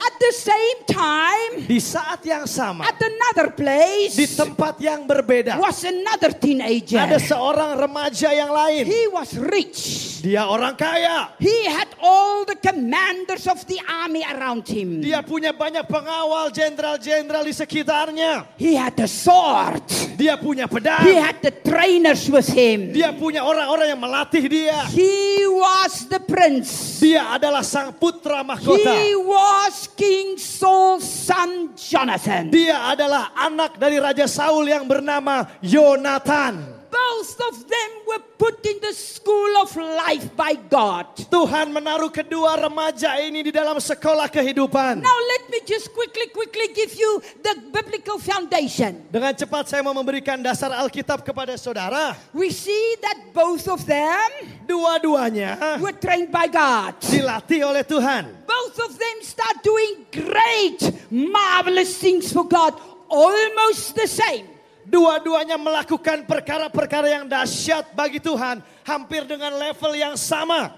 At 0.04 0.16
the 0.20 0.34
same 0.36 0.80
time, 0.84 1.52
Di 1.64 1.80
saat 1.80 2.20
yang 2.28 2.44
sama, 2.44 2.84
at 2.84 3.00
another 3.00 3.56
place, 3.56 4.12
di 4.14 4.28
tempat 4.28 4.76
yang 4.78 5.08
berbeda, 5.08 5.56
was 5.56 5.80
another 5.88 6.36
teenager. 6.36 7.00
ada 7.00 7.16
seorang 7.16 7.80
remaja 7.80 8.36
yang 8.36 8.52
lain. 8.52 8.84
He 8.84 9.08
was 9.08 9.32
rich. 9.40 10.12
Dia 10.20 10.48
orang 10.48 10.76
kaya. 10.76 11.36
He 11.40 11.68
had 11.68 11.92
all 12.00 12.44
the 12.44 12.56
commanders 12.56 13.44
of 13.44 13.60
the 13.68 13.80
army 13.84 14.24
around 14.24 14.64
him. 14.68 15.04
Dia 15.04 15.20
punya 15.20 15.52
banyak 15.52 15.84
pengawal 15.84 16.48
jenderal-jenderal 16.48 17.44
di 17.44 17.52
sekitarnya. 17.52 18.48
He 18.56 18.76
had 18.76 18.96
a 19.04 19.08
sword. 19.08 19.84
Dia 20.16 20.40
punya 20.40 20.68
He 20.68 20.72
pedang. 20.72 21.04
had 21.20 21.44
the 21.44 21.52
trainers 21.52 22.28
with 22.32 22.48
him. 22.48 22.96
Dia 22.96 23.12
punya 23.12 23.44
orang-orang 23.44 23.92
yang 23.92 24.00
melatih 24.00 24.48
dia. 24.48 24.88
He 24.96 25.44
was 25.48 26.08
the 26.08 26.24
prince. 26.24 27.00
Dia 27.04 27.36
adalah 27.36 27.60
sang 27.64 27.92
putra 27.92 28.48
mahkota. 28.48 28.96
He 28.96 29.20
was 29.20 29.92
King 29.94 30.36
Saul's 30.42 31.06
son 31.06 31.74
Jonathan. 31.78 32.50
Dia 32.50 32.90
adalah 32.94 33.34
anak 33.38 33.78
dari 33.78 34.02
Raja 34.02 34.26
Saul 34.26 34.70
yang 34.70 34.90
bernama 34.90 35.46
Yonatan. 35.62 36.73
Both 36.94 37.42
of 37.50 37.66
them 37.66 37.90
were 38.06 38.22
put 38.38 38.62
in 38.70 38.78
the 38.78 38.94
school 38.94 39.50
of 39.66 39.74
life 39.74 40.30
by 40.38 40.54
God. 40.54 41.10
Tuhan 41.26 41.74
menaruh 41.74 42.14
kedua 42.14 42.54
remaja 42.62 43.18
ini 43.18 43.42
di 43.42 43.50
dalam 43.50 43.82
sekolah 43.82 44.30
kehidupan. 44.30 45.02
Now 45.02 45.20
let 45.34 45.50
me 45.50 45.66
just 45.66 45.90
quickly, 45.90 46.30
quickly 46.30 46.70
give 46.78 46.94
you 46.94 47.18
the 47.42 47.58
biblical 47.74 48.22
foundation. 48.22 49.10
Dengan 49.10 49.34
cepat 49.34 49.74
saya 49.74 49.82
mau 49.82 49.98
memberikan 49.98 50.38
dasar 50.38 50.70
Alkitab 50.70 51.26
kepada 51.26 51.58
saudara. 51.58 52.14
We 52.30 52.54
see 52.54 52.94
that 53.02 53.34
both 53.34 53.66
of 53.66 53.82
them 53.90 54.30
Dua-duanya 54.70 55.82
were 55.82 55.98
trained 55.98 56.30
by 56.30 56.46
God. 56.46 56.94
dilatih 57.02 57.66
oleh 57.66 57.82
Tuhan. 57.82 58.30
Both 58.46 58.78
of 58.86 58.94
them 59.02 59.18
start 59.26 59.66
doing 59.66 60.06
great, 60.14 60.80
marvelous 61.10 61.98
things 61.98 62.30
for 62.30 62.46
God, 62.46 62.78
almost 63.10 63.98
the 63.98 64.06
same. 64.06 64.53
Dua-duanya 64.94 65.58
melakukan 65.58 66.22
perkara-perkara 66.30 67.10
yang 67.10 67.26
dahsyat 67.26 67.98
bagi 67.98 68.22
Tuhan. 68.22 68.62
Hampir 68.86 69.26
dengan 69.26 69.50
level 69.58 69.98
yang 69.98 70.14
sama. 70.14 70.70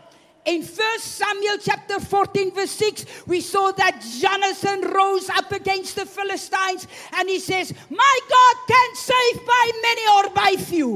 In 0.48 0.64
1 0.64 0.72
Samuel 1.04 1.60
chapter 1.60 2.00
14 2.00 2.56
verse 2.56 2.72
6, 2.80 3.28
we 3.28 3.44
saw 3.44 3.76
that 3.76 4.00
Jonathan 4.00 4.88
rose 4.88 5.28
up 5.28 5.52
against 5.52 6.00
the 6.00 6.08
Philistines 6.08 6.88
and 7.18 7.28
he 7.28 7.44
says, 7.44 7.76
My 7.92 8.16
God 8.30 8.56
can 8.64 8.90
save 8.96 9.38
by 9.44 9.66
many 9.84 10.06
or 10.08 10.26
by 10.32 10.52
few. 10.64 10.92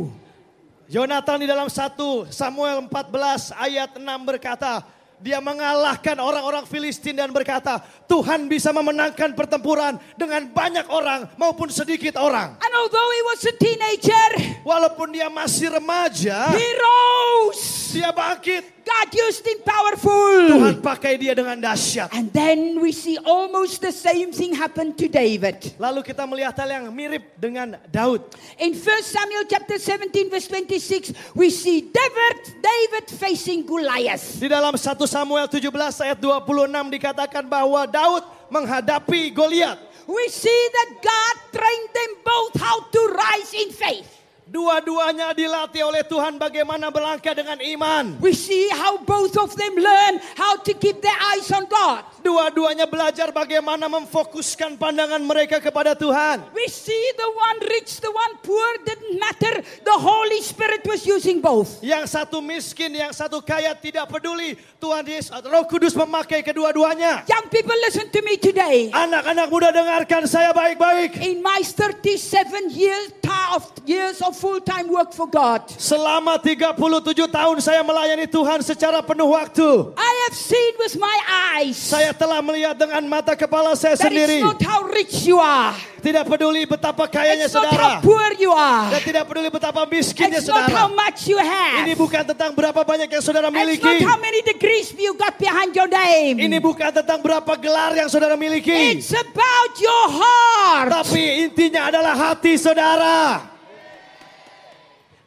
Yonatan 0.87 1.43
di 1.43 1.47
dalam 1.49 1.67
1 1.67 2.31
Samuel 2.31 2.87
14 2.87 3.51
ayat 3.57 3.99
6 3.99 4.05
berkata, 4.23 4.85
dia 5.19 5.43
mengalahkan 5.43 6.15
orang-orang 6.15 6.63
Filistin 6.63 7.19
dan 7.19 7.29
berkata, 7.29 7.83
Tuhan 8.07 8.47
bisa 8.47 8.71
memenangkan 8.71 9.35
pertempuran 9.35 9.99
dengan 10.15 10.47
banyak 10.47 10.87
orang 10.87 11.27
maupun 11.35 11.67
sedikit 11.67 12.15
orang. 12.15 12.55
And 12.55 12.73
although 12.73 13.09
he 13.11 13.21
was 13.27 13.41
a 13.43 13.53
teenager, 13.55 14.29
Walaupun 14.63 15.11
dia 15.11 15.27
masih 15.27 15.75
remaja, 15.75 16.55
he 16.55 16.69
rose. 16.79 17.91
dia 17.95 18.11
bangkit. 18.15 18.78
God 18.89 19.07
used 19.13 19.45
him 19.45 19.61
powerful. 19.61 20.49
Tuhan 20.49 20.81
pakai 20.81 21.21
dia 21.21 21.37
dengan 21.37 21.61
dahsyat. 21.61 22.09
And 22.09 22.33
then 22.33 22.81
we 22.81 22.89
see 22.89 23.21
almost 23.21 23.85
the 23.85 23.93
same 23.93 24.33
thing 24.33 24.57
happen 24.57 24.97
to 24.97 25.05
David. 25.05 25.61
Lalu 25.77 26.01
kita 26.01 26.25
melihat 26.25 26.57
hal 26.57 26.69
yang 26.73 26.85
mirip 26.89 27.37
dengan 27.37 27.77
Daud. 27.93 28.25
In 28.57 28.73
1 28.73 28.81
Samuel 29.05 29.45
chapter 29.45 29.77
17 29.77 30.33
verse 30.33 30.49
26, 30.49 31.13
we 31.37 31.53
see 31.53 31.85
David, 31.85 32.37
David 32.57 33.05
facing 33.13 33.61
Goliath. 33.61 34.41
Di 34.41 34.49
dalam 34.49 34.73
1 34.73 34.81
Samuel 35.05 35.45
17 35.45 35.69
ayat 36.09 36.17
26 36.17 36.89
dikatakan 36.89 37.45
bahwa 37.45 37.85
Daud 37.85 38.25
menghadapi 38.49 39.29
Goliat. 39.31 39.77
We 40.09 40.25
see 40.33 40.61
that 40.73 40.89
God 41.05 41.35
trained 41.53 41.91
them 41.93 42.11
both 42.25 42.53
how 42.57 42.81
to 42.81 43.01
rise 43.13 43.53
in 43.53 43.69
faith. 43.69 44.18
Dua-duanya 44.49 45.29
dilatih 45.37 45.85
oleh 45.85 46.01
Tuhan 46.01 46.41
bagaimana 46.41 46.89
berlangkah 46.89 47.37
dengan 47.37 47.61
iman. 47.61 48.17
We 48.17 48.33
see 48.33 48.65
how 48.73 48.97
both 48.97 49.37
of 49.37 49.53
them 49.53 49.77
learn 49.77 50.17
how 50.33 50.57
to 50.65 50.73
keep 50.73 51.05
their 51.05 51.13
eyes 51.37 51.53
on 51.53 51.69
God. 51.69 52.01
Dua-duanya 52.25 52.89
belajar 52.89 53.29
bagaimana 53.29 53.85
memfokuskan 53.85 54.81
pandangan 54.81 55.21
mereka 55.21 55.61
kepada 55.61 55.93
Tuhan. 55.93 56.49
We 56.57 56.65
see 56.65 57.13
the 57.13 57.29
one 57.29 57.59
rich, 57.69 58.01
the 58.01 58.09
one 58.09 58.41
poor 58.41 58.69
didn't 58.89 59.21
matter. 59.21 59.61
The 59.85 59.97
Holy 60.01 60.41
Spirit 60.41 60.81
was 60.89 61.05
using 61.05 61.45
both. 61.45 61.85
Yang 61.85 62.17
satu 62.17 62.41
miskin, 62.41 62.97
yang 62.97 63.13
satu 63.13 63.45
kaya 63.45 63.77
tidak 63.77 64.09
peduli. 64.09 64.57
Tuhan 64.81 65.05
Yesus, 65.05 65.29
Roh 65.45 65.69
Kudus 65.69 65.93
memakai 65.93 66.41
kedua-duanya. 66.41 67.21
Young 67.29 67.53
people, 67.53 67.77
listen 67.85 68.09
to 68.09 68.25
me 68.25 68.33
today. 68.41 68.89
Anak-anak 68.97 69.45
muda 69.45 69.69
dengarkan 69.69 70.25
saya 70.25 70.49
baik-baik. 70.57 71.21
In 71.21 71.45
my 71.45 71.61
37 71.61 72.73
years 72.73 73.13
of 73.53 73.65
years 73.85 74.21
of 74.21 74.38
full-time 74.39 74.87
work 74.87 75.11
for 75.11 75.27
God, 75.27 75.67
Selama 75.75 76.39
37 76.39 76.79
tahun 77.27 77.57
saya 77.59 77.83
melayani 77.83 78.23
Tuhan 78.23 78.63
secara 78.63 79.03
penuh 79.03 79.27
waktu. 79.27 79.91
I 79.99 80.11
have 80.25 80.35
seen 80.35 80.73
with 80.79 80.95
my 80.95 81.17
eyes 81.51 81.75
Saya 81.75 82.15
telah 82.15 82.39
melihat 82.39 82.71
dengan 82.73 83.03
mata 83.03 83.35
kepala 83.35 83.75
saya 83.75 83.99
that 83.99 84.07
sendiri. 84.07 84.39
it's 84.39 84.47
not 84.47 84.61
how 84.63 84.87
rich 84.87 85.27
you 85.27 85.35
are, 85.37 85.75
Tidak 85.99 86.23
peduli 86.23 86.63
betapa 86.63 87.03
kayanya 87.05 87.45
it's 87.45 87.53
not 87.53 87.67
how 87.67 87.99
saudara. 87.99 87.99
poor 87.99 88.27
you 88.39 88.55
are, 88.55 88.87
Dan 88.87 89.01
tidak 89.03 89.23
peduli 89.27 89.51
betapa 89.51 89.83
miskinnya 89.83 90.39
it's 90.39 90.47
not 90.47 90.71
how 90.71 90.87
saudara. 90.87 90.95
much 90.95 91.19
you 91.27 91.35
Ini 91.35 91.91
have, 91.91 91.99
bukan 91.99 92.23
tentang 92.31 92.51
berapa 92.55 92.81
banyak 92.81 93.11
yang 93.11 93.19
saudara 93.19 93.51
it's 93.51 93.55
not 93.55 93.59
miliki. 93.67 94.07
how 94.07 94.15
many 94.15 94.39
degrees 94.47 94.95
you 94.95 95.11
got 95.19 95.35
behind 95.35 95.75
your 95.75 95.91
name. 95.91 96.39
Ini 96.39 96.57
bukan 96.57 96.95
tentang 96.95 97.19
berapa 97.19 97.51
gelar 97.59 97.91
yang 97.91 98.07
saudara 98.07 98.39
miliki. 98.39 98.95
It's 98.95 99.11
about 99.11 99.73
your 99.75 100.05
heart. 100.15 100.87
Tapi 101.03 101.51
intinya 101.51 101.91
adalah 101.91 102.15
hati 102.15 102.55
saudara. 102.55 103.43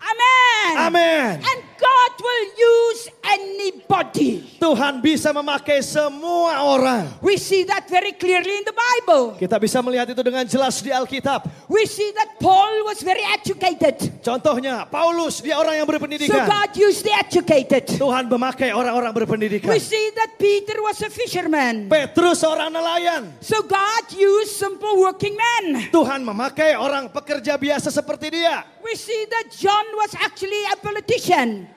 Amen. 0.03 0.87
Amen. 0.87 1.43
And 1.45 1.65
God 1.83 2.13
will 2.23 2.47
use 2.55 3.11
anybody. 3.27 4.47
Tuhan 4.63 5.03
bisa 5.03 5.35
memakai 5.35 5.83
semua 5.83 6.63
orang. 6.63 7.11
We 7.19 7.35
see 7.35 7.67
that 7.67 7.91
very 7.91 8.15
clearly 8.15 8.63
in 8.63 8.65
the 8.65 8.77
Bible. 8.77 9.35
Kita 9.35 9.59
bisa 9.59 9.83
melihat 9.83 10.07
itu 10.15 10.23
dengan 10.23 10.47
jelas 10.47 10.79
di 10.79 10.95
Alkitab. 10.95 11.51
We 11.67 11.83
see 11.91 12.15
that 12.15 12.39
Paul 12.39 12.87
was 12.87 13.03
very 13.03 13.27
educated. 13.35 14.23
Contohnya, 14.23 14.87
Paulus 14.87 15.43
dia 15.43 15.59
orang 15.59 15.83
yang 15.83 15.87
So 15.91 15.93
berpendidikan. 15.99 16.47
God 16.47 16.71
used 16.79 17.03
the 17.03 17.15
educated. 17.19 17.85
Tuhan 17.99 18.31
memakai 18.31 18.71
orang-orang 18.71 19.11
berpendidikan. 19.11 19.67
We 19.67 19.83
see 19.83 20.15
that 20.15 20.39
Peter 20.39 20.79
was 20.79 21.03
a 21.03 21.11
fisherman. 21.11 21.91
Petrus 21.91 22.47
seorang 22.47 22.71
nelayan. 22.71 23.35
So 23.43 23.67
God 23.67 24.05
used 24.15 24.55
simple 24.55 25.03
working 25.03 25.35
men. 25.35 25.91
Tuhan 25.91 26.23
memakai 26.23 26.79
orang 26.79 27.11
pekerja 27.11 27.59
biasa 27.59 27.91
seperti 27.91 28.31
dia. 28.39 28.63
We 28.83 28.95
see 28.95 29.27
that 29.31 29.51
John 29.51 29.87
was 29.99 30.15
actually 30.21 30.63
a 30.71 30.77
politician. 30.79 31.72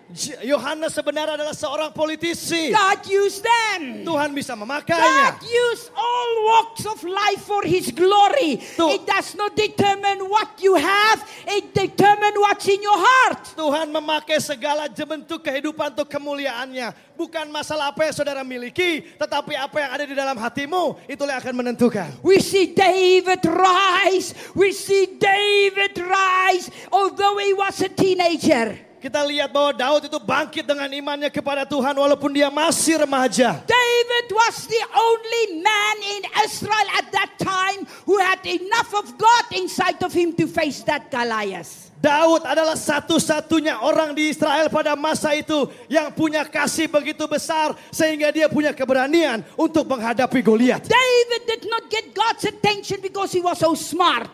Yohanes 0.46 0.94
sebenarnya 0.94 1.34
adalah 1.34 1.58
seorang 1.58 1.89
politisi. 1.89 2.70
God 2.70 3.02
used 3.10 3.41
them. 3.41 4.06
Tuhan 4.06 4.38
bisa 4.38 4.54
God 4.54 4.62
memakainya. 4.62 5.41
used 5.41 5.89
all 5.98 6.30
walks 6.46 6.86
of 6.86 7.02
life 7.02 7.41
for 7.41 7.65
His 7.65 7.89
glory. 7.89 8.62
Tuh. 8.78 8.94
It 8.94 9.10
does 9.10 9.34
not 9.34 9.58
determine 9.58 10.30
what 10.30 10.62
you 10.62 10.78
have, 10.78 11.26
it 11.50 11.74
determines 11.74 12.38
what's 12.38 12.70
in 12.70 12.86
your 12.86 13.02
heart. 13.02 13.50
Tuhan 13.58 13.89
memakai 13.89 14.38
segala 14.38 14.86
bentuk 14.94 15.41
kehidupan 15.41 15.98
untuk 15.98 16.06
kemuliaannya. 16.06 17.18
Bukan 17.18 17.50
masalah 17.50 17.89
apa 17.89 18.06
yang 18.06 18.13
saudara 18.13 18.46
miliki, 18.46 19.10
tetapi 19.18 19.58
apa 19.58 19.78
yang 19.82 19.89
ada 19.89 20.06
di 20.06 20.13
dalam 20.13 20.38
hatimu, 20.38 21.02
itulah 21.10 21.34
yang 21.34 21.41
akan 21.41 21.56
menentukan. 21.65 22.13
We 22.22 22.38
see 22.46 22.78
David 22.78 23.41
rise. 23.41 24.38
We 24.54 24.70
see 24.70 25.18
David 25.18 25.98
rise, 25.98 26.70
although 26.94 27.41
he 27.41 27.58
was 27.58 27.82
a 27.82 27.89
teenager. 27.89 28.78
Kita 29.06 29.22
lihat 29.22 29.54
bahwa 29.54 29.70
Daud 29.70 30.10
itu 30.10 30.18
bangkit 30.18 30.65
dengan 30.65 30.89
imannya 30.89 31.30
kepada 31.30 31.62
Tuhan 31.62 31.94
walaupun 31.94 32.34
dia 32.34 32.50
masih 32.50 33.06
remaja. 33.06 33.62
David 33.62 34.28
was 34.34 34.65
the 34.65 34.82
only 34.98 35.62
man 35.62 35.98
in 36.18 36.22
Israel 36.41 36.88
at 36.98 37.13
that 37.13 37.38
time 37.38 37.86
who 38.10 38.18
had 38.18 38.41
enough 38.50 38.89
of 38.98 39.13
God 39.13 39.44
inside 39.54 40.02
of 40.02 40.10
him 40.10 40.34
to 40.41 40.50
face 40.50 40.82
that 40.89 41.13
Goliath. 41.13 41.94
Daud 42.02 42.50
adalah 42.50 42.74
satu-satunya 42.74 43.78
orang 43.78 44.18
di 44.18 44.34
Israel 44.34 44.74
pada 44.74 44.98
masa 44.98 45.38
itu 45.38 45.70
yang 45.86 46.10
punya 46.10 46.41
kasih 46.41 46.89
begitu 46.89 47.30
besar 47.30 47.78
sehingga 47.94 48.34
dia 48.34 48.50
punya 48.50 48.74
keberanian 48.74 49.46
untuk 49.54 49.86
menghadapi 49.86 50.41
Goliat. 50.41 50.82
David 50.82 51.41
did 51.46 51.70
not 51.70 51.94
get 51.94 52.10
God's 52.10 52.41
attention 52.50 53.06
because 53.06 53.30
he 53.30 53.41
was 53.46 53.62
so 53.62 53.78
smart. 53.78 54.34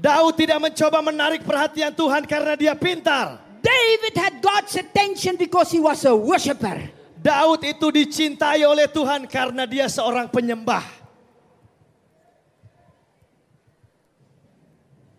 Daud 0.00 0.40
tidak 0.40 0.56
mencoba 0.56 1.04
menarik 1.04 1.44
perhatian 1.44 1.92
Tuhan 1.92 2.24
karena 2.24 2.56
dia 2.56 2.72
pintar. 2.72 3.45
David 3.66 4.14
had 4.14 4.34
God's 4.38 4.78
attention 4.78 5.34
because 5.34 5.74
he 5.74 5.82
was 5.82 6.06
a 6.06 6.14
worshiper. 6.14 6.86
Daud 7.18 7.66
itu 7.66 7.90
dicintai 7.90 8.62
oleh 8.62 8.86
Tuhan 8.86 9.26
karena 9.26 9.66
dia 9.66 9.90
seorang 9.90 10.30
penyembah. 10.30 10.86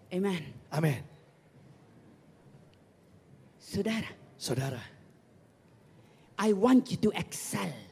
Amen. 0.08 0.56
Amin. 0.72 1.04
Saudara, 3.60 4.08
Saudara, 4.40 4.80
I 6.40 6.56
want 6.56 6.88
you 6.88 6.98
to 7.04 7.12
excel. 7.12 7.87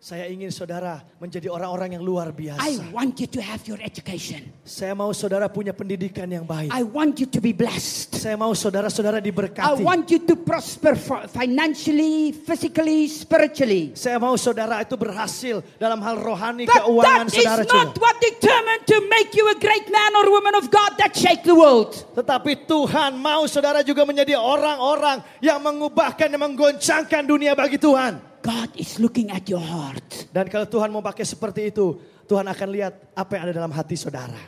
Saya 0.00 0.32
ingin 0.32 0.48
saudara 0.48 1.04
menjadi 1.20 1.52
orang-orang 1.52 1.92
yang 1.92 2.00
luar 2.00 2.32
I 2.32 2.56
biasa. 2.56 2.88
want 2.88 3.20
you 3.20 3.28
to 3.36 3.40
have 3.44 3.60
your 3.68 3.76
education. 3.84 4.48
Saya 4.64 4.96
mau 4.96 5.12
saudara 5.12 5.44
punya 5.52 5.76
pendidikan 5.76 6.24
yang 6.24 6.48
baik. 6.48 6.72
I 6.72 6.80
want 6.88 7.20
you 7.20 7.28
to 7.28 7.36
be 7.36 7.52
blessed. 7.52 8.16
Saya 8.16 8.32
mau 8.32 8.56
saudara-saudara 8.56 9.20
I 9.20 9.28
diberkati. 9.28 9.84
want 9.84 10.08
you 10.08 10.24
to 10.24 10.40
prosper 10.40 10.96
fi- 10.96 11.28
financially, 11.28 12.32
physically, 12.32 13.12
spiritually. 13.12 13.92
Saya 13.92 14.16
mau 14.16 14.40
saudara 14.40 14.80
itu 14.80 14.96
berhasil 14.96 15.60
dalam 15.76 16.00
hal 16.00 16.16
rohani, 16.16 16.64
But 16.64 16.80
keuangan 16.80 17.28
that 17.28 17.36
is 17.36 17.44
saudara 17.44 17.62
not 17.68 17.92
juga. 17.92 18.00
what 18.00 18.16
determined 18.24 18.84
to 18.88 18.96
make 19.04 19.36
you 19.36 19.44
a 19.52 19.56
great 19.60 19.84
man 19.92 20.10
or 20.16 20.32
woman 20.32 20.56
of 20.56 20.72
God 20.72 20.96
that 20.96 21.12
shake 21.12 21.44
the 21.44 21.52
world. 21.52 21.92
Tetapi 22.16 22.64
Tuhan 22.64 23.20
mau 23.20 23.44
saudara 23.44 23.84
juga 23.84 24.08
menjadi 24.08 24.32
orang-orang 24.32 25.20
yang 25.44 25.60
mengubahkan 25.60 26.32
dan 26.32 26.40
menggoncangkan 26.40 27.28
dunia 27.28 27.52
bagi 27.52 27.76
Tuhan. 27.76 28.29
God 28.40 28.72
is 28.76 28.96
looking 28.96 29.28
at 29.28 29.44
your 29.48 29.60
heart. 29.60 30.28
Dan 30.32 30.48
kalau 30.48 30.64
Tuhan 30.64 30.88
mau 30.88 31.04
pakai 31.04 31.24
seperti 31.28 31.68
itu, 31.68 32.00
Tuhan 32.24 32.48
akan 32.48 32.68
lihat 32.72 32.94
apa 33.12 33.30
yang 33.36 33.42
ada 33.48 33.54
dalam 33.60 33.72
hati 33.72 33.96
saudara. 33.96 34.40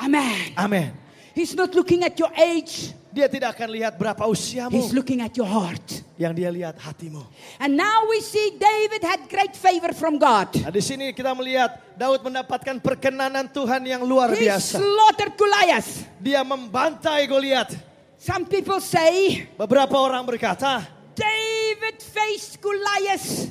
Amen. 0.00 0.56
Amin. 0.58 0.90
He's 1.30 1.54
not 1.54 1.70
looking 1.78 2.02
at 2.02 2.18
your 2.18 2.32
age. 2.34 2.90
Dia 3.10 3.26
tidak 3.26 3.58
akan 3.58 3.74
lihat 3.74 3.94
berapa 3.98 4.22
usiamu. 4.26 4.74
He's 4.74 4.90
looking 4.94 5.22
at 5.22 5.34
your 5.34 5.46
heart. 5.46 5.82
Yang 6.18 6.32
dia 6.42 6.50
lihat 6.50 6.76
hatimu. 6.78 7.22
And 7.58 7.74
now 7.78 8.06
we 8.06 8.18
see 8.22 8.54
David 8.58 9.02
had 9.02 9.20
great 9.30 9.54
favor 9.54 9.94
from 9.94 10.18
God. 10.18 10.50
Nah 10.58 10.74
di 10.74 10.82
sini 10.82 11.10
kita 11.14 11.34
melihat 11.34 11.80
Daud 11.98 12.22
mendapatkan 12.22 12.78
perkenanan 12.82 13.46
Tuhan 13.50 13.82
yang 13.86 14.02
luar 14.02 14.30
He 14.34 14.46
biasa. 14.46 14.78
slaughtered 14.78 15.34
Goliath. 15.38 15.90
Dia 16.18 16.42
membantai 16.42 17.26
Goliat. 17.30 17.72
Some 18.20 18.44
people 18.44 18.78
say 18.84 19.48
Beberapa 19.56 19.96
orang 19.96 20.22
berkata, 20.28 20.84
David 21.16 21.59
faced 22.00 22.58
Goliath. 22.58 23.50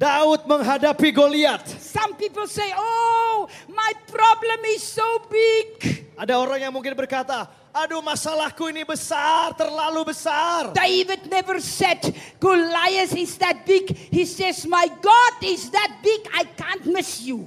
Daud 0.00 0.48
menghadapi 0.48 1.12
Goliat. 1.12 1.60
Some 1.76 2.16
people 2.16 2.48
say, 2.48 2.72
Oh, 2.72 3.44
my 3.68 3.92
problem 4.08 4.64
is 4.72 4.80
so 4.80 5.04
big. 5.28 6.08
Ada 6.16 6.40
orang 6.40 6.56
yang 6.64 6.72
mungkin 6.72 6.96
berkata, 6.96 7.44
aduh 7.68 8.00
masalahku 8.00 8.72
ini 8.72 8.80
besar, 8.80 9.52
terlalu 9.52 10.08
besar. 10.08 10.72
David 10.72 11.28
never 11.28 11.60
said 11.60 12.00
Goliath 12.40 13.12
is 13.12 13.36
that 13.36 13.68
big. 13.68 13.92
He 14.08 14.24
says, 14.24 14.64
My 14.64 14.88
God 14.88 15.34
is 15.44 15.68
that 15.68 16.00
big, 16.00 16.24
I 16.32 16.48
can't 16.48 16.88
miss 16.88 17.20
you. 17.20 17.44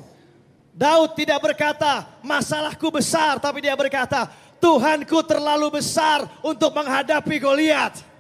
Daud 0.74 1.18
tidak 1.18 1.42
berkata, 1.42 2.06
masalahku 2.22 2.90
besar, 2.94 3.42
tapi 3.42 3.66
dia 3.66 3.74
berkata, 3.74 4.30
Tuhanku 4.58 5.26
terlalu 5.26 5.82
besar 5.82 6.26
untuk 6.46 6.70
menghadapi 6.74 7.36
Goliat. 7.42 8.13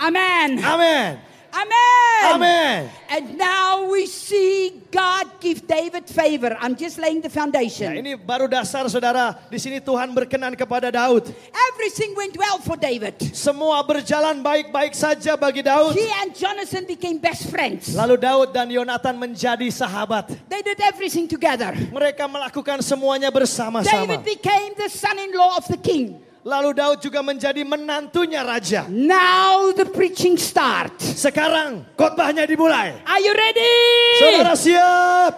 Amen. 0.00 0.56
Amin. 0.64 1.20
Amen. 1.50 2.22
Amin. 2.30 2.78
And 3.10 3.36
now 3.36 3.90
we 3.90 4.06
see 4.06 4.70
God 4.88 5.26
give 5.42 5.66
David 5.66 6.06
favor. 6.06 6.54
I'm 6.62 6.78
just 6.78 6.94
laying 6.96 7.20
the 7.20 7.28
Nah, 7.28 7.42
foundation. 7.42 7.90
ini 7.98 8.14
baru 8.14 8.46
dasar 8.46 8.86
saudara. 8.86 9.34
Di 9.50 9.58
sini 9.58 9.82
Tuhan 9.82 10.14
berkenan 10.14 10.54
kepada 10.54 10.94
Daud. 10.94 11.26
Everything 11.74 12.14
went 12.14 12.38
well 12.38 12.62
for 12.62 12.78
David. 12.78 13.18
Semua 13.34 13.82
berjalan 13.82 14.38
baik-baik 14.40 14.94
saja 14.94 15.34
bagi 15.34 15.66
Daud. 15.66 15.98
He 15.98 16.06
and 16.22 16.30
Jonathan 16.38 16.86
became 16.86 17.18
best 17.18 17.50
friends. 17.50 17.98
Lalu 17.98 18.14
Daud 18.22 18.54
dan 18.54 18.70
Yonatan 18.70 19.18
menjadi 19.18 19.66
sahabat. 19.74 20.30
They 20.46 20.62
did 20.62 20.78
everything 20.86 21.26
together. 21.26 21.74
Mereka 21.90 22.30
melakukan 22.30 22.78
semuanya 22.86 23.26
bersama-sama. 23.34 23.90
David 24.06 24.22
became 24.22 24.78
the 24.78 24.86
son-in-law 24.86 25.58
of 25.58 25.66
the 25.66 25.80
king. 25.82 26.29
Lalu 26.40 26.72
Daud 26.72 27.04
juga 27.04 27.20
menjadi 27.20 27.60
menantunya 27.60 28.40
raja. 28.40 28.88
Now 28.88 29.76
the 29.76 29.84
preaching 29.84 30.40
starts. 30.40 31.20
Sekarang 31.20 31.84
khotbahnya 32.00 32.48
dimulai. 32.48 32.96
Are 33.04 33.20
you 33.20 33.36
ready? 33.36 33.76
Saudara 34.16 34.56
siap? 34.56 35.32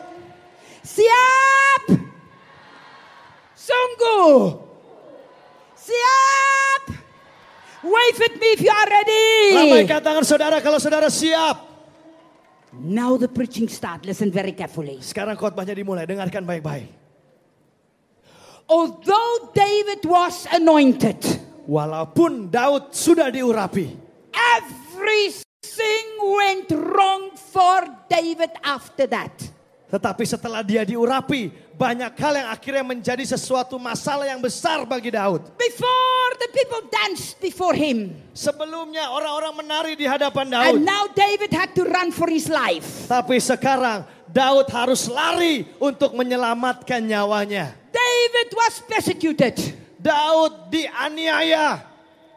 Siap. 0.87 1.83
Sungguh. 3.59 4.63
Siap. 5.75 6.83
Wave 7.83 8.21
at 8.23 8.35
me 8.39 8.49
if 8.55 8.61
you 8.63 8.71
are 8.71 8.87
ready. 8.87 9.27
Lambaikan 9.59 9.99
tangan 9.99 10.23
saudara 10.23 10.63
kalau 10.63 10.79
saudara 10.79 11.11
siap. 11.11 11.67
Now 12.79 13.19
the 13.19 13.27
preaching 13.27 13.67
start. 13.67 14.07
Listen 14.07 14.31
very 14.31 14.55
carefully. 14.55 15.03
Sekarang 15.03 15.35
khotbahnya 15.35 15.75
dimulai, 15.75 16.07
dengarkan 16.07 16.47
baik-baik. 16.47 17.02
Although 18.67 19.53
David 19.53 20.03
was 20.05 20.47
anointed, 20.51 21.19
Walaupun 21.63 22.51
Daud 22.51 22.91
sudah 22.91 23.31
diurapi, 23.31 23.95
everything 24.35 26.07
went 26.19 26.69
wrong 26.75 27.31
for 27.39 27.87
David 28.11 28.51
after 28.67 29.07
that. 29.07 29.31
tetapi 29.93 30.25
setelah 30.25 30.65
dia 30.65 30.89
diurapi, 30.89 31.53
banyak 31.77 32.17
hal 32.17 32.33
yang 32.33 32.49
akhirnya 32.49 32.81
menjadi 32.81 33.29
sesuatu 33.29 33.77
masalah 33.77 34.25
yang 34.25 34.41
besar 34.41 34.89
bagi 34.89 35.13
Daud. 35.13 35.53
Before 35.61 36.31
the 36.41 36.49
people 36.49 36.81
danced 36.89 37.37
before 37.45 37.77
him. 37.77 38.17
Sebelumnya 38.33 39.13
orang-orang 39.13 39.53
menari 39.53 39.93
di 39.93 40.09
hadapan 40.09 40.49
Daud, 40.49 40.65
And 40.65 40.89
now 40.89 41.13
David 41.13 41.53
had 41.53 41.77
to 41.77 41.85
run 41.85 42.09
for 42.09 42.25
his 42.33 42.49
life. 42.49 43.05
tapi 43.05 43.37
sekarang 43.37 44.09
Daud 44.33 44.65
harus 44.73 45.13
lari 45.13 45.69
untuk 45.77 46.17
menyelamatkan 46.17 47.05
nyawanya. 47.05 47.77
David 48.13 48.49
was 48.53 48.75
persecuted. 48.85 49.57
Daud 49.97 50.69
dianiaya, 50.69 51.81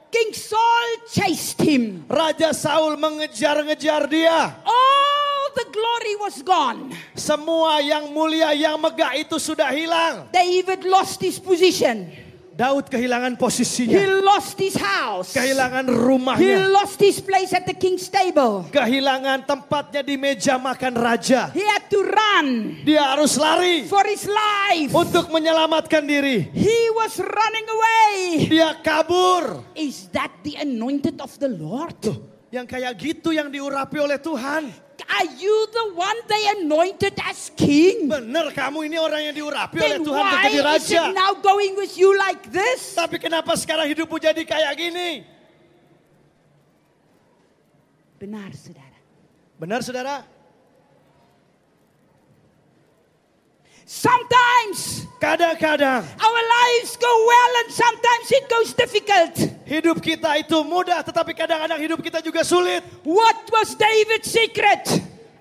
King 0.08 0.32
Saul 0.32 0.90
chased 1.12 1.60
him. 1.60 2.08
Raja 2.08 2.56
Saul 2.56 2.96
mengejar-ngejar 2.96 4.08
dia. 4.08 4.56
All 4.64 5.44
the 5.52 5.68
glory 5.74 6.16
was 6.22 6.40
gone. 6.46 6.96
Semua 7.12 7.84
yang 7.84 8.08
mulia, 8.16 8.56
yang 8.56 8.80
megah 8.80 9.20
itu 9.20 9.36
sudah 9.36 9.68
hilang. 9.76 10.32
David 10.32 10.88
lost 10.88 11.20
his 11.20 11.42
position. 11.42 12.08
Daud 12.56 12.88
kehilangan 12.88 13.36
He 13.36 13.40
posisinya, 13.44 14.00
lost 14.24 14.56
his 14.56 14.80
house. 14.80 15.36
kehilangan 15.36 15.92
He 15.92 15.92
rumahnya, 15.92 16.72
lost 16.72 16.96
his 17.04 17.20
place 17.20 17.52
at 17.52 17.68
the 17.68 17.76
king's 17.76 18.08
table. 18.08 18.64
kehilangan 18.72 19.44
tempatnya 19.44 20.00
di 20.00 20.16
meja 20.16 20.56
makan 20.56 20.96
raja. 20.96 21.52
He 21.52 21.60
had 21.68 21.92
to 21.92 22.00
run 22.00 22.80
Dia 22.88 23.04
harus 23.12 23.36
lari 23.36 23.84
for 23.92 24.08
his 24.08 24.24
life. 24.24 24.88
untuk 24.96 25.28
menyelamatkan 25.36 26.08
diri. 26.08 26.48
He 26.56 26.80
was 26.96 27.20
running 27.20 27.68
away. 27.68 28.48
Dia 28.48 28.80
kabur. 28.80 29.76
Is 29.76 30.08
that 30.16 30.32
the 30.48 30.56
anointed 30.56 31.20
of 31.20 31.36
the 31.36 31.52
Lord? 31.52 32.00
Tuh, 32.00 32.16
yang 32.56 32.64
kayak 32.64 32.96
gitu 32.96 33.36
yang 33.36 33.52
diurapi 33.52 34.00
oleh 34.00 34.16
Tuhan. 34.16 34.85
Are 35.06 35.30
you 35.38 35.56
the 35.70 35.86
one 35.94 36.18
they 36.26 36.44
anointed 36.60 37.14
as 37.30 37.54
king? 37.54 38.10
Bener 38.10 38.50
kamu 38.50 38.90
ini 38.90 38.98
orang 38.98 39.22
yang 39.32 39.36
diurapi 39.38 39.78
oleh 39.78 40.02
Then 40.02 40.02
Tuhan 40.02 40.18
untuk 40.18 40.34
why 40.34 40.44
jadi 40.50 40.58
is 40.58 40.66
raja. 40.66 41.02
it 41.08 41.14
now 41.14 41.32
going 41.38 41.74
with 41.78 41.94
you 41.94 42.10
like 42.18 42.42
this? 42.50 42.98
Tapi 42.98 43.22
kenapa 43.22 43.54
sekarang 43.54 43.86
hidupmu 43.86 44.18
jadi 44.18 44.42
kayak 44.42 44.74
gini? 44.74 45.22
Benar, 48.18 48.50
saudara. 48.58 48.98
Benar 49.62 49.80
saudara? 49.86 50.16
Sometimes 53.86 55.06
Kadang-kadang 55.22 56.02
our 56.02 56.42
lives 56.44 56.98
go 56.98 57.10
well 57.10 57.52
and 57.64 57.70
sometimes 57.70 58.26
it 58.34 58.46
goes 58.50 58.70
difficult. 58.74 59.34
hidup 59.66 59.98
kita 60.02 60.42
itu 60.42 60.58
mudah 60.66 61.06
tetapi 61.06 61.38
kadang-kadang 61.38 61.80
hidup 61.82 62.00
kita 62.02 62.20
juga 62.22 62.42
sulit. 62.42 62.82
What 63.06 63.46
was 63.54 63.78
David's 63.78 64.30
secret? 64.30 64.86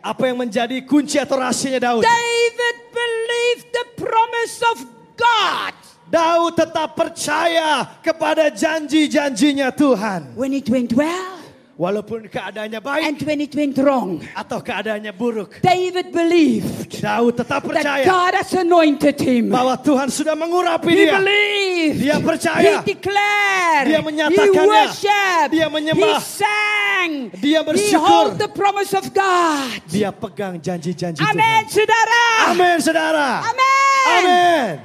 Apa 0.05 0.29
yang 0.29 0.41
menjadi 0.41 0.77
kunci 0.85 1.17
atau 1.17 1.41
rahasianya 1.41 1.81
Daud? 1.81 2.05
David 2.05 2.77
believed 2.93 3.67
the 3.73 3.87
promise 3.97 4.57
of 4.73 4.77
God. 5.17 5.75
Daud 6.13 6.53
tetap 6.57 6.93
percaya 6.93 7.97
kepada 8.05 8.53
janji-janjinya 8.53 9.73
Tuhan. 9.73 10.37
When 10.37 10.53
it 10.53 10.69
went 10.69 10.93
well 10.93 11.44
Walaupun 11.75 12.31
keadaannya 12.31 12.79
baik 12.79 13.03
and 13.03 13.19
when 13.27 13.43
it 13.43 13.51
went 13.51 13.75
wrong, 13.83 14.23
atau 14.39 14.63
keadaannya 14.63 15.11
buruk. 15.11 15.59
David 15.59 16.15
believed 16.15 17.03
Daud 17.03 17.35
tetap 17.35 17.67
that 17.67 17.83
percaya 17.83 18.07
God 18.07 18.33
has 18.39 18.55
anointed 18.55 19.19
him. 19.19 19.51
bahwa 19.51 19.75
Tuhan 19.83 20.07
sudah 20.07 20.39
mengurapi 20.39 20.87
He 20.95 21.03
dia. 21.03 21.19
believed. 21.19 21.99
Dia 21.99 22.17
percaya. 22.23 22.63
He 22.63 22.95
declared. 22.95 23.85
Dia 23.91 23.99
He 23.99 24.07
menyatakannya. 24.07 24.71
worshiped. 24.71 25.51
Dia 25.51 25.67
menyembah. 25.67 26.15
He 26.15 26.23
sang. 26.23 27.11
Dia 27.43 27.59
He 27.59 27.67
bersyukur. 27.67 28.07
hold 28.07 28.33
the 28.39 28.51
promise 28.55 28.95
of 28.95 29.11
God. 29.11 29.75
Dia 29.91 30.15
pegang 30.15 30.63
janji-janji 30.63 31.19
Amin, 31.27 31.67
Tuhan. 31.67 31.75
saudara. 31.75 32.23
Amin 32.55 32.77
saudara. 32.79 33.27
Amin. 33.51 34.79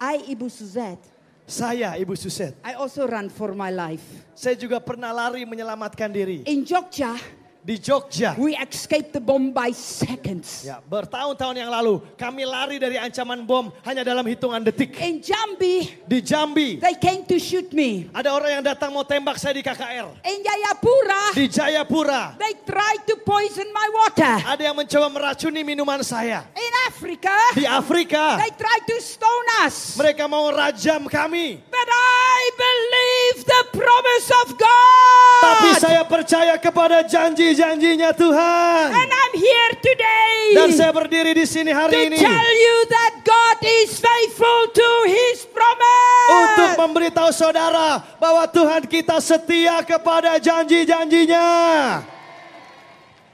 Amin. 0.00 0.24
Ibu 0.32 0.48
Suzette, 0.48 1.09
Saya 1.50 1.98
Ibu 1.98 2.14
Suset. 2.14 2.54
I 2.62 2.78
also 2.78 3.10
run 3.10 3.26
for 3.26 3.58
my 3.58 3.74
life. 3.74 4.06
Saya 4.38 4.54
juga 4.54 4.78
pernah 4.78 5.10
lari 5.10 5.42
menyelamatkan 5.42 6.06
diri. 6.06 6.46
In 6.46 6.62
Jogja, 6.62 7.18
Di 7.60 7.76
Jogja. 7.76 8.40
we 8.40 8.56
escaped 8.56 9.12
the 9.12 9.20
bomb 9.20 9.52
by 9.52 9.68
seconds. 9.70 10.64
Ya, 10.64 10.80
bertahun-tahun 10.80 11.60
yang 11.60 11.68
lalu 11.68 12.00
kami 12.16 12.48
lari 12.48 12.80
dari 12.80 12.96
ancaman 12.96 13.44
bom 13.44 13.68
hanya 13.84 14.00
dalam 14.00 14.24
hitungan 14.24 14.64
detik. 14.64 14.96
In 14.96 15.20
Jambi, 15.20 15.92
Di 16.08 16.24
Jambi 16.24 16.80
they 16.80 16.96
came 16.96 17.20
to 17.28 17.36
shoot 17.36 17.68
me. 17.76 18.08
ada 18.16 18.32
orang 18.32 18.58
yang 18.58 18.64
datang 18.64 18.88
mau 18.88 19.04
tembak 19.04 19.36
saya 19.36 19.52
di 19.52 19.60
KKR. 19.60 20.08
In 20.24 20.40
Jayapura, 20.40 21.22
Di 21.36 21.46
Jayapura 21.52 22.40
they 22.40 22.56
tried 22.64 23.04
to 23.04 23.20
poison 23.20 23.68
my 23.76 23.88
water. 23.92 24.34
ada 24.40 24.62
yang 24.64 24.76
mencoba 24.76 25.12
meracuni 25.12 25.60
minuman 25.60 26.00
saya. 26.00 26.48
In 26.56 26.72
Africa, 26.88 27.36
Di 27.52 27.68
Afrika 27.68 28.40
they 28.40 28.56
tried 28.56 28.84
to 28.88 28.96
stone 29.04 29.46
us. 29.68 30.00
mereka 30.00 30.24
mau 30.24 30.48
rajam 30.48 31.04
kami. 31.12 31.60
But 31.68 31.88
I 31.92 32.40
believe 32.56 33.09
the 33.42 33.62
promise 33.70 34.28
of 34.44 34.46
God. 34.58 35.40
Tapi 35.40 35.70
saya 35.80 36.02
percaya 36.04 36.54
kepada 36.60 37.00
janji-janjinya 37.06 38.12
Tuhan. 38.12 38.86
And 38.92 39.10
I'm 39.10 39.34
here 39.38 39.72
today 39.80 40.36
Dan 40.52 40.68
saya 40.74 40.90
berdiri 40.90 41.32
di 41.32 41.46
sini 41.46 41.70
to 41.70 41.78
hari 41.78 42.10
ini 42.10 42.18
tell 42.18 42.50
you 42.58 42.76
that 42.90 43.12
God 43.22 43.58
is 43.62 43.96
faithful 43.96 44.60
to 44.74 44.88
his 45.06 45.46
promise. 45.48 46.28
untuk 46.30 46.70
memberitahu 46.76 47.30
saudara 47.32 48.02
bahwa 48.18 48.44
Tuhan 48.50 48.84
kita 48.86 49.16
setia 49.22 49.80
kepada 49.86 50.36
janji-janjinya. 50.42 51.48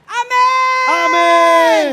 Amen. 0.07 0.85
Amin. 0.87 1.91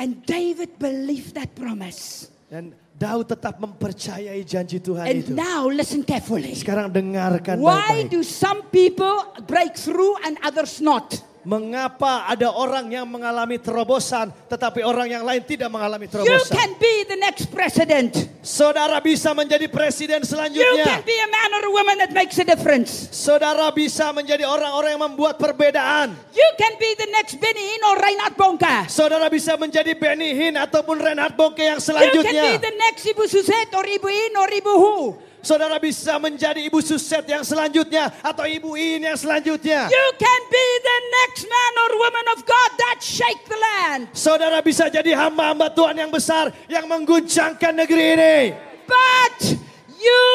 And 0.00 0.24
David 0.24 0.80
believed 0.80 1.36
that 1.36 1.52
promise. 1.52 2.32
Dan 2.48 2.72
Daud 3.00 3.24
tetap 3.24 3.56
mempercayai 3.56 4.44
janji 4.44 4.76
Tuhan 4.76 5.08
And 5.08 5.24
itu. 5.24 5.32
now 5.32 5.64
listen 5.72 6.04
carefully. 6.04 6.52
Sekarang 6.52 6.92
dengarkan 6.92 7.56
Why 7.56 8.04
baik-baik. 8.04 8.12
do 8.12 8.20
some 8.20 8.60
people 8.68 9.16
break 9.48 9.72
through 9.72 10.20
and 10.20 10.36
others 10.44 10.84
not? 10.84 11.16
Mengapa 11.40 12.28
ada 12.28 12.52
orang 12.52 12.92
yang 12.92 13.08
mengalami 13.08 13.56
terobosan 13.56 14.28
tetapi 14.44 14.84
orang 14.84 15.08
yang 15.08 15.24
lain 15.24 15.40
tidak 15.40 15.72
mengalami 15.72 16.04
You 16.04 16.12
terobosan? 16.12 16.52
can 16.52 16.70
be 16.76 17.08
the 17.08 17.16
next 17.16 17.48
president. 17.48 18.12
Saudara 18.44 19.00
bisa 19.00 19.32
menjadi 19.32 19.64
presiden 19.66 20.20
You 20.20 20.28
selanjutnya. 20.28 20.84
can 20.84 21.00
be 21.00 21.16
a 21.16 21.28
man 21.32 21.50
or 21.56 21.62
a 21.64 21.72
woman 21.72 21.96
that 21.96 22.12
makes 22.12 22.36
a 22.36 22.44
difference. 22.44 23.08
Saudara 23.08 23.72
bisa 23.72 24.12
menjadi 24.12 24.44
orang-orang 24.44 25.00
yang 25.00 25.02
membuat 25.08 25.40
perbedaan. 25.40 26.12
You 26.36 26.48
can 26.60 26.76
be 26.76 26.92
the 27.00 27.08
next 27.08 27.40
Benny 27.40 27.64
Hinn 27.64 27.82
or 27.88 27.96
Reinhard 27.96 28.36
Bonka. 28.36 28.76
Saudara 28.92 29.32
bisa 29.32 29.56
menjadi 29.56 29.96
Benny 29.96 30.36
Hinn 30.36 30.60
ataupun 30.60 31.00
Reinhard 31.00 31.40
Bonke 31.40 31.64
yang 31.64 31.80
You 31.80 31.88
can 31.88 31.96
be 32.04 32.20
selanjutnya. 32.20 32.60
the 32.60 32.74
next 32.76 33.02
Ibu 33.08 33.24
Suzette 33.24 33.72
or 33.72 33.88
Ibu 33.88 34.08
In 34.12 34.32
or 34.36 34.48
Ibu 34.52 34.72
Hu. 34.76 34.96
Saudara 35.40 35.80
bisa 35.80 36.20
menjadi 36.20 36.60
Ibu 36.68 36.84
Suset 36.84 37.24
yang 37.24 37.40
selanjutnya 37.40 38.12
atau 38.20 38.44
Ibu 38.44 38.76
In 38.76 39.08
yang 39.08 39.16
selanjutnya. 39.16 39.88
You 39.88 40.08
can 40.20 40.42
be 40.52 40.66
the 40.84 40.98
next 41.24 41.42
man 41.48 41.72
or 41.80 41.90
woman 41.96 42.26
of 42.36 42.40
God 42.44 42.70
that 42.76 42.98
shake 43.00 43.40
the 43.48 43.56
land. 43.56 44.12
Saudara 44.12 44.60
bisa 44.60 44.92
jadi 44.92 45.16
hamba-hamba 45.16 45.72
Tuhan 45.72 45.96
yang 45.96 46.12
besar 46.12 46.52
yang 46.68 46.84
mengguncangkan 46.84 47.72
negeri 47.72 48.04
ini. 48.20 48.36
But 48.84 49.56
you 49.96 50.26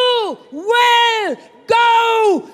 will 0.50 1.38
go 1.70 1.94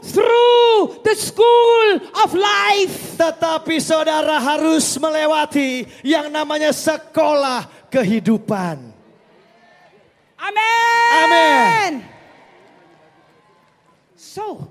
through 0.03 1.03
the 1.07 1.15
school 1.15 1.87
of 2.19 2.35
life. 2.35 3.15
Tetapi 3.15 3.79
saudara 3.79 4.39
harus 4.39 4.95
melewati 4.99 5.87
yang 6.03 6.27
namanya 6.27 6.75
sekolah 6.75 7.67
kehidupan. 7.87 8.91
Amen. 10.41 11.11
Amen. 11.21 11.91
So 14.31 14.63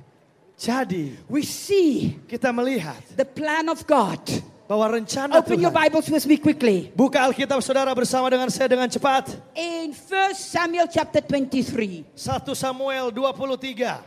Jadi 0.56 1.16
we 1.28 1.44
see 1.44 2.16
kita 2.28 2.48
melihat 2.52 3.00
the 3.12 3.28
plan 3.28 3.68
of 3.68 3.84
God. 3.84 4.20
bahwa 4.70 4.86
rencana 5.02 5.34
Open 5.42 5.58
your 5.58 5.74
Tuhan. 5.74 5.82
Bibles 5.82 6.06
with 6.06 6.24
me 6.30 6.36
quickly. 6.38 6.92
Buka 6.94 7.18
Alkitab 7.26 7.58
saudara 7.58 7.90
bersama 7.90 8.30
dengan 8.30 8.46
saya 8.54 8.70
dengan 8.70 8.86
cepat. 8.86 9.34
In 9.58 9.90
1 9.90 10.32
Samuel 10.36 10.86
chapter 10.86 11.18
23. 11.18 12.06
1 12.14 12.54
Samuel 12.54 13.10
23. 13.10 13.98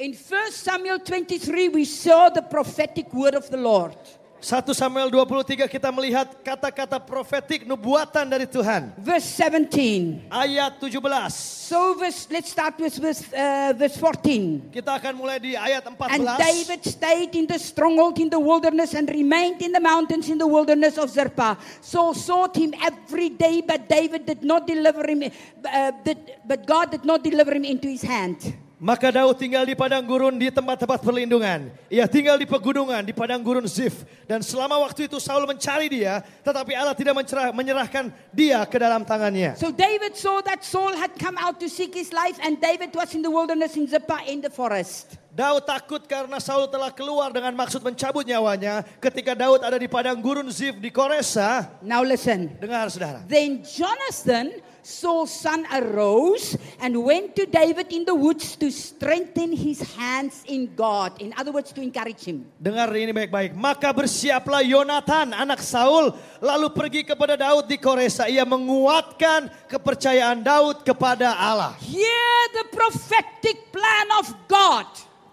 In 0.00 0.12
1 0.12 0.52
Samuel 0.52 1.00
23, 1.00 1.72
we 1.72 1.84
saw 1.88 2.28
the 2.28 2.44
prophetic 2.44 3.08
word 3.16 3.32
of 3.32 3.48
the 3.48 3.56
Lord. 3.56 3.96
1 4.40 4.72
Samuel 4.72 5.12
23 5.12 5.68
kita 5.68 5.92
melihat 5.92 6.32
kata-kata 6.40 6.96
profetik 6.96 7.68
nubuatan 7.68 8.24
dari 8.24 8.48
Tuhan. 8.48 8.88
verse 8.96 9.28
17. 9.36 10.32
Ayat 10.32 10.80
17. 10.80 11.28
So 11.68 11.92
verse, 12.00 12.24
let's 12.32 12.48
start 12.48 12.80
with 12.80 12.96
verse, 12.96 13.20
uh, 13.36 13.76
verse 13.76 14.00
14. 14.00 14.72
Kita 14.72 14.96
akan 14.96 15.12
mulai 15.20 15.36
di 15.44 15.52
ayat 15.52 15.84
14. 15.84 16.08
And 16.08 16.24
David 16.40 16.80
stayed 16.88 17.36
in 17.36 17.44
the 17.44 17.60
stronghold 17.60 18.16
in 18.16 18.32
the 18.32 18.40
wilderness 18.40 18.96
and 18.96 19.12
remained 19.12 19.60
in 19.60 19.76
the 19.76 19.82
mountains 19.84 20.32
in 20.32 20.40
the 20.40 20.48
wilderness 20.48 20.96
of 20.96 21.12
Zerpa. 21.12 21.60
Saul 21.84 22.16
sought 22.16 22.56
him 22.56 22.72
every 22.80 23.28
day, 23.28 23.60
but 23.60 23.92
David 23.92 24.24
did 24.24 24.40
not 24.40 24.64
deliver 24.64 25.04
him, 25.04 25.28
uh, 25.28 25.92
did, 26.00 26.16
but 26.48 26.64
God 26.64 26.96
did 26.96 27.04
not 27.04 27.20
deliver 27.20 27.52
him 27.52 27.68
into 27.68 27.92
his 27.92 28.00
hand. 28.00 28.40
Maka 28.80 29.12
Daud 29.12 29.36
tinggal 29.36 29.68
di 29.68 29.76
padang 29.76 30.00
gurun 30.00 30.40
di 30.40 30.48
tempat-tempat 30.48 31.04
perlindungan. 31.04 31.68
Ia 31.92 32.08
tinggal 32.08 32.40
di 32.40 32.48
pegunungan 32.48 33.04
di 33.04 33.12
padang 33.12 33.44
gurun 33.44 33.68
Zif. 33.68 34.08
Dan 34.24 34.40
selama 34.40 34.80
waktu 34.80 35.04
itu 35.04 35.20
Saul 35.20 35.44
mencari 35.44 35.92
dia, 35.92 36.24
tetapi 36.40 36.72
Allah 36.72 36.96
tidak 36.96 37.12
mencerah- 37.12 37.52
menyerahkan 37.52 38.08
dia 38.32 38.64
ke 38.64 38.80
dalam 38.80 39.04
tangannya. 39.04 39.52
So 39.60 39.68
David 39.68 40.16
saw 40.16 40.40
that 40.48 40.64
Saul 40.64 40.96
had 40.96 41.12
come 41.20 41.36
out 41.36 41.60
to 41.60 41.68
seek 41.68 41.92
his 41.92 42.08
life, 42.08 42.40
and 42.40 42.56
David 42.56 42.96
was 42.96 43.12
in 43.12 43.20
the 43.20 43.28
wilderness 43.28 43.76
in 43.76 43.84
Zippa 43.84 44.24
in 44.24 44.40
the 44.40 44.48
forest. 44.48 45.20
Daud 45.30 45.68
takut 45.68 46.00
karena 46.08 46.40
Saul 46.40 46.64
telah 46.72 46.88
keluar 46.88 47.28
dengan 47.36 47.52
maksud 47.52 47.84
mencabut 47.84 48.24
nyawanya. 48.24 48.80
Ketika 48.96 49.36
Daud 49.36 49.60
ada 49.60 49.76
di 49.76 49.92
padang 49.92 50.16
gurun 50.24 50.48
Zif 50.48 50.80
di 50.80 50.88
Koresa, 50.88 51.68
Now 51.84 52.00
listen. 52.00 52.48
dengar 52.56 52.88
saudara. 52.88 53.28
Then 53.28 53.60
Jonathan, 53.60 54.56
Saul's 54.80 55.32
son, 55.32 55.68
arose 55.68 56.56
and 56.80 56.96
went 56.96 57.36
to 57.36 57.44
David 57.44 57.92
in 57.92 58.08
the 58.08 58.16
woods 58.16 58.56
to 58.56 58.72
strengthen 58.72 59.52
his 59.52 59.84
hands 59.96 60.42
in 60.48 60.72
God. 60.72 61.20
In 61.20 61.36
other 61.36 61.52
words, 61.52 61.72
to 61.76 61.80
encourage 61.84 62.24
him. 62.24 62.48
Dengar 62.56 62.88
ini 62.96 63.12
baik-baik. 63.12 63.52
Maka 63.52 63.92
bersiaplah 63.92 64.64
Yonatan 64.64 65.36
anak 65.36 65.60
Saul 65.60 66.16
lalu 66.40 66.68
pergi 66.72 67.04
kepada 67.04 67.36
Daud 67.36 67.68
di 67.68 67.76
Koresa. 67.76 68.26
Ia 68.26 68.48
menguatkan 68.48 69.52
kepercayaan 69.68 70.40
Daud 70.40 70.82
kepada 70.82 71.36
Allah. 71.36 71.76
Hear 71.84 72.32
the 72.56 72.66
prophetic 72.72 73.68
plan 73.68 74.06
of 74.20 74.26
God. 74.48 74.88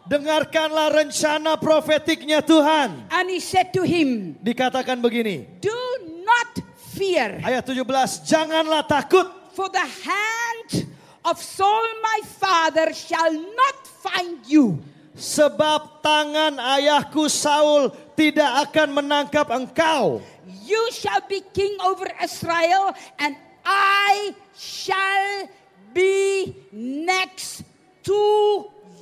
Dengarkanlah 0.08 1.04
rencana 1.04 1.60
profetiknya 1.60 2.40
Tuhan. 2.40 3.12
And 3.12 3.28
he 3.28 3.44
said 3.44 3.76
to 3.76 3.84
him, 3.84 4.40
Dikatakan 4.40 5.04
begini. 5.04 5.60
Do 5.60 5.76
not 6.24 6.67
fear, 6.98 7.38
Ayat 7.46 7.62
17, 7.70 8.26
janganlah 8.26 8.82
takut. 8.90 9.38
for 9.58 9.74
the 9.74 9.82
hand 9.82 10.86
of 11.26 11.42
Saul 11.42 11.82
my 12.06 12.22
father 12.38 12.94
shall 12.94 13.34
not 13.34 13.78
find 14.06 14.38
you. 14.46 14.78
Sebab 15.18 16.06
tangan 16.06 16.62
ayahku 16.62 17.26
Saul 17.26 17.90
tidak 18.14 18.70
akan 18.70 19.02
menangkap 19.02 19.50
engkau. 19.50 20.22
You 20.46 20.94
shall 20.94 21.26
be 21.26 21.42
king 21.58 21.74
over 21.82 22.06
Israel, 22.22 22.94
and 23.18 23.34
I 23.66 24.38
shall 24.54 25.50
be 25.90 26.54
next 26.70 27.66
to 28.06 28.22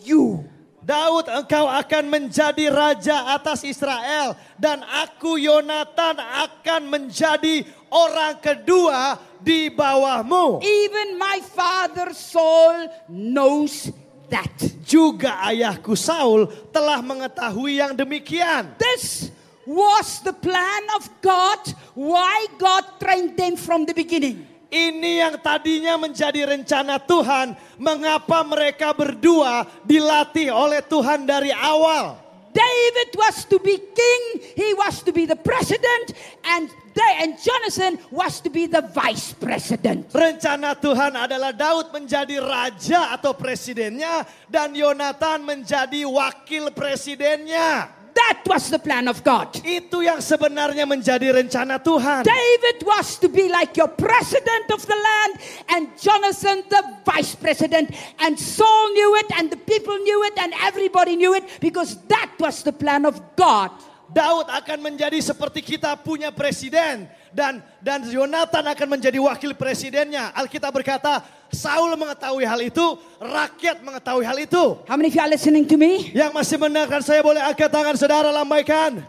you. 0.08 0.48
Daud 0.86 1.26
engkau 1.26 1.66
akan 1.66 2.14
menjadi 2.14 2.70
raja 2.70 3.34
atas 3.34 3.66
Israel. 3.66 4.38
Dan 4.54 4.86
aku 4.86 5.42
Yonatan 5.42 6.22
akan 6.22 6.82
menjadi 6.86 7.66
orang 7.90 8.38
kedua 8.38 9.18
di 9.42 9.74
bawahmu. 9.74 10.62
Even 10.62 11.18
my 11.18 11.42
father 11.42 12.14
Saul 12.14 12.86
knows 13.10 13.90
that. 14.30 14.54
Juga 14.86 15.42
ayahku 15.50 15.98
Saul 15.98 16.46
telah 16.70 17.02
mengetahui 17.02 17.82
yang 17.82 17.98
demikian. 17.98 18.78
This 18.78 19.34
was 19.66 20.22
the 20.22 20.38
plan 20.38 20.86
of 21.02 21.10
God, 21.26 21.66
why 21.98 22.46
God 22.62 23.02
trained 23.02 23.34
them 23.34 23.58
from 23.58 23.90
the 23.90 23.98
beginning. 23.98 24.46
Ini 24.76 25.24
yang 25.24 25.36
tadinya 25.40 25.96
menjadi 25.96 26.44
rencana 26.44 27.00
Tuhan. 27.00 27.56
Mengapa 27.80 28.44
mereka 28.44 28.92
berdua 28.92 29.64
dilatih 29.88 30.52
oleh 30.52 30.84
Tuhan 30.84 31.24
dari 31.24 31.56
awal. 31.56 32.20
David 32.56 33.12
was 33.20 33.44
to 33.52 33.60
be 33.60 33.76
king, 33.76 34.22
he 34.56 34.72
was 34.80 35.04
to 35.04 35.12
be 35.12 35.28
the 35.28 35.36
president, 35.36 36.16
and 36.56 36.72
they, 36.96 37.12
and 37.20 37.36
Jonathan 37.36 38.00
was 38.08 38.40
to 38.40 38.48
be 38.48 38.64
the 38.64 38.80
vice 38.96 39.36
president. 39.36 40.08
Rencana 40.16 40.72
Tuhan 40.80 41.20
adalah 41.20 41.52
Daud 41.52 41.92
menjadi 41.92 42.40
raja 42.40 43.12
atau 43.12 43.36
presidennya 43.36 44.24
dan 44.48 44.72
Yonatan 44.72 45.44
menjadi 45.44 46.08
wakil 46.08 46.72
presidennya. 46.72 47.92
That 48.16 48.48
was 48.48 48.72
the 48.72 48.80
plan 48.80 49.12
of 49.12 49.20
God. 49.28 49.60
Itu 49.60 50.00
yang 50.00 50.24
sebenarnya 50.24 50.88
menjadi 50.88 51.36
rencana 51.36 51.84
Tuhan. 51.84 52.24
David 52.24 52.88
was 52.88 53.20
to 53.20 53.28
be 53.28 53.52
like 53.52 53.76
your 53.76 53.92
president 53.92 54.72
of 54.72 54.80
the 54.88 54.96
land, 54.96 55.34
and 55.68 55.84
Jonathan 56.00 56.64
the 56.72 56.82
vice 57.04 57.36
president. 57.36 57.92
And 58.24 58.40
Saul 58.40 58.96
knew 58.96 59.20
it, 59.20 59.28
and 59.36 59.52
the 59.52 59.60
people 59.60 60.00
knew 60.00 60.24
it, 60.32 60.40
and 60.40 60.56
everybody 60.64 61.20
knew 61.20 61.36
it 61.36 61.44
because 61.60 62.00
that 62.08 62.32
was 62.40 62.64
the 62.64 62.72
plan 62.72 63.04
of 63.04 63.20
God. 63.36 63.76
Daud 64.06 64.48
akan 64.48 64.80
menjadi 64.80 65.20
seperti 65.20 65.60
kita 65.60 65.98
punya 66.00 66.32
presiden 66.32 67.10
dan 67.36 67.60
dan 67.84 68.00
Yonatan 68.08 68.64
akan 68.64 68.88
menjadi 68.96 69.20
wakil 69.20 69.52
presidennya. 69.60 70.32
Alkitab 70.32 70.72
berkata, 70.72 71.20
Saul 71.52 71.92
mengetahui 72.00 72.48
hal 72.48 72.64
itu, 72.64 72.96
rakyat 73.20 73.84
mengetahui 73.84 74.24
hal 74.24 74.38
itu. 74.40 74.80
How 74.88 74.96
many 74.96 75.12
of 75.12 75.16
you 75.20 75.22
are 75.22 75.28
listening 75.28 75.68
to 75.68 75.76
me? 75.76 76.16
Yang 76.16 76.32
masih 76.32 76.56
mendengarkan 76.56 77.04
saya 77.04 77.20
boleh 77.20 77.44
angkat 77.44 77.68
tangan 77.68 78.00
saudara 78.00 78.32
lambaikan. 78.32 79.04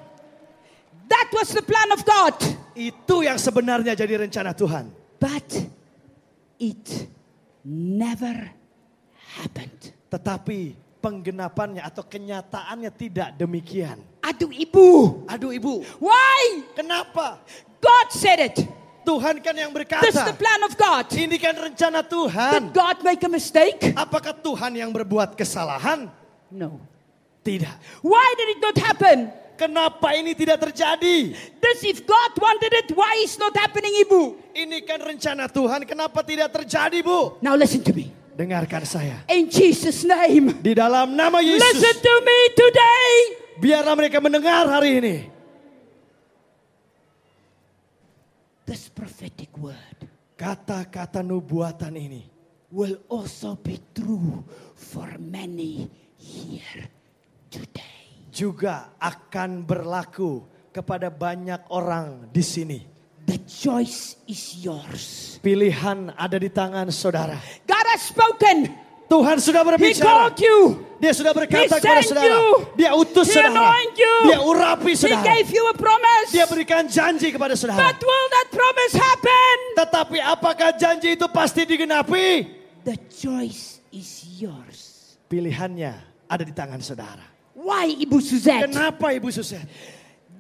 That 1.07 1.31
was 1.31 1.55
the 1.55 1.63
plan 1.63 1.95
of 1.95 2.03
God. 2.03 2.35
Itu 2.75 3.23
yang 3.23 3.39
sebenarnya 3.39 3.95
jadi 3.95 4.27
rencana 4.27 4.51
Tuhan. 4.53 4.91
But 5.23 5.47
it 6.59 6.85
never 7.63 8.35
happened. 9.39 9.95
Tetapi 10.11 10.86
penggenapannya 11.07 11.87
atau 11.87 12.03
kenyataannya 12.03 12.91
tidak 12.91 13.39
demikian. 13.39 14.03
Aduh 14.27 14.51
ibu. 14.51 15.23
Aduh 15.31 15.55
ibu, 15.55 15.87
Why? 16.03 16.67
kenapa? 16.75 17.39
God 17.79 18.07
said 18.11 18.43
it. 18.43 18.59
Tuhan 19.07 19.39
kan 19.39 19.55
yang 19.55 19.71
This 19.71 20.19
is 20.19 20.19
the 20.19 20.35
berkata. 20.35 20.43
plan 20.43 20.61
of 20.67 20.75
God. 20.75 21.07
Ini 21.15 21.39
kan 21.39 21.55
rencana 21.55 22.03
Did 22.03 22.11
Tuhan. 22.11 22.61
God 22.75 22.97
make 23.07 23.23
a 23.23 23.31
mistake? 23.31 23.95
Apakah 23.95 24.35
Tuhan 24.35 24.75
yang 24.75 24.91
berbuat 24.91 25.39
kesalahan? 25.39 26.11
No. 26.51 26.83
Tidak. 27.47 28.03
Why 28.03 28.27
did 28.35 28.59
it 28.59 28.61
not 28.67 28.75
happen? 28.83 29.31
Kenapa 29.55 30.11
ini 30.19 30.35
tidak 30.35 30.59
terjadi? 30.59 31.33
This 31.63 31.87
if 31.87 32.03
God 32.03 32.35
wanted 32.35 32.75
it, 32.83 32.91
why 32.99 33.23
is 33.23 33.39
not 33.39 33.55
happening, 33.55 33.95
Ibu? 34.03 34.37
Ini 34.53 34.83
kan 34.83 34.99
rencana 34.99 35.47
Tuhan, 35.47 35.87
kenapa 35.87 36.27
tidak 36.27 36.51
terjadi 36.51 36.99
bu? 37.01 37.39
Now 37.39 37.55
listen 37.55 37.87
to 37.87 37.95
me. 37.95 38.11
Dengarkan 38.37 38.85
saya. 38.85 39.25
In 39.33 39.49
Jesus' 39.49 40.05
name. 40.05 40.61
Di 40.61 40.77
dalam 40.77 41.17
nama 41.17 41.41
Listen 41.41 41.57
Yesus, 41.57 42.05
to 42.05 42.15
me 42.21 42.39
today. 42.53 43.09
biarlah 43.57 43.97
mereka 43.97 44.21
mendengar 44.21 44.69
hari 44.69 45.01
ini. 45.01 45.17
This 48.69 48.93
prophetic 48.93 49.55
word 49.57 50.11
Kata-kata 50.37 51.25
nubuatan 51.25 51.97
ini 51.97 52.29
will 52.69 53.01
also 53.09 53.57
be 53.57 53.81
true 53.97 54.45
for 54.77 55.09
many 55.17 55.89
here 56.21 56.85
today. 57.49 57.97
juga 58.29 58.93
akan 59.01 59.65
berlaku 59.65 60.45
kepada 60.77 61.09
banyak 61.09 61.73
orang 61.73 62.29
di 62.29 62.45
sini. 62.45 62.96
The 63.27 63.43
choice 63.43 64.15
is 64.31 64.63
yours. 64.63 65.37
Pilihan 65.43 66.15
ada 66.15 66.39
di 66.39 66.47
tangan 66.47 66.87
saudara. 66.95 67.35
God 67.67 67.87
has 67.91 68.07
spoken. 68.07 68.71
Tuhan 69.07 69.39
sudah 69.39 69.63
He 69.63 69.69
berbicara. 69.71 70.03
called 70.31 70.39
you. 70.43 70.59
Dia 70.99 71.15
sudah 71.15 71.31
berkata 71.31 71.79
He 71.79 71.83
kepada 71.83 72.03
saudara. 72.03 72.27
you. 72.27 72.43
Dia 72.75 72.91
utus 72.95 73.27
He 73.31 73.39
saudara. 73.39 73.71
you. 73.95 74.15
Dia 74.31 74.39
urapi 74.43 74.95
He 74.95 74.99
saudara. 74.99 75.27
gave 75.27 75.49
you 75.51 75.63
a 75.71 75.75
promise. 75.79 76.29
Dia 76.35 76.47
berikan 76.47 76.87
janji 76.87 77.31
kepada 77.31 77.55
saudara. 77.55 77.83
But 77.83 77.99
will 78.03 78.27
that 78.35 78.49
promise 78.51 78.95
happen? 78.95 79.55
Tetapi 79.79 80.19
apakah 80.23 80.69
janji 80.75 81.15
itu 81.15 81.27
pasti 81.31 81.63
digenapi? 81.63 82.47
The 82.83 82.99
choice 83.11 83.79
is 83.91 84.07
yours. 84.39 85.15
Pilihannya 85.27 85.95
ada 86.27 86.43
di 86.43 86.55
tangan 86.55 86.79
saudara. 86.79 87.23
Why, 87.55 87.91
Ibu 87.91 88.19
Suzette? 88.23 88.71
Kenapa 88.71 89.11
Ibu 89.15 89.31
Suset? 89.31 89.67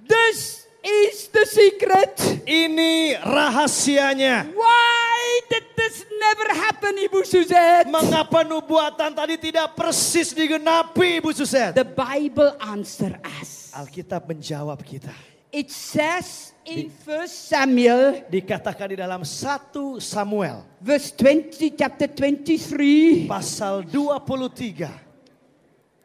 This 0.07 0.66
is 0.87 1.27
the 1.35 1.43
secret. 1.43 2.15
Ini 2.47 3.19
rahasianya. 3.19 4.55
Why 4.55 5.43
did 5.51 5.67
this 5.75 6.07
never 6.07 6.55
happen, 6.55 6.95
Ibu 6.95 7.27
Suzette? 7.27 7.91
Mengapa 7.91 8.47
nubuatan 8.47 9.11
tadi 9.11 9.43
tidak 9.43 9.75
persis 9.75 10.31
digenapi 10.31 11.19
Ibu 11.19 11.35
Suset? 11.35 11.75
The 11.75 11.83
Bible 11.83 12.55
answer 12.63 13.19
us. 13.43 13.75
Alkitab 13.75 14.31
menjawab 14.31 14.79
kita. 14.87 15.11
It 15.51 15.75
says 15.75 16.55
in 16.69 16.91
First 16.91 17.49
Samuel, 17.49 18.27
Dikatakan 18.29 18.93
di 18.93 18.97
dalam 18.99 19.23
1 19.25 20.03
Samuel 20.03 20.67
verse 20.83 21.15
20, 21.15 21.73
chapter 21.75 22.09
23. 22.13 23.27
pasal 23.27 23.83
23. 23.89 24.85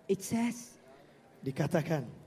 It 0.07 0.21
says, 0.23 0.77
Dikatakan 1.41 2.20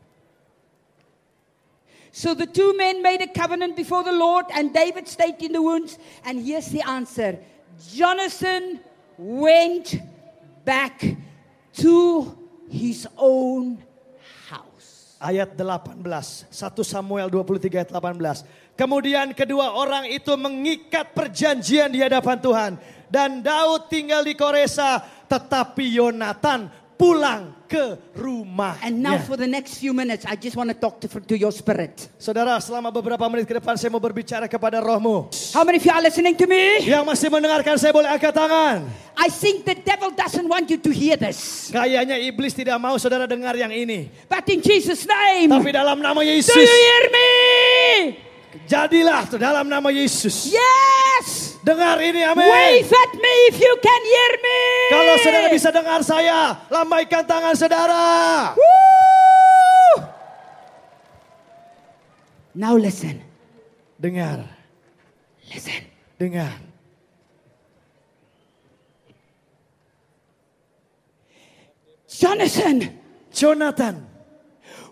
So 2.14 2.30
the 2.30 2.46
two 2.46 2.78
men 2.78 3.02
made 3.02 3.26
a 3.26 3.26
covenant 3.26 3.74
before 3.74 4.06
the 4.06 4.14
Lord, 4.14 4.46
and 4.54 4.70
David 4.70 5.10
stayed 5.10 5.42
in 5.42 5.50
the 5.50 5.58
wounds. 5.58 5.98
And 6.22 6.38
here's 6.38 6.70
the 6.70 6.86
answer 6.86 7.42
Jonathan 7.90 8.78
went 9.18 9.98
back 10.62 11.02
to 11.82 12.30
his 12.70 13.10
own 13.18 13.82
house. 14.46 15.18
Ayat 15.18 15.58
18, 15.58 16.06
1 16.06 16.86
Samuel 16.86 17.26
23 17.26 17.82
ayat 17.82 17.90
18. 17.90 18.78
Kemudian 18.78 19.34
kedua 19.34 19.74
orang 19.74 20.06
itu 20.06 20.38
mengikat 20.38 21.18
perjanjian 21.18 21.90
di 21.90 21.98
hadapan 21.98 22.38
Tuhan. 22.38 22.72
Dan 23.10 23.42
Daud 23.42 23.90
tinggal 23.90 24.22
di 24.22 24.38
Koresa, 24.38 25.02
tetapi 25.26 25.98
Yonatan 25.98 26.70
pulang 26.94 27.54
ke 27.66 27.98
rumah. 28.14 28.78
And 28.82 29.02
now, 29.02 29.18
for 29.18 29.36
the 29.36 29.50
next 29.50 29.78
few 29.82 29.90
minutes, 29.90 30.22
I 30.26 30.36
just 30.38 30.54
want 30.54 30.70
to 30.70 30.76
talk 30.78 31.00
to, 31.02 31.08
to 31.08 31.34
your 31.34 31.50
spirit. 31.50 32.08
Saudara, 32.18 32.58
selama 32.62 32.94
beberapa 32.94 33.26
menit 33.26 33.50
ke 33.50 33.54
depan 33.58 33.74
saya 33.74 33.90
mau 33.90 33.98
berbicara 34.02 34.46
kepada 34.46 34.78
rohmu. 34.78 35.30
How 35.50 35.66
many 35.66 35.82
of 35.82 35.84
you 35.84 35.92
are 35.92 36.02
listening 36.02 36.38
to 36.38 36.46
me? 36.46 36.86
Yang 36.86 37.04
masih 37.04 37.28
mendengarkan 37.34 37.74
saya 37.78 37.90
boleh 37.90 38.10
angkat 38.10 38.30
tangan. 38.30 38.86
I 39.14 39.30
think 39.30 39.66
the 39.66 39.78
devil 39.78 40.10
doesn't 40.14 40.46
want 40.46 40.70
you 40.70 40.78
to 40.78 40.90
hear 40.90 41.18
this. 41.18 41.70
Kayaknya 41.70 42.18
iblis 42.18 42.54
tidak 42.54 42.78
mau 42.78 42.98
saudara 42.98 43.26
dengar 43.26 43.54
yang 43.54 43.70
ini. 43.70 44.10
But 44.26 44.46
in 44.50 44.62
Jesus' 44.62 45.06
name, 45.06 45.50
Tapi 45.50 45.70
dalam 45.70 45.98
nama 45.98 46.20
do 46.22 46.26
Yesus, 46.26 46.54
you 46.54 46.66
hear 46.66 47.04
me? 47.10 47.30
jadilah 48.70 49.26
dalam 49.34 49.66
nama 49.66 49.90
Yesus. 49.90 50.50
Yes! 50.50 51.53
Dengar 51.64 51.96
ini, 52.04 52.20
amin. 52.20 52.44
Wave 52.44 52.92
at 52.92 53.12
me 53.16 53.34
if 53.48 53.56
you 53.56 53.72
can 53.80 54.02
hear 54.04 54.32
me. 54.36 54.60
Kalau 54.92 55.14
saudara 55.24 55.48
bisa 55.48 55.68
dengar 55.72 56.00
saya, 56.04 56.60
lambaikan 56.68 57.24
tangan 57.24 57.56
saudara. 57.56 58.04
Woo! 58.52 59.96
Now 62.52 62.76
listen, 62.76 63.24
Dengar, 63.96 64.44
listen. 65.48 65.88
dengar. 66.20 66.52
Jonathan, 72.06 72.98
Jonathan, 73.32 74.06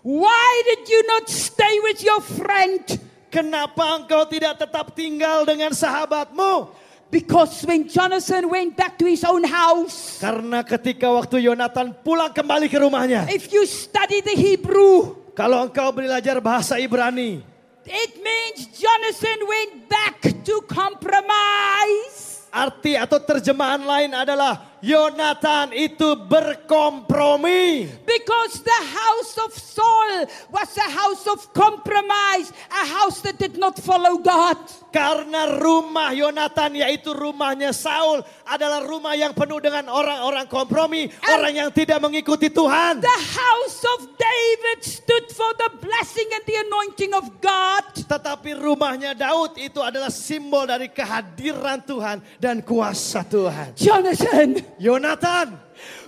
why 0.01 0.61
did 0.65 0.89
you 0.89 1.07
not 1.07 1.29
stay 1.29 1.79
with 1.83 2.03
your 2.03 2.19
friend? 2.19 2.99
Kenapa 3.33 3.97
engkau 3.97 4.21
tidak 4.29 4.61
tetap 4.61 4.93
tinggal 4.93 5.41
dengan 5.41 5.73
sahabatmu? 5.73 6.69
Because 7.09 7.61
when 7.65 7.85
Jonathan 7.89 8.49
went 8.49 8.73
back 8.73 8.97
to 8.97 9.05
his 9.05 9.21
own 9.25 9.45
house, 9.45 10.17
Karena 10.21 10.65
ketika 10.65 11.09
waktu 11.13 11.45
Yonatan 11.45 11.93
pulang 12.01 12.33
kembali 12.33 12.69
ke 12.69 12.77
rumahnya, 12.77 13.29
if 13.29 13.49
you 13.53 13.65
study 13.65 14.21
the 14.21 14.33
Hebrew, 14.33 15.17
kalau 15.37 15.61
engkau 15.65 15.93
belajar 15.93 16.41
bahasa 16.41 16.77
Ibrani, 16.81 17.41
it 17.85 18.13
means 18.17 18.65
Jonathan 18.73 19.39
went 19.45 19.73
back 19.89 20.17
to 20.41 20.55
compromise. 20.65 22.49
arti 22.53 22.93
atau 22.97 23.17
terjemahan 23.17 23.81
lain 23.81 24.13
adalah 24.13 24.72
Yonatan 24.83 25.71
itu 25.71 26.11
berkompromi. 26.27 27.87
Because 28.03 28.59
the 28.59 28.81
house 28.83 29.33
of 29.39 29.55
Saul 29.55 30.27
was 30.51 30.75
a 30.75 30.89
house 30.91 31.23
of 31.31 31.39
compromise, 31.55 32.51
a 32.67 32.83
house 32.91 33.23
that 33.23 33.39
did 33.39 33.55
not 33.55 33.79
follow 33.79 34.19
God. 34.19 34.59
Karena 34.91 35.55
rumah 35.55 36.11
Yonatan 36.11 36.83
yaitu 36.83 37.15
rumahnya 37.15 37.71
Saul 37.71 38.27
adalah 38.43 38.83
rumah 38.83 39.15
yang 39.15 39.31
penuh 39.31 39.63
dengan 39.63 39.87
orang-orang 39.87 40.51
kompromi, 40.51 41.07
orang 41.31 41.63
yang 41.63 41.69
tidak 41.71 42.03
mengikuti 42.03 42.51
Tuhan. 42.51 42.99
The 42.99 43.21
house 43.39 43.79
of 43.97 44.19
David 44.19 44.83
stood 44.83 45.31
for 45.31 45.47
the 45.63 45.79
blessing 45.79 46.27
and 46.27 46.43
the 46.43 46.57
anointing 46.59 47.11
of 47.15 47.25
God. 47.39 47.87
Tetapi 48.03 48.59
rumahnya 48.59 49.15
Daud 49.15 49.55
itu 49.55 49.79
adalah 49.79 50.11
simbol 50.11 50.67
dari 50.67 50.91
kehadiran 50.91 51.79
Tuhan 51.87 52.19
dan 52.35 52.59
kuasa 52.59 53.23
Tuhan. 53.23 53.79
Jonathan, 53.79 54.72
Yonatan, 54.81 55.57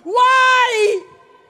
why? 0.03 0.69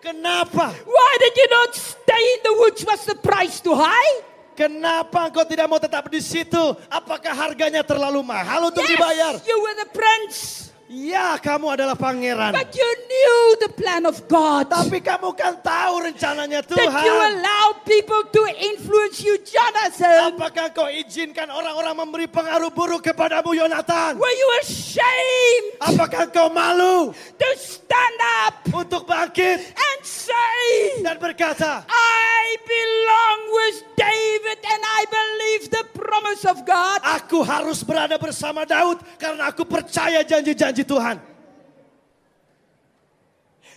kenapa? 0.06 0.70
Why 0.86 1.12
did 1.18 1.34
you 1.34 1.48
not 1.50 1.72
stay 1.74 2.24
in 2.38 2.40
the 2.46 2.54
woods? 2.62 2.82
Was 2.86 3.02
the 3.10 3.18
price 3.18 3.58
too 3.58 3.74
high? 3.74 4.14
Kenapa 4.56 5.28
engkau 5.28 5.44
tidak 5.44 5.68
mau 5.68 5.82
tetap 5.82 6.08
di 6.08 6.22
situ? 6.24 6.64
Apakah 6.88 7.34
harganya 7.36 7.84
terlalu 7.84 8.24
mahal 8.24 8.72
untuk 8.72 8.86
dibayar? 8.88 9.36
Yes, 9.36 9.44
you 9.44 9.58
were 9.60 9.76
the 9.76 9.90
prince. 9.92 10.72
Ya, 10.96 11.36
kamu 11.36 11.76
adalah 11.76 12.00
pangeran. 12.00 12.56
But 12.56 12.72
you 12.72 12.88
knew 12.88 13.36
the 13.68 13.72
plan 13.76 14.08
of 14.08 14.16
God. 14.32 14.72
Tapi 14.72 15.04
kamu 15.04 15.36
kan 15.36 15.60
tahu 15.60 16.08
rencananya 16.08 16.64
That 16.64 16.72
you 16.72 16.88
Tuhan. 16.88 17.36
allow 17.36 17.66
people 17.84 18.24
to 18.24 18.42
influence 18.56 19.20
you, 19.20 19.36
Jonathan. 19.44 20.40
Apakah 20.40 20.72
kau 20.72 20.88
izinkan 20.88 21.52
orang-orang 21.52 22.00
memberi 22.00 22.32
pengaruh 22.32 22.72
buruk 22.72 23.12
kepadamu, 23.12 23.52
Yonatan? 23.52 24.16
Were 24.16 24.32
you 24.40 24.50
ashamed 24.64 25.68
Apakah 25.84 26.32
kau 26.32 26.48
malu 26.48 27.12
to 27.12 27.50
stand 27.60 28.20
up 28.48 28.64
untuk 28.72 29.04
bangkit 29.04 29.60
and 29.60 30.00
say, 30.00 31.04
dan 31.04 31.20
berkata, 31.20 31.84
I 31.92 32.56
belong 32.64 33.40
with 33.52 33.78
David 34.00 34.60
and 34.64 34.82
I 34.82 35.02
believe 35.04 35.64
the 35.68 35.84
promise 35.92 36.48
of 36.48 36.64
God? 36.64 37.04
Aku 37.04 37.44
harus 37.44 37.84
berada 37.84 38.16
bersama 38.16 38.64
Daud 38.64 39.04
karena 39.20 39.52
aku 39.52 39.68
percaya 39.68 40.24
janji-janji 40.24 40.85
Tuhan. 40.86 41.18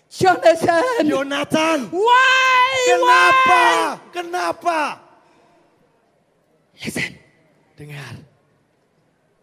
Jonathan, 0.09 1.04
Yonatan, 1.04 1.78
why? 1.92 2.72
kenapa? 2.88 3.61
Why? 3.61 4.09
Kenapa? 4.09 4.80
Listen, 6.80 7.12
Dengar. 7.76 8.16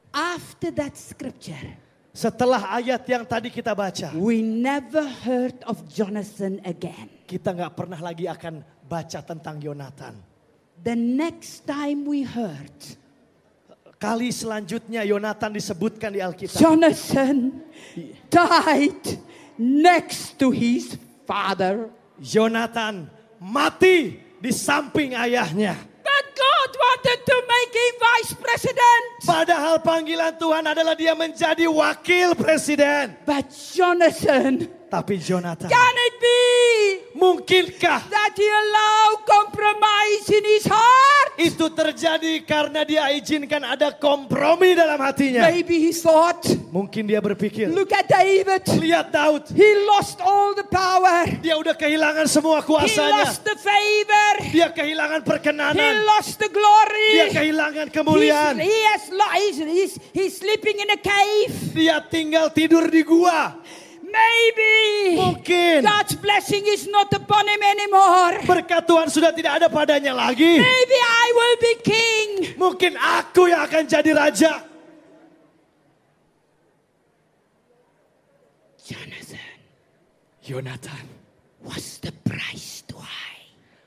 after 0.09 0.73
that 0.73 0.97
scripture, 0.97 1.77
Setelah 2.15 2.79
ayat 2.79 3.03
yang 3.11 3.27
tadi 3.27 3.51
kita 3.51 3.75
baca, 3.75 4.15
we 4.15 4.39
never 4.39 5.03
heard 5.03 5.59
of 5.67 5.83
Jonathan 5.91 6.63
again. 6.63 7.11
kita 7.27 7.51
nggak 7.51 7.75
pernah 7.75 7.99
lagi 7.99 8.23
akan 8.25 8.63
baca 8.87 9.19
tentang 9.21 9.59
Yonatan. 9.59 10.15
The 10.81 10.95
next 10.95 11.67
time 11.67 12.07
we 12.07 12.23
heard, 12.23 12.73
Kali 13.95 14.27
selanjutnya 14.27 15.07
Yonatan 15.07 15.55
disebutkan 15.55 16.11
di 16.11 16.19
Alkitab. 16.19 16.59
Jonathan 16.59 17.63
died 18.27 19.05
next 19.55 20.35
to 20.35 20.51
his 20.51 20.99
father. 21.23 21.87
Yonatan 22.19 23.07
mati 23.39 24.19
di 24.39 24.51
samping 24.51 25.15
ayahnya. 25.15 25.79
But 26.03 26.25
God 26.35 26.71
wanted 26.75 27.19
to 27.23 27.37
make 27.47 27.71
him 27.71 27.93
vice 27.99 28.33
president. 28.35 29.03
Padahal 29.23 29.79
panggilan 29.79 30.35
Tuhan 30.37 30.63
adalah 30.67 30.95
dia 30.95 31.15
menjadi 31.15 31.65
wakil 31.65 32.35
presiden. 32.35 33.15
But 33.23 33.47
Jonathan, 33.51 34.67
Tapi 34.85 35.17
Jonathan, 35.17 35.67
can 35.67 35.95
it 35.97 36.15
be 36.21 36.39
mungkinkah 37.17 38.05
that 38.07 38.33
he 38.37 38.45
allowed 38.47 39.19
compromise 39.25 40.25
in 40.29 40.43
his 40.45 40.65
heart? 40.69 41.35
itu 41.35 41.67
terjadi 41.67 42.47
karena 42.47 42.87
dia 42.87 43.11
izinkan 43.11 43.59
ada 43.59 43.91
kompromi 43.91 44.71
dalam 44.71 44.95
hatinya? 45.03 45.51
Maybe 45.51 45.83
he 45.83 45.91
thought, 45.91 46.47
Mungkin 46.71 47.07
dia 47.11 47.19
berpikir, 47.19 47.67
look 47.75 47.91
at 47.91 48.07
David. 48.07 48.63
lihat 48.79 49.11
Daud, 49.11 49.51
He 49.51 49.67
lost 49.83 50.23
all 50.23 50.55
the 50.55 50.63
power. 50.63 51.27
dia 51.43 51.59
udah 51.59 51.75
kehilangan 51.75 52.29
semua 52.31 52.63
He 52.63 52.67
kuasanya. 52.71 53.25
lost 53.27 53.43
the 53.43 53.57
favor. 53.59 54.31
Dia 54.55 54.67
kehilangan 54.71 55.21
He 55.23 55.27
perkenanan. 55.27 55.93
lost 56.07 56.39
the 56.39 56.47
Dia 56.47 56.55
glory. 56.55 57.11
kehilangan 57.35 57.87
He's, 57.91 57.95
kemuliaan. 57.99 58.55
he 58.63 58.77
has 58.95 59.03
he's, 59.35 59.57
he's, 59.59 59.93
he's 60.15 60.33
sleeping 60.39 60.79
in 60.79 60.87
a 60.95 60.99
cave. 60.99 61.51
Dia 61.75 61.99
tinggal 62.05 62.47
tidur 62.55 62.87
di 62.87 63.03
gua. 63.03 63.59
Maybe 64.15 64.75
Mungkin 65.19 65.83
God's 65.83 66.15
blessing 66.15 66.63
is 66.71 66.87
not 66.87 67.11
upon 67.11 67.51
him 67.51 67.59
anymore. 67.59 68.39
berkat 68.47 68.87
Tuhan 68.87 69.11
sudah 69.11 69.35
tidak 69.35 69.59
ada 69.59 69.67
padanya 69.67 70.15
lagi. 70.15 70.55
Maybe 70.55 70.97
I 71.03 71.27
will 71.35 71.57
be 71.59 71.73
king. 71.83 72.27
Mungkin 72.55 72.95
aku 72.95 73.51
yang 73.51 73.67
akan 73.67 73.83
jadi 73.83 74.11
raja. 74.15 74.63
Jonathan, 78.85 79.57
Yonatan, 80.45 81.05
what's 81.65 81.97
the 81.99 82.13
price 82.23 82.85
too 82.85 83.01
high? 83.01 83.35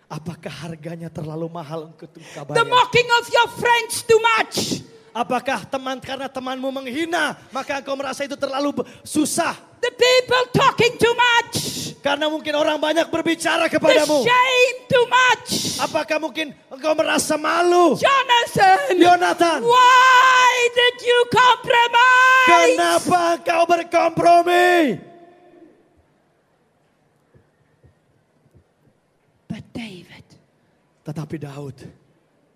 apakah 0.09 0.51
harganya 0.51 1.13
terlalu 1.13 1.47
mahal 1.53 1.93
untuk 1.93 2.11
kau 2.35 2.49
The 2.57 2.65
mocking 2.65 3.09
of 3.21 3.25
your 3.29 3.49
friends 3.61 4.03
too 4.09 4.21
much. 4.37 4.81
Apakah 5.19 5.67
teman 5.67 5.99
karena 5.99 6.31
temanmu 6.31 6.71
menghina, 6.71 7.35
maka 7.51 7.83
engkau 7.83 7.99
merasa 7.99 8.23
itu 8.23 8.39
terlalu 8.39 8.71
susah? 9.03 9.59
The 9.83 9.91
people 9.91 10.45
talking 10.55 10.95
too 10.95 11.11
much. 11.11 11.55
Karena 11.99 12.31
mungkin 12.31 12.55
orang 12.55 12.79
banyak 12.79 13.11
berbicara 13.11 13.67
The 13.67 13.83
kepadamu. 13.83 14.23
shame 14.23 14.79
too 14.87 15.07
much. 15.11 15.75
Apakah 15.83 16.23
mungkin 16.23 16.55
engkau 16.71 16.95
merasa 16.95 17.35
malu? 17.35 17.99
Jonathan, 17.99 18.95
Yonatan, 18.95 19.67
why 19.67 20.55
did 20.71 20.97
you 21.03 21.19
compromise? 21.35 22.47
kenapa 22.79 23.21
engkau 23.43 23.63
berkompromi? 23.67 25.03
But 29.51 29.67
David, 29.75 30.27
Tetapi 31.03 31.37
Daud, 31.43 31.75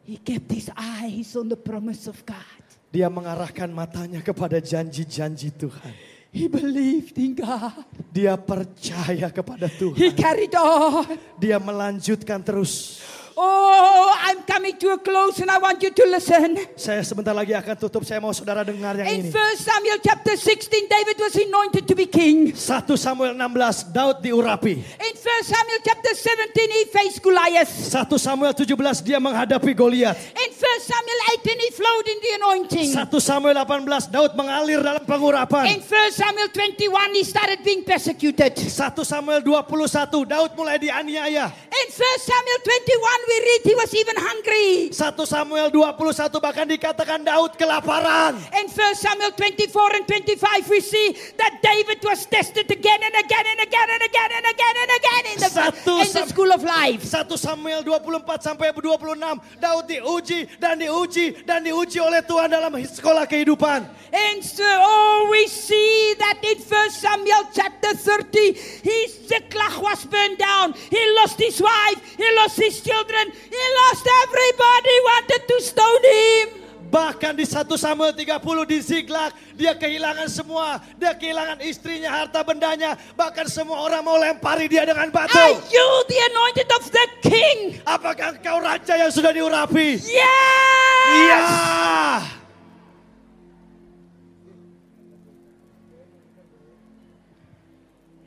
He 0.03 0.19
kept 0.19 0.51
his 0.51 0.67
eyes 0.75 1.39
on 1.39 1.47
the 1.47 1.59
promise 1.59 2.11
of 2.11 2.19
God. 2.27 2.63
Dia 2.93 3.07
mengarahkan 3.09 3.71
matanya 3.73 4.21
kepada 4.21 4.61
janji-janji 4.61 5.55
Tuhan. 5.57 5.95
He 6.33 6.49
believed 6.49 7.17
in 7.21 7.37
God. 7.37 7.85
Dia 8.09 8.37
percaya 8.41 9.29
kepada 9.29 9.69
He 9.69 9.77
Tuhan. 9.79 10.17
carried 10.17 10.53
on. 10.57 11.05
Dia 11.37 11.61
melanjutkan 11.61 12.41
terus. 12.41 13.01
Oh, 13.37 14.13
I'm 14.29 14.43
coming 14.45 14.77
to 14.77 14.93
a 14.93 14.99
close 14.99 15.41
and 15.41 15.51
I 15.51 15.59
want 15.59 15.81
you 15.83 15.91
to 15.91 16.05
listen. 16.09 16.57
Saya 16.77 17.01
sebentar 17.01 17.33
lagi 17.33 17.57
akan 17.57 17.75
tutup. 17.81 18.05
Saya 18.05 18.21
mau 18.21 18.33
saudara 18.37 18.61
dengar 18.61 18.93
yang 19.01 19.09
In 19.09 19.29
ini. 19.29 19.31
1 19.33 19.69
Samuel 19.69 19.99
chapter 20.05 20.35
16, 20.37 20.69
David 20.89 21.17
was 21.17 21.35
anointed 21.41 21.85
to 21.89 21.95
be 21.97 22.05
king. 22.05 22.53
1 22.53 22.59
Samuel 23.01 23.33
16, 23.33 23.93
Daud 23.93 24.21
diurapi. 24.21 24.75
In 24.85 25.15
1 25.17 25.53
Samuel 25.53 25.81
chapter 25.81 26.13
17, 26.13 26.77
he 26.77 26.83
faced 26.93 27.21
Goliath. 27.25 27.73
1 27.73 28.21
Samuel 28.21 28.53
17 28.53 29.01
dia 29.01 29.17
menghadapi 29.17 29.73
Goliat. 29.73 30.17
In 30.37 30.51
1 30.53 30.91
Samuel 30.93 31.21
18, 31.41 31.65
he 31.65 31.71
flowed 31.73 32.07
in 32.09 32.19
the 32.21 32.33
anointing. 32.37 32.89
1 32.93 33.09
Samuel 33.17 33.57
18 33.57 34.13
Daud 34.13 34.33
mengalir 34.37 34.85
dalam 34.85 35.05
pengurapan. 35.09 35.73
In 35.73 35.81
1 35.81 35.89
Samuel 36.13 36.49
21, 36.53 37.17
he 37.17 37.25
started 37.25 37.65
being 37.65 37.81
persecuted. 37.81 38.53
1 38.61 38.69
Samuel 39.09 39.41
21 39.41 40.29
Daud 40.29 40.51
mulai 40.53 40.77
dianiaya. 40.77 41.49
In 41.73 41.89
1 41.89 42.29
Samuel 42.29 42.61
21, 42.61 43.32
read 43.41 43.63
he 43.65 43.75
was 43.75 43.91
even 43.95 44.17
hungry. 44.19 44.91
1 44.91 45.27
Samuel 45.29 45.69
21 45.71 46.41
bahkan 46.41 46.67
dikatakan 46.69 47.25
Daud 47.25 47.57
kelaparan. 47.57 48.37
In 48.57 48.67
1 48.69 48.77
Samuel 48.97 49.33
24 49.37 49.99
and 49.99 50.05
25, 50.09 50.69
we 50.69 50.81
see 50.81 51.17
that 51.39 51.61
David 51.63 52.01
was 52.03 52.27
tested 52.27 52.67
again 52.69 53.01
and 53.01 53.17
again 53.17 53.47
and 53.47 53.61
again 53.61 53.89
and 53.89 54.03
again 54.03 54.31
and 54.33 54.47
again 54.49 54.77
and 54.77 54.93
again 54.93 55.25
in 55.33 55.37
the, 55.39 55.51
Satu 55.51 55.93
in 56.03 56.11
the 56.11 56.25
school 56.27 56.51
of 56.51 56.63
life. 56.65 57.05
1 57.05 57.37
Samuel 57.39 57.83
24 57.85 58.43
sampai 58.43 58.73
26 58.75 59.61
Daud 59.61 59.85
diuji 59.87 60.41
dan 60.59 60.81
diuji 60.81 61.47
dan 61.47 61.63
diuji 61.63 61.99
oleh 62.01 62.25
Tuhan 62.25 62.49
dalam 62.49 62.73
sekolah 62.83 63.29
kehidupan. 63.29 63.85
And 64.13 64.45
so, 64.45 64.65
oh, 64.65 65.29
we 65.33 65.49
see 65.49 66.15
that 66.21 66.41
in 66.45 66.61
1 66.61 66.91
Samuel 66.91 67.49
chapter 67.53 67.97
30, 67.97 68.53
his 68.85 69.09
Ziklag 69.25 69.81
was 69.81 70.05
burned 70.05 70.37
down. 70.37 70.75
He 70.93 71.01
lost 71.17 71.41
his 71.41 71.61
wife, 71.61 71.99
he 72.17 72.29
lost 72.37 72.61
his 72.61 72.81
children, 72.81 73.12
he 73.29 73.65
lost 73.85 74.05
everybody 74.25 74.95
wanted 75.05 75.43
to 75.49 75.57
stone 75.61 76.05
him. 76.05 76.49
Bahkan 76.93 77.33
di 77.41 77.49
1 77.49 77.73
Samuel 77.81 78.13
30 78.13 78.69
di 78.69 78.79
Ziklag 78.85 79.33
dia 79.57 79.73
kehilangan 79.73 80.29
semua. 80.29 80.77
Dia 81.01 81.17
kehilangan 81.17 81.65
istrinya, 81.65 82.21
harta 82.21 82.45
bendanya. 82.45 83.01
Bahkan 83.17 83.49
semua 83.49 83.81
orang 83.81 84.05
mau 84.05 84.21
lempari 84.21 84.69
dia 84.69 84.85
dengan 84.85 85.09
batu. 85.09 85.33
Are 85.33 85.57
you 85.73 85.89
the 86.05 86.19
anointed 86.21 86.69
of 86.69 86.85
the 86.93 87.07
king? 87.25 87.81
Apakah 87.89 88.37
engkau 88.37 88.61
raja 88.61 89.01
yang 89.01 89.09
sudah 89.09 89.33
diurapi? 89.33 90.05
Yes! 90.05 91.09
Iya. 91.17 91.41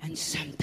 And 0.01 0.17
sometimes 0.17 0.54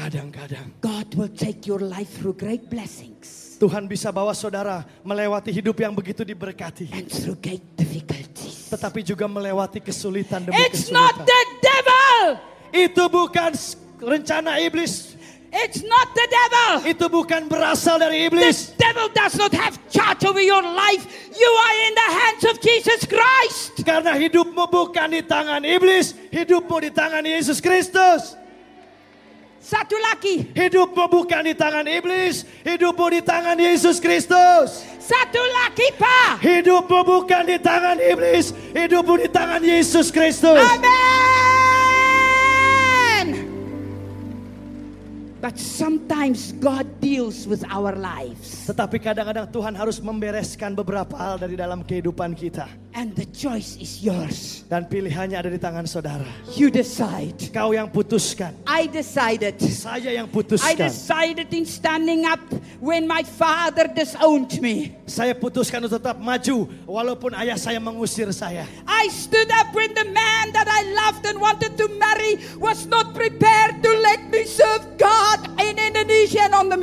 Kadang-kadang 0.00 0.66
God 0.80 1.08
will 1.12 1.28
take 1.28 1.68
your 1.68 1.78
life 1.78 2.08
through 2.16 2.32
great 2.32 2.72
blessings 2.72 3.60
Tuhan 3.60 3.84
bisa 3.84 4.08
bawa 4.08 4.32
saudara 4.32 4.88
melewati 5.04 5.52
hidup 5.52 5.76
yang 5.76 5.92
begitu 5.92 6.24
diberkati. 6.24 6.88
and 6.96 7.04
through 7.12 7.36
great 7.44 7.60
difficulties. 7.76 8.72
Tetapi 8.72 9.04
juga 9.04 9.28
melewati 9.28 9.84
kesulitan 9.84 10.48
demi 10.48 10.56
It's 10.64 10.88
not 10.88 11.12
kesulitan. 11.12 11.28
the 11.28 11.42
devil. 11.60 12.16
Itu 12.72 13.02
bukan 13.12 13.52
rencana 14.00 14.56
iblis. 14.64 15.12
It's 15.52 15.84
not 15.84 16.08
the 16.16 16.26
devil. 16.30 16.72
Itu 16.88 17.12
bukan 17.12 17.52
berasal 17.52 18.00
dari 18.00 18.24
The 18.24 18.26
iblis. 18.32 18.72
devil 18.80 19.12
does 19.12 19.36
not 19.36 19.52
have 19.52 19.76
charge 19.92 20.24
over 20.24 20.40
your 20.40 20.64
life. 20.64 21.04
You 21.28 21.50
are 21.52 21.76
in 21.84 21.92
the 21.92 22.08
hands 22.16 22.42
of 22.48 22.56
Jesus 22.64 23.04
Christ. 23.04 23.76
Karena 23.84 24.16
hidupmu 24.16 24.72
bukan 24.72 25.12
di 25.12 25.20
tangan 25.20 25.60
iblis. 25.68 26.16
Hidupmu 26.32 26.80
di 26.80 26.88
tangan 26.96 27.20
Yesus 27.28 27.60
Kristus. 27.60 28.39
Satu 29.60 29.92
lagi. 30.00 30.48
Hidupmu 30.56 31.04
bukan 31.12 31.44
di 31.44 31.52
tangan 31.52 31.84
iblis. 31.84 32.48
Hidupmu 32.64 33.06
di 33.12 33.20
tangan 33.20 33.60
Yesus 33.60 34.00
Kristus. 34.00 34.88
Satu 34.96 35.42
lagi, 35.60 35.84
Pak. 36.00 36.40
Hidupmu 36.40 36.98
bukan 37.04 37.44
di 37.44 37.60
tangan 37.60 38.00
iblis. 38.00 38.56
Hidupmu 38.72 39.20
di 39.20 39.28
tangan 39.28 39.60
Yesus 39.60 40.08
Kristus. 40.08 40.64
Amen. 40.64 41.39
But 45.40 45.56
sometimes 45.56 46.52
God 46.60 46.84
deals 47.00 47.48
with 47.48 47.64
our 47.72 47.96
lives. 47.96 48.68
Tetapi 48.68 49.00
kadang-kadang 49.00 49.48
Tuhan 49.48 49.72
harus 49.72 49.96
membereskan 49.96 50.76
beberapa 50.76 51.16
hal 51.16 51.40
dari 51.40 51.56
dalam 51.56 51.80
kehidupan 51.80 52.36
kita. 52.36 52.68
And 52.92 53.16
the 53.16 53.24
choice 53.24 53.80
is 53.80 54.04
yours. 54.04 54.68
Dan 54.68 54.84
pilihannya 54.84 55.40
ada 55.40 55.48
di 55.48 55.56
tangan 55.56 55.88
saudara. 55.88 56.28
You 56.52 56.68
decide. 56.68 57.38
Kau 57.56 57.72
yang 57.72 57.88
putuskan. 57.88 58.52
I 58.68 58.84
decided. 58.84 59.56
Saya 59.64 60.12
yang 60.12 60.28
I 60.28 60.34
putuskan. 60.34 60.76
decided 60.76 61.48
in 61.56 61.64
standing 61.64 62.28
up 62.28 62.42
when 62.76 63.08
my 63.08 63.24
father 63.24 63.88
disowned 63.88 64.52
me. 64.60 64.92
Saya 65.08 65.32
putuskan 65.32 65.86
untuk 65.86 66.02
tetap 66.02 66.20
maju 66.20 66.68
walaupun 66.84 67.32
ayah 67.40 67.56
saya 67.56 67.80
mengusir 67.80 68.28
saya. 68.36 68.68
I 68.84 69.08
stood 69.08 69.48
up 69.56 69.72
when 69.72 69.94
the 69.96 70.04
man 70.10 70.52
that 70.52 70.68
I 70.68 70.84
loved 70.92 71.24
and 71.24 71.40
wanted 71.40 71.80
to 71.80 71.86
marry 71.96 72.42
was 72.60 72.84
not 72.90 73.16
prepared 73.16 73.80
to 73.80 73.89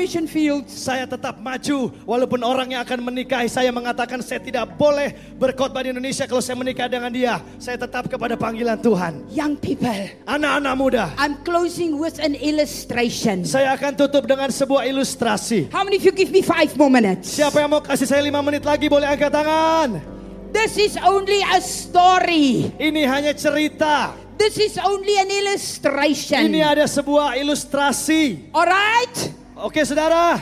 mission 0.08 0.24
fields. 0.24 0.72
Saya 0.72 1.04
tetap 1.04 1.36
maju 1.44 1.92
walaupun 2.08 2.40
orang 2.40 2.72
yang 2.72 2.82
akan 2.88 3.12
menikahi 3.12 3.52
saya 3.52 3.76
mengatakan 3.76 4.24
saya 4.24 4.40
tidak 4.40 4.80
boleh 4.80 5.12
berkhotbah 5.36 5.84
di 5.84 5.92
Indonesia 5.92 6.24
kalau 6.24 6.40
saya 6.40 6.56
menikah 6.56 6.88
dengan 6.88 7.12
dia. 7.12 7.44
Saya 7.60 7.76
tetap 7.76 8.08
kepada 8.08 8.40
panggilan 8.40 8.80
Tuhan. 8.80 9.28
Young 9.28 9.60
people, 9.60 10.08
Anak-anak 10.24 10.74
muda, 10.80 11.06
I'm 11.20 11.36
closing 11.44 12.00
with 12.00 12.24
an 12.24 12.40
illustration. 12.40 13.44
saya 13.44 13.76
akan 13.76 14.00
tutup 14.00 14.24
dengan 14.24 14.48
sebuah 14.48 14.88
ilustrasi. 14.88 15.68
How 15.76 15.84
many 15.84 16.00
of 16.00 16.08
you 16.08 16.16
give 16.16 16.32
me 16.32 16.40
five 16.40 16.72
more 16.80 16.88
minutes? 16.88 17.28
Siapa 17.28 17.60
yang 17.60 17.76
mau 17.76 17.84
kasih 17.84 18.08
saya 18.08 18.24
lima 18.24 18.40
menit 18.40 18.64
lagi 18.64 18.88
boleh 18.88 19.12
angkat 19.12 19.28
tangan. 19.28 20.00
This 20.56 20.80
is 20.80 20.96
only 21.04 21.44
a 21.44 21.60
story. 21.60 22.72
Ini 22.80 23.04
hanya 23.12 23.36
cerita. 23.36 24.16
This 24.40 24.56
is 24.56 24.80
only 24.80 25.20
an 25.20 25.28
illustration. 25.28 26.48
Ini 26.48 26.64
ada 26.64 26.86
sebuah 26.88 27.36
ilustrasi. 27.36 28.56
Alright? 28.56 29.47
Oke 29.58 29.82
saudara, 29.82 30.38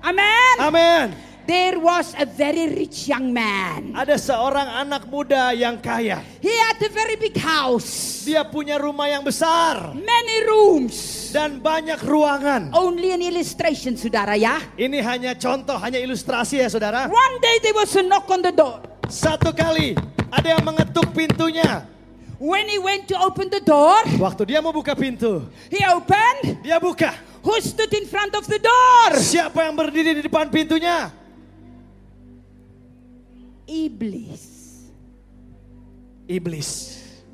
Amen. 0.00 0.54
amin. 0.58 1.06
There 1.44 1.76
was 1.76 2.16
a 2.16 2.24
very 2.24 2.72
rich 2.72 3.04
young 3.04 3.28
man. 3.28 3.92
Ada 3.92 4.16
seorang 4.16 4.64
anak 4.80 5.04
muda 5.12 5.52
yang 5.52 5.76
kaya. 5.76 6.24
He 6.40 6.48
had 6.48 6.80
a 6.80 6.88
very 6.88 7.20
big 7.20 7.36
house, 7.36 8.24
Dia 8.24 8.48
punya 8.48 8.80
rumah 8.80 9.12
yang 9.12 9.20
besar 9.20 9.92
many 9.92 10.36
rooms. 10.48 11.28
dan 11.36 11.60
banyak 11.60 12.00
ruangan. 12.00 12.72
Only 12.72 13.12
an 13.12 13.20
illustration, 13.20 14.00
saudara 14.00 14.32
ya. 14.40 14.56
Ini 14.80 15.04
hanya 15.04 15.36
contoh, 15.36 15.76
hanya 15.76 16.00
ilustrasi 16.00 16.64
ya 16.64 16.72
saudara. 16.72 17.12
One 17.12 17.36
day 17.44 17.60
there 17.60 17.76
was 17.76 17.92
a 17.92 18.00
knock 18.00 18.24
on 18.32 18.40
the 18.40 18.54
door. 18.56 18.80
Satu 19.12 19.52
kali 19.52 19.92
ada 20.32 20.48
yang 20.56 20.64
mengetuk 20.64 21.12
pintunya. 21.12 21.84
When 22.38 22.66
he 22.68 22.78
went 22.82 23.06
to 23.08 23.16
open 23.22 23.48
the 23.48 23.62
door, 23.62 24.02
Waktu 24.18 24.42
dia 24.50 24.58
mau 24.60 24.74
buka 24.74 24.92
pintu, 24.98 25.46
he 25.70 25.80
opened. 25.86 26.60
dia 26.66 26.76
buka. 26.82 27.14
Who 27.44 27.54
stood 27.60 27.92
in 27.92 28.08
front 28.08 28.32
of 28.34 28.48
the 28.48 28.58
door? 28.58 29.08
Siapa 29.20 29.68
yang 29.68 29.76
berdiri 29.76 30.16
di 30.18 30.22
depan 30.24 30.48
pintunya? 30.48 31.12
Iblis. 33.68 34.42
Iblis. 36.28 36.70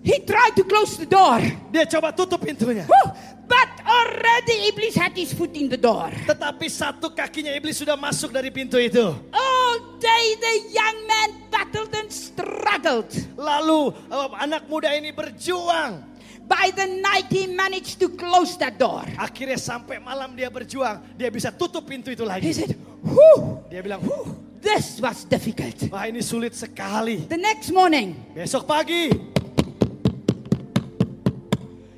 He 0.03 0.19
tried 0.25 0.57
to 0.57 0.65
close 0.65 0.97
the 0.97 1.07
door. 1.07 1.39
Dia 1.71 1.85
coba 1.87 2.11
tutup 2.11 2.41
pintunya. 2.41 2.89
Whew, 2.89 3.09
But 3.51 3.83
already 3.83 4.71
Iblis 4.71 4.95
had 4.95 5.19
his 5.19 5.35
foot 5.35 5.59
in 5.59 5.67
the 5.67 5.75
door. 5.75 6.07
Tetapi 6.23 6.71
satu 6.71 7.11
kakinya 7.11 7.51
iblis 7.51 7.83
sudah 7.83 7.99
masuk 7.99 8.31
dari 8.31 8.47
pintu 8.55 8.79
itu. 8.79 9.11
All 9.35 9.75
day 9.99 10.25
the 10.39 10.55
young 10.71 10.99
man 11.03 11.29
battled 11.51 11.91
and 11.91 12.07
struggled. 12.15 13.11
Lalu 13.35 13.91
eh, 14.07 14.29
anak 14.39 14.71
muda 14.71 14.95
ini 14.95 15.11
berjuang. 15.11 16.07
By 16.47 16.71
the 16.75 16.87
night 17.03 17.27
he 17.31 17.47
managed 17.47 17.99
to 18.03 18.11
close 18.15 18.55
that 18.59 18.79
door. 18.79 19.03
Akhirnya 19.19 19.59
sampai 19.59 19.99
malam 19.99 20.35
dia 20.35 20.47
berjuang. 20.47 21.03
Dia 21.19 21.31
bisa 21.31 21.51
tutup 21.51 21.87
pintu 21.87 22.11
itu 22.15 22.23
He 22.23 22.31
lagi. 22.31 22.51
said, 22.55 22.75
Whew, 23.03 23.67
Dia 23.71 23.83
bilang, 23.87 24.03
huh, 24.03 24.35
this 24.59 24.99
was 24.99 25.23
difficult. 25.27 25.79
wah 25.91 26.11
ini 26.11 26.19
sulit 26.19 26.59
sekali. 26.59 27.27
The 27.31 27.39
next 27.39 27.71
morning, 27.71 28.19
Besok 28.35 28.67
pagi, 28.67 29.15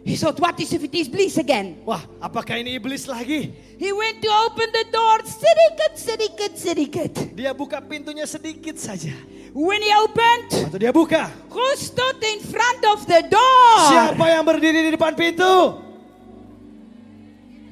he 0.03 0.17
thought, 0.19 0.35
what 0.43 0.59
is 0.59 0.73
if 0.75 0.83
it 0.83 0.95
is 0.95 1.07
Iblis 1.07 1.39
again? 1.39 1.79
wah 1.87 2.03
apakah 2.19 2.59
ini 2.59 2.75
iblis 2.75 3.07
lagi? 3.07 3.55
He 3.79 3.91
went 3.95 4.19
to 4.23 4.31
open 4.47 4.69
the 4.71 4.87
door, 4.91 5.23
sedikit, 5.27 5.93
sedikit, 5.95 6.53
sedikit. 6.59 7.13
Dia 7.35 7.55
buka 7.55 7.79
pintunya 7.79 8.27
sedikit 8.27 8.79
saja. 8.79 9.15
When 9.55 9.79
he 9.85 9.93
opened, 9.95 10.49
Waktu 10.71 10.79
dia 10.81 10.91
buka, 10.91 11.29
who 11.53 11.67
stood 11.77 12.19
in 12.25 12.41
front 12.43 12.83
of 12.91 13.05
the 13.07 13.21
door? 13.31 13.69
siapa 13.91 14.25
yang 14.27 14.43
berdiri 14.43 14.89
di 14.89 14.91
depan 14.95 15.13
pintu? 15.15 15.79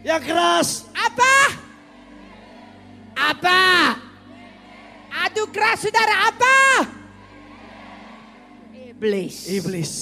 Yang 0.07 0.23
keras. 0.29 0.69
Apa? 0.93 1.35
Apa? 3.17 3.61
Aduh 5.27 5.51
keras 5.51 5.83
saudara 5.85 6.31
apa? 6.31 6.57
Iblis. 8.73 9.49
Iblis. 9.51 9.93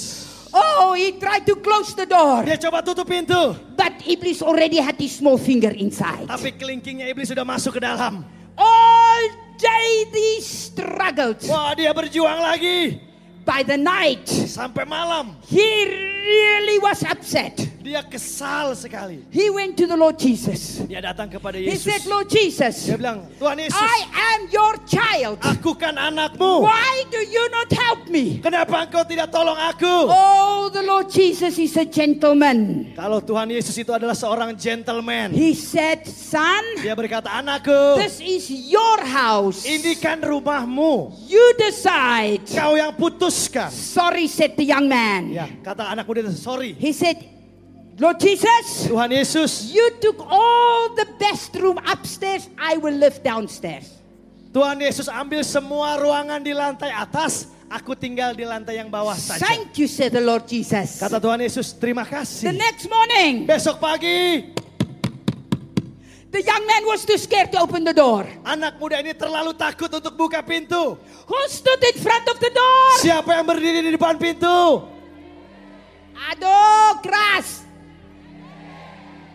Oh, 0.53 0.94
he 0.96 1.16
tried 1.20 1.44
to 1.44 1.57
close 1.61 1.92
the 1.92 2.07
door. 2.09 2.44
Dia 2.44 2.57
coba 2.57 2.80
tutup 2.84 3.09
pintu. 3.09 3.57
But 3.76 4.01
Iblis 4.05 4.40
already 4.40 4.80
had 4.80 4.96
his 4.96 5.16
small 5.16 5.36
finger 5.36 5.72
inside. 5.72 6.28
Tapi 6.28 6.57
kelingkingnya 6.57 7.09
iblis 7.09 7.28
sudah 7.28 7.44
masuk 7.44 7.76
ke 7.76 7.80
dalam. 7.84 8.24
All 8.59 9.24
day 9.57 10.09
he 10.11 10.40
struggled. 10.44 11.40
Wah 11.46 11.72
dia 11.76 11.92
berjuang 11.92 12.40
lagi. 12.40 13.07
By 13.49 13.64
the 13.64 13.80
night, 13.80 14.28
Sampai 14.28 14.84
malam. 14.84 15.32
he 15.49 15.64
really 15.88 16.76
was 16.84 17.01
upset. 17.01 17.57
Dia 17.80 18.05
kesal 18.05 18.76
sekali. 18.76 19.24
He 19.32 19.49
went 19.49 19.72
to 19.80 19.88
the 19.88 19.96
Lord 19.96 20.20
Jesus. 20.20 20.84
Dia 20.84 21.01
datang 21.01 21.32
kepada 21.32 21.57
He 21.57 21.72
Yesus. 21.72 21.88
said, 21.88 22.05
Lord 22.05 22.28
Jesus, 22.28 22.84
Dia 22.84 23.01
bilang, 23.01 23.24
Tuhan 23.40 23.57
Yesus, 23.57 23.80
I 23.80 23.99
am 24.36 24.40
your 24.53 24.76
child. 24.84 25.40
aku 25.40 25.72
kan 25.72 25.96
anakmu. 25.96 26.68
Why 26.68 27.09
do 27.09 27.16
you 27.24 27.49
not 27.49 27.72
help 27.72 28.12
me? 28.12 28.44
Kenapa 28.44 28.84
engkau 28.84 29.09
tidak 29.09 29.32
tolong 29.32 29.57
aku? 29.57 29.88
Oh, 30.12 30.68
the 30.68 30.84
Lord 30.84 31.09
Jesus 31.09 31.57
is 31.57 31.72
a 31.80 31.88
gentleman. 31.88 32.92
Kalau 32.92 33.24
Tuhan 33.24 33.49
Yesus 33.49 33.72
itu 33.80 33.88
adalah 33.96 34.12
seorang 34.12 34.53
gentleman. 34.53 35.32
He 35.32 35.57
said, 35.57 36.05
Son, 36.05 36.61
Dia 36.84 36.92
berkata, 36.92 37.32
anakku, 37.32 37.96
this 38.05 38.20
is 38.20 38.53
your 38.53 39.01
house. 39.01 39.64
ini 39.64 39.96
kan 39.96 40.20
rumahmu. 40.20 41.16
You 41.24 41.57
decide. 41.57 42.44
Kau 42.53 42.76
yang 42.76 42.92
putuskan. 43.39 43.70
Sorry, 43.70 44.26
said 44.26 44.59
the 44.59 44.66
young 44.66 44.91
man. 44.91 45.30
Ya, 45.30 45.47
kata 45.62 45.86
anak 45.86 46.03
muda 46.05 46.26
itu, 46.26 46.34
sorry. 46.34 46.74
He 46.74 46.91
said, 46.91 47.14
Lord 47.99 48.18
Jesus, 48.18 48.86
Tuhan 48.91 49.11
Yesus, 49.11 49.70
you 49.70 49.95
took 50.03 50.18
all 50.22 50.95
the 50.95 51.07
best 51.18 51.55
room 51.55 51.78
upstairs. 51.86 52.51
I 52.59 52.78
will 52.78 52.95
live 52.95 53.22
downstairs. 53.22 53.95
Tuhan 54.51 54.78
Yesus 54.82 55.07
ambil 55.07 55.43
semua 55.47 55.95
ruangan 55.99 56.41
di 56.43 56.51
lantai 56.55 56.91
atas, 56.91 57.51
aku 57.68 57.95
tinggal 57.95 58.32
di 58.34 58.43
lantai 58.43 58.80
yang 58.80 58.91
bawah 58.91 59.14
saja. 59.14 59.43
Thank 59.45 59.76
you, 59.78 59.86
said 59.86 60.14
the 60.14 60.22
Lord 60.22 60.47
Jesus. 60.47 60.99
Kata 60.99 61.18
Tuhan 61.22 61.39
Yesus, 61.43 61.74
terima 61.78 62.03
The 62.07 62.11
kasih. 62.22 62.55
next 62.55 62.86
morning, 62.91 63.47
Besok 63.47 63.78
pagi, 63.78 64.51
the 66.30 66.42
young 66.44 66.64
man 66.66 66.82
was 66.86 67.04
too 67.04 67.16
scared 67.16 67.50
to 67.52 67.58
open 67.60 67.84
the 67.84 67.94
door. 67.96 68.24
anak 68.44 68.76
muda 68.76 69.00
ini 69.00 69.16
terlalu 69.16 69.56
takut 69.56 69.88
untuk 69.88 70.14
buka 70.16 70.40
pintu. 70.44 70.96
Who 71.28 71.38
stood 71.48 71.80
in 71.80 71.96
front 72.00 72.26
of 72.28 72.36
the 72.40 72.52
door? 72.52 72.88
Siapa 73.00 73.30
yang 73.36 73.46
berdiri 73.48 73.80
di 73.84 73.90
depan 73.96 74.16
pintu? 74.16 74.84
Aduh, 76.34 76.98
keras. 77.00 77.64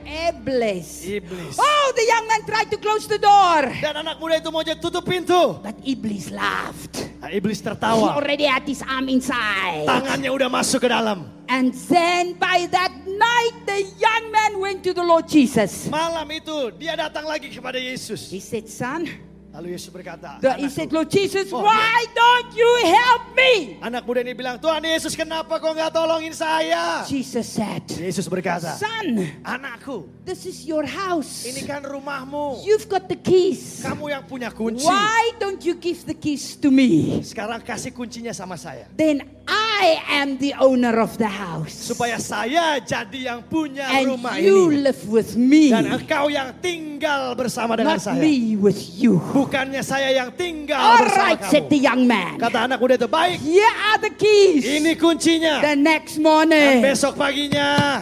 Iblis. 0.04 1.08
Iblis. 1.08 1.56
Oh, 1.56 1.86
the 1.96 2.06
young 2.06 2.26
man 2.28 2.42
tried 2.44 2.70
to 2.70 2.78
close 2.78 3.08
the 3.08 3.18
door. 3.18 3.72
Dan 3.82 4.04
anak 4.04 4.20
muda 4.20 4.38
itu 4.38 4.52
mau 4.52 4.62
tutup 4.62 5.04
pintu. 5.08 5.58
But 5.64 5.80
Iblis 5.82 6.28
laughed. 6.30 7.08
Nah, 7.24 7.32
iblis 7.32 7.64
He 7.64 7.68
tertawa. 7.72 8.20
already 8.20 8.44
had 8.44 8.68
his 8.68 8.84
arm 8.84 9.08
inside. 9.08 9.88
Tangannya 9.88 10.28
udah 10.28 10.52
masuk 10.52 10.84
ke 10.84 10.92
dalam. 10.92 11.24
And 11.48 11.72
then 11.88 12.36
by 12.36 12.68
that 12.76 12.92
night, 13.18 13.56
the 13.66 13.82
young 13.98 14.32
man 14.32 14.60
went 14.60 14.84
to 14.84 14.94
the 14.94 15.04
Lord 15.04 15.28
Jesus. 15.28 15.90
Malam 15.90 16.26
itu 16.32 16.72
dia 16.76 16.98
datang 16.98 17.26
lagi 17.26 17.50
kepada 17.50 17.78
Yesus. 17.78 18.30
He 18.30 18.42
said, 18.42 18.66
Son, 18.70 19.06
Lalu 19.54 19.78
Yesus 19.78 19.94
berkata, 19.94 20.42
the, 20.42 20.50
he 20.58 20.66
"Anakku." 20.66 20.74
said, 20.74 20.90
Lord 20.90 21.10
Jesus, 21.14 21.46
Oh, 21.54 21.62
why 21.62 22.02
don't 22.10 22.50
you 22.58 22.72
help 22.90 23.38
me? 23.38 23.78
anak 23.86 24.02
muda 24.02 24.26
ini 24.26 24.34
bilang, 24.34 24.58
Tuhan 24.58 24.82
Yesus 24.82 25.14
kenapa 25.14 25.62
kau 25.62 25.78
nggak 25.78 25.94
tolongin 25.94 26.34
saya? 26.34 27.06
Jesus 27.06 27.46
said, 27.54 27.86
Yesus 27.86 28.26
berkata, 28.26 28.74
Son, 28.74 29.14
anakku, 29.46 30.10
this 30.26 30.50
is 30.50 30.66
your 30.66 30.82
house. 30.90 31.46
ini 31.46 31.70
kan 31.70 31.86
rumahmu. 31.86 32.66
You've 32.66 32.90
got 32.90 33.06
the 33.06 33.14
keys. 33.16 33.86
Kamu 33.86 34.10
yang 34.10 34.26
punya 34.26 34.50
kunci. 34.50 34.90
Why 34.90 35.38
don't 35.38 35.62
you 35.62 35.78
give 35.78 36.02
the 36.02 36.18
keys 36.18 36.58
to 36.58 36.74
me? 36.74 37.22
Sekarang 37.22 37.62
kasih 37.62 37.94
kuncinya 37.94 38.34
sama 38.34 38.58
saya. 38.58 38.90
Then 38.90 39.22
I 39.46 40.02
am 40.24 40.40
the 40.42 40.58
owner 40.58 40.98
of 40.98 41.14
the 41.22 41.30
house. 41.30 41.76
Supaya 41.78 42.18
saya 42.18 42.82
jadi 42.82 43.30
yang 43.30 43.46
punya 43.46 43.86
And 43.86 44.18
rumah 44.18 44.40
you 44.42 44.72
ini. 44.74 44.82
live 44.82 45.02
with 45.06 45.38
me. 45.38 45.70
Dan 45.70 45.94
engkau 45.94 46.32
yang 46.32 46.58
tinggal 46.58 47.38
bersama 47.38 47.78
dengan 47.78 48.00
Not 48.00 48.08
saya. 48.08 48.18
me 48.18 48.58
with 48.58 48.80
you. 48.98 49.20
Bukannya 49.44 49.84
saya 49.84 50.10
yang 50.10 50.32
tinggal 50.32 50.80
All 50.80 51.04
bersama 51.04 51.36
right, 51.36 51.42
said 51.46 51.68
the 51.68 51.76
kamu. 51.76 51.88
young 51.92 52.02
man. 52.08 52.40
Kata 52.40 52.64
anak 52.64 52.80
muda 52.80 52.96
itu, 52.96 53.12
baik. 53.12 53.38
Here 53.38 53.76
are 53.92 54.00
the 54.00 54.12
keys. 54.16 54.64
Ini 54.64 54.96
kuncinya. 54.96 55.60
The 55.60 55.76
next 55.76 56.16
Dan 56.16 56.24
morning. 56.24 56.80
besok 56.80 57.20
paginya, 57.20 58.00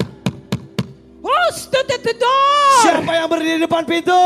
Who 1.22 1.38
stood 1.54 1.86
at 1.86 2.02
the 2.02 2.14
door? 2.14 2.70
siapa 2.82 3.12
yang 3.14 3.26
berdiri 3.26 3.58
di 3.58 3.64
depan 3.66 3.86
pintu? 3.86 4.26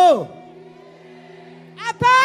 Apa? 1.76 2.20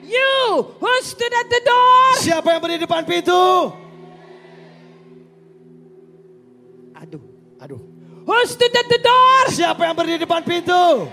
You. 0.00 0.36
Who 0.76 0.92
stood 1.00 1.32
at 1.32 1.48
the 1.48 1.60
door? 1.60 2.04
Siapa 2.20 2.48
yang 2.48 2.60
berdiri 2.60 2.80
di 2.80 2.84
depan 2.84 3.02
pintu? 3.04 3.44
Aduh. 6.94 7.22
Aduh. 7.60 7.80
Who 8.24 8.36
stood 8.44 8.72
at 8.72 8.88
the 8.88 9.00
door? 9.00 9.40
Siapa 9.48 9.80
yang 9.82 9.94
berdiri 9.94 10.16
di 10.18 10.24
depan 10.24 10.42
pintu? 10.42 11.08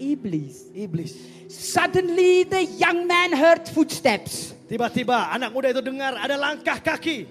Iblis. 0.00 0.72
Iblis. 0.72 1.12
Suddenly 1.52 2.48
the 2.48 2.64
young 2.64 3.04
man 3.04 3.36
heard 3.36 3.68
footsteps. 3.68 4.56
Tiba-tiba 4.64 5.28
anak 5.28 5.52
muda 5.52 5.68
itu 5.76 5.84
dengar 5.84 6.16
ada 6.16 6.40
langkah 6.40 6.80
kaki. 6.80 7.28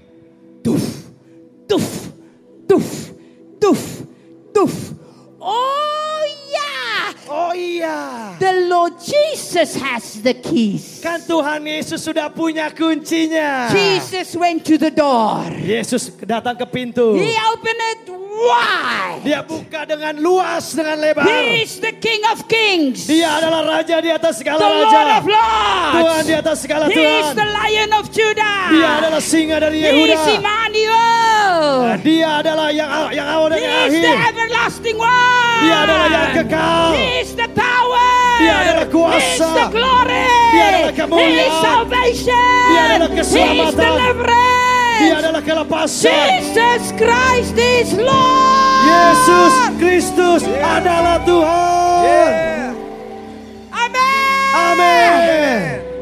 Tuf, 0.62 1.10
tuf, 1.66 2.14
tuf, 2.70 2.88
tuf, 3.58 3.82
tuf. 4.54 4.76
Oh 5.40 6.22
yeah. 6.52 7.16
Oh 7.32 7.56
iya. 7.56 8.36
The 8.38 8.68
Lord 8.68 9.00
Jesus 9.00 9.80
has 9.80 10.20
the 10.20 10.36
keys. 10.36 11.00
Kan 11.00 11.24
Tuhan 11.24 11.64
Yesus 11.64 12.04
sudah 12.04 12.28
punya 12.28 12.70
kuncinya. 12.76 13.72
Jesus 13.72 14.36
went 14.36 14.68
to 14.68 14.76
the 14.76 14.92
door. 14.92 15.48
Yesus 15.64 16.12
datang 16.20 16.60
ke 16.60 16.68
pintu. 16.68 17.16
He 17.16 17.34
opened 17.56 17.82
it 17.96 18.00
wide. 18.40 19.20
Dia 19.22 19.40
buka 19.44 19.84
dengan 19.84 20.16
luas, 20.16 20.72
dengan 20.72 20.96
lebar. 20.96 21.28
He 21.28 21.62
is 21.62 21.76
the 21.78 21.92
King 21.94 22.24
of 22.32 22.48
Kings. 22.48 23.04
Dia 23.04 23.36
adalah 23.36 23.68
raja 23.78 24.00
di 24.00 24.08
atas 24.08 24.40
the 24.40 24.48
segala 24.48 24.60
Lord 24.64 24.88
raja. 24.88 25.20
of 25.20 25.26
Lords. 25.28 25.94
Tuhan 26.00 26.24
di 26.24 26.34
atas 26.34 26.58
segala 26.60 26.84
He 26.88 26.96
is 26.96 27.04
Tuhan. 27.28 27.36
the 27.36 27.48
Lion 27.50 27.90
of 27.94 28.06
Judah. 28.10 28.60
Dia 28.72 28.90
adalah 28.98 29.22
singa 29.22 29.58
dari 29.60 29.78
He 29.78 29.86
is 29.86 29.92
Yehuda. 30.16 30.40
Emmanuel. 30.40 31.54
Dia 32.00 32.30
adalah 32.40 32.68
yang 32.72 32.90
yang 33.12 33.28
awal 33.28 33.48
dan 33.50 33.60
He 33.60 33.66
yang 33.66 33.76
is 33.84 33.94
the 33.94 34.08
akhir. 34.08 34.30
everlasting 34.32 34.98
one. 34.98 35.60
Dia 35.60 35.76
adalah 35.84 36.08
yang 36.08 36.30
kekal. 36.38 36.88
He 36.96 37.08
is 37.20 37.32
the 37.36 37.50
power. 37.52 38.08
Dia 38.40 38.54
adalah 38.56 38.86
kuasa. 38.88 39.20
He 39.20 39.28
is 39.36 39.40
the 39.44 39.68
glory. 39.70 40.28
Dia 40.50 40.64
adalah 40.64 40.80
He 40.80 40.96
is 40.96 41.00
kemuliaan. 41.04 41.60
salvation. 41.60 42.56
Dia 42.72 42.82
adalah 42.88 43.10
He 43.10 43.14
is 43.14 43.20
keselamatan. 43.20 43.76
deliverance. 43.76 44.69
Dia 45.00 45.16
adalah 45.24 45.41
kelepasan. 45.43 46.43
Jesus 46.43 46.84
Christ 47.00 47.56
is 47.56 47.89
Lord. 47.95 48.84
Yesus 48.84 49.56
Kristus 49.80 50.43
adalah 50.60 51.24
Tuhan. 51.24 52.76
Amen. 53.72 54.20
Amin. 54.52 55.60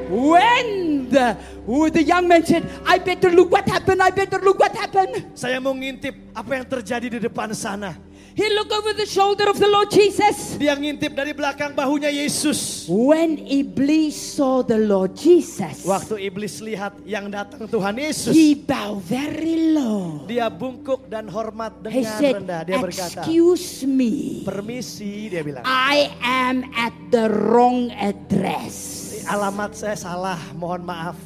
When 0.09 0.65
the, 1.13 1.37
oh, 1.69 1.87
the 1.93 2.01
young 2.01 2.25
man 2.25 2.41
said, 2.41 2.65
I 2.89 2.97
better 2.97 3.29
look 3.29 3.53
what 3.53 3.69
happened, 3.69 4.01
I 4.01 4.09
better 4.09 4.41
look 4.41 4.57
what 4.57 4.73
happened. 4.73 5.37
Saya 5.37 5.61
mau 5.61 5.77
ngintip 5.77 6.33
apa 6.33 6.57
yang 6.57 6.65
terjadi 6.65 7.07
di 7.17 7.19
depan 7.21 7.53
sana. 7.53 8.06
He 8.37 8.45
looked 8.53 8.69
over 8.69 8.93
the 8.93 9.09
shoulder 9.09 9.49
of 9.49 9.57
the 9.57 9.65
Lord 9.65 9.89
Jesus. 9.89 10.61
Dia 10.61 10.77
ngintip 10.77 11.17
dari 11.17 11.33
belakang 11.33 11.73
bahunya 11.73 12.13
Yesus. 12.13 12.85
When 12.85 13.41
Iblis 13.41 14.13
saw 14.13 14.61
the 14.61 14.77
Lord 14.77 15.17
Jesus, 15.17 15.81
Waktu 15.81 16.21
iblis 16.21 16.61
lihat 16.61 17.01
yang 17.01 17.33
datang 17.33 17.65
Tuhan 17.65 17.97
Yesus. 17.97 18.37
he 18.37 18.53
bowed 18.53 19.01
very 19.01 19.73
low. 19.73 20.29
Dia 20.29 20.53
bungkuk 20.53 21.09
dan 21.09 21.25
hormat 21.25 21.81
He 21.89 22.05
dengan 22.05 22.13
said, 22.21 22.33
rendah. 22.37 22.61
Dia 22.61 22.77
berkata, 22.77 23.25
excuse 23.25 23.89
me, 23.89 24.45
permisi 24.45 25.33
dia 25.33 25.41
bilang. 25.41 25.65
I 25.65 26.13
am 26.21 26.61
at 26.77 26.93
the 27.09 27.33
wrong 27.33 27.89
address. 27.97 29.01
Alamat 29.25 29.73
saya 29.73 29.97
salah, 29.97 30.37
mohon 30.53 30.85
maaf. 30.85 31.17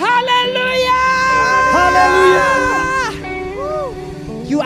Hallelujah! 0.00 1.09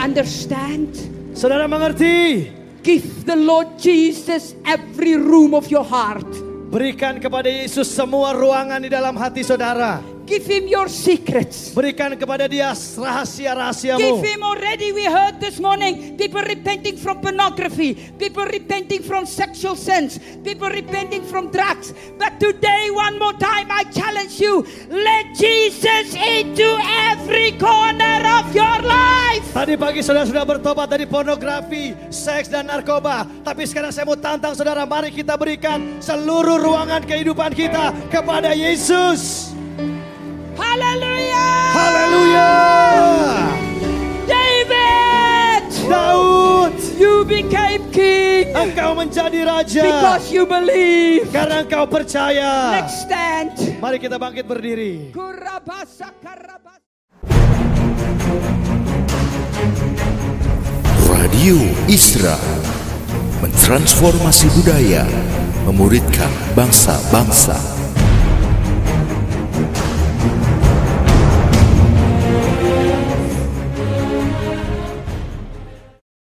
Understand? 0.05 0.93
Saudara 1.33 1.65
mengerti? 1.65 2.45
Give 2.85 3.25
the 3.25 3.33
Lord 3.33 3.81
Jesus 3.81 4.53
every 4.61 5.17
room 5.17 5.57
of 5.57 5.65
your 5.73 5.81
heart. 5.81 6.29
Berikan 6.69 7.17
kepada 7.17 7.49
Yesus 7.49 7.89
semua 7.89 8.37
ruangan 8.37 8.77
di 8.77 8.93
dalam 8.93 9.17
hati 9.17 9.41
saudara. 9.41 10.14
Give 10.25 10.41
him 10.41 10.65
your 10.65 10.89
secrets. 10.89 11.69
Berikan 11.69 12.17
kepada 12.17 12.49
dia 12.49 12.73
Give 12.73 13.05
rahasia-rahasiamu. 13.05 14.25
him 14.25 14.41
already. 14.41 14.89
We 14.89 15.05
heard 15.05 15.37
this 15.37 15.61
morning 15.61 16.17
people 16.17 16.41
repenting 16.41 16.97
from 16.97 17.21
pornography, 17.21 17.93
people 18.17 18.49
repenting 18.49 19.05
from 19.05 19.29
sexual 19.29 19.77
sins, 19.77 20.17
people 20.41 20.73
repenting 20.73 21.21
from 21.21 21.53
drugs. 21.53 21.93
But 22.17 22.41
today, 22.41 22.89
one 22.89 23.21
more 23.21 23.37
time, 23.37 23.69
I 23.69 23.85
challenge 23.93 24.41
you 24.41 24.65
let 24.89 25.37
Jesus 25.37 26.17
into 26.17 26.73
every 27.05 27.53
corner 27.61 28.25
of 28.41 28.49
your 28.49 28.81
life. 28.81 29.45
Tadi 29.53 29.75
Tadi 29.75 29.91
pagi 29.91 29.99
saudara 29.99 30.23
sudah 30.23 30.47
bertobat 30.47 30.87
dari 30.87 31.03
pornografi, 31.03 31.91
seks 32.07 32.47
dan 32.47 32.71
narkoba. 32.71 33.27
Tapi 33.43 33.67
sekarang 33.67 33.91
saya 33.91 34.07
mau 34.07 34.15
tantang 34.15 34.55
saudara, 34.55 34.87
mari 34.87 35.11
kita 35.11 35.35
berikan 35.35 35.99
seluruh 35.99 36.63
ruangan 36.63 37.03
kehidupan 37.03 37.51
kita 37.51 37.91
kepada 38.07 38.55
Yesus. 38.55 39.51
Hallelujah! 40.55 41.51
Haleluya. 41.75 42.51
David! 44.25 45.63
Daud, 45.85 46.75
You 46.95 47.23
became 47.23 47.83
king 47.91 48.49
engkau 48.55 48.95
menjadi 48.95 49.43
raja 49.45 49.83
because 49.83 50.31
you 50.31 50.47
believe. 50.47 51.27
karena 51.29 51.61
engkau 51.61 51.85
percaya. 51.85 52.79
Let's 52.81 53.03
stand. 53.03 53.53
Mari 53.77 53.99
kita 53.99 54.15
bangkit 54.15 54.47
berdiri. 54.47 55.11
Kurabasa 55.11 56.09
karabasa. 56.23 56.81
Radio 61.05 61.59
Isra 61.85 62.39
mentransformasi 63.43 64.47
budaya, 64.57 65.05
memuridkan 65.69 66.31
bangsa-bangsa. 66.57 67.53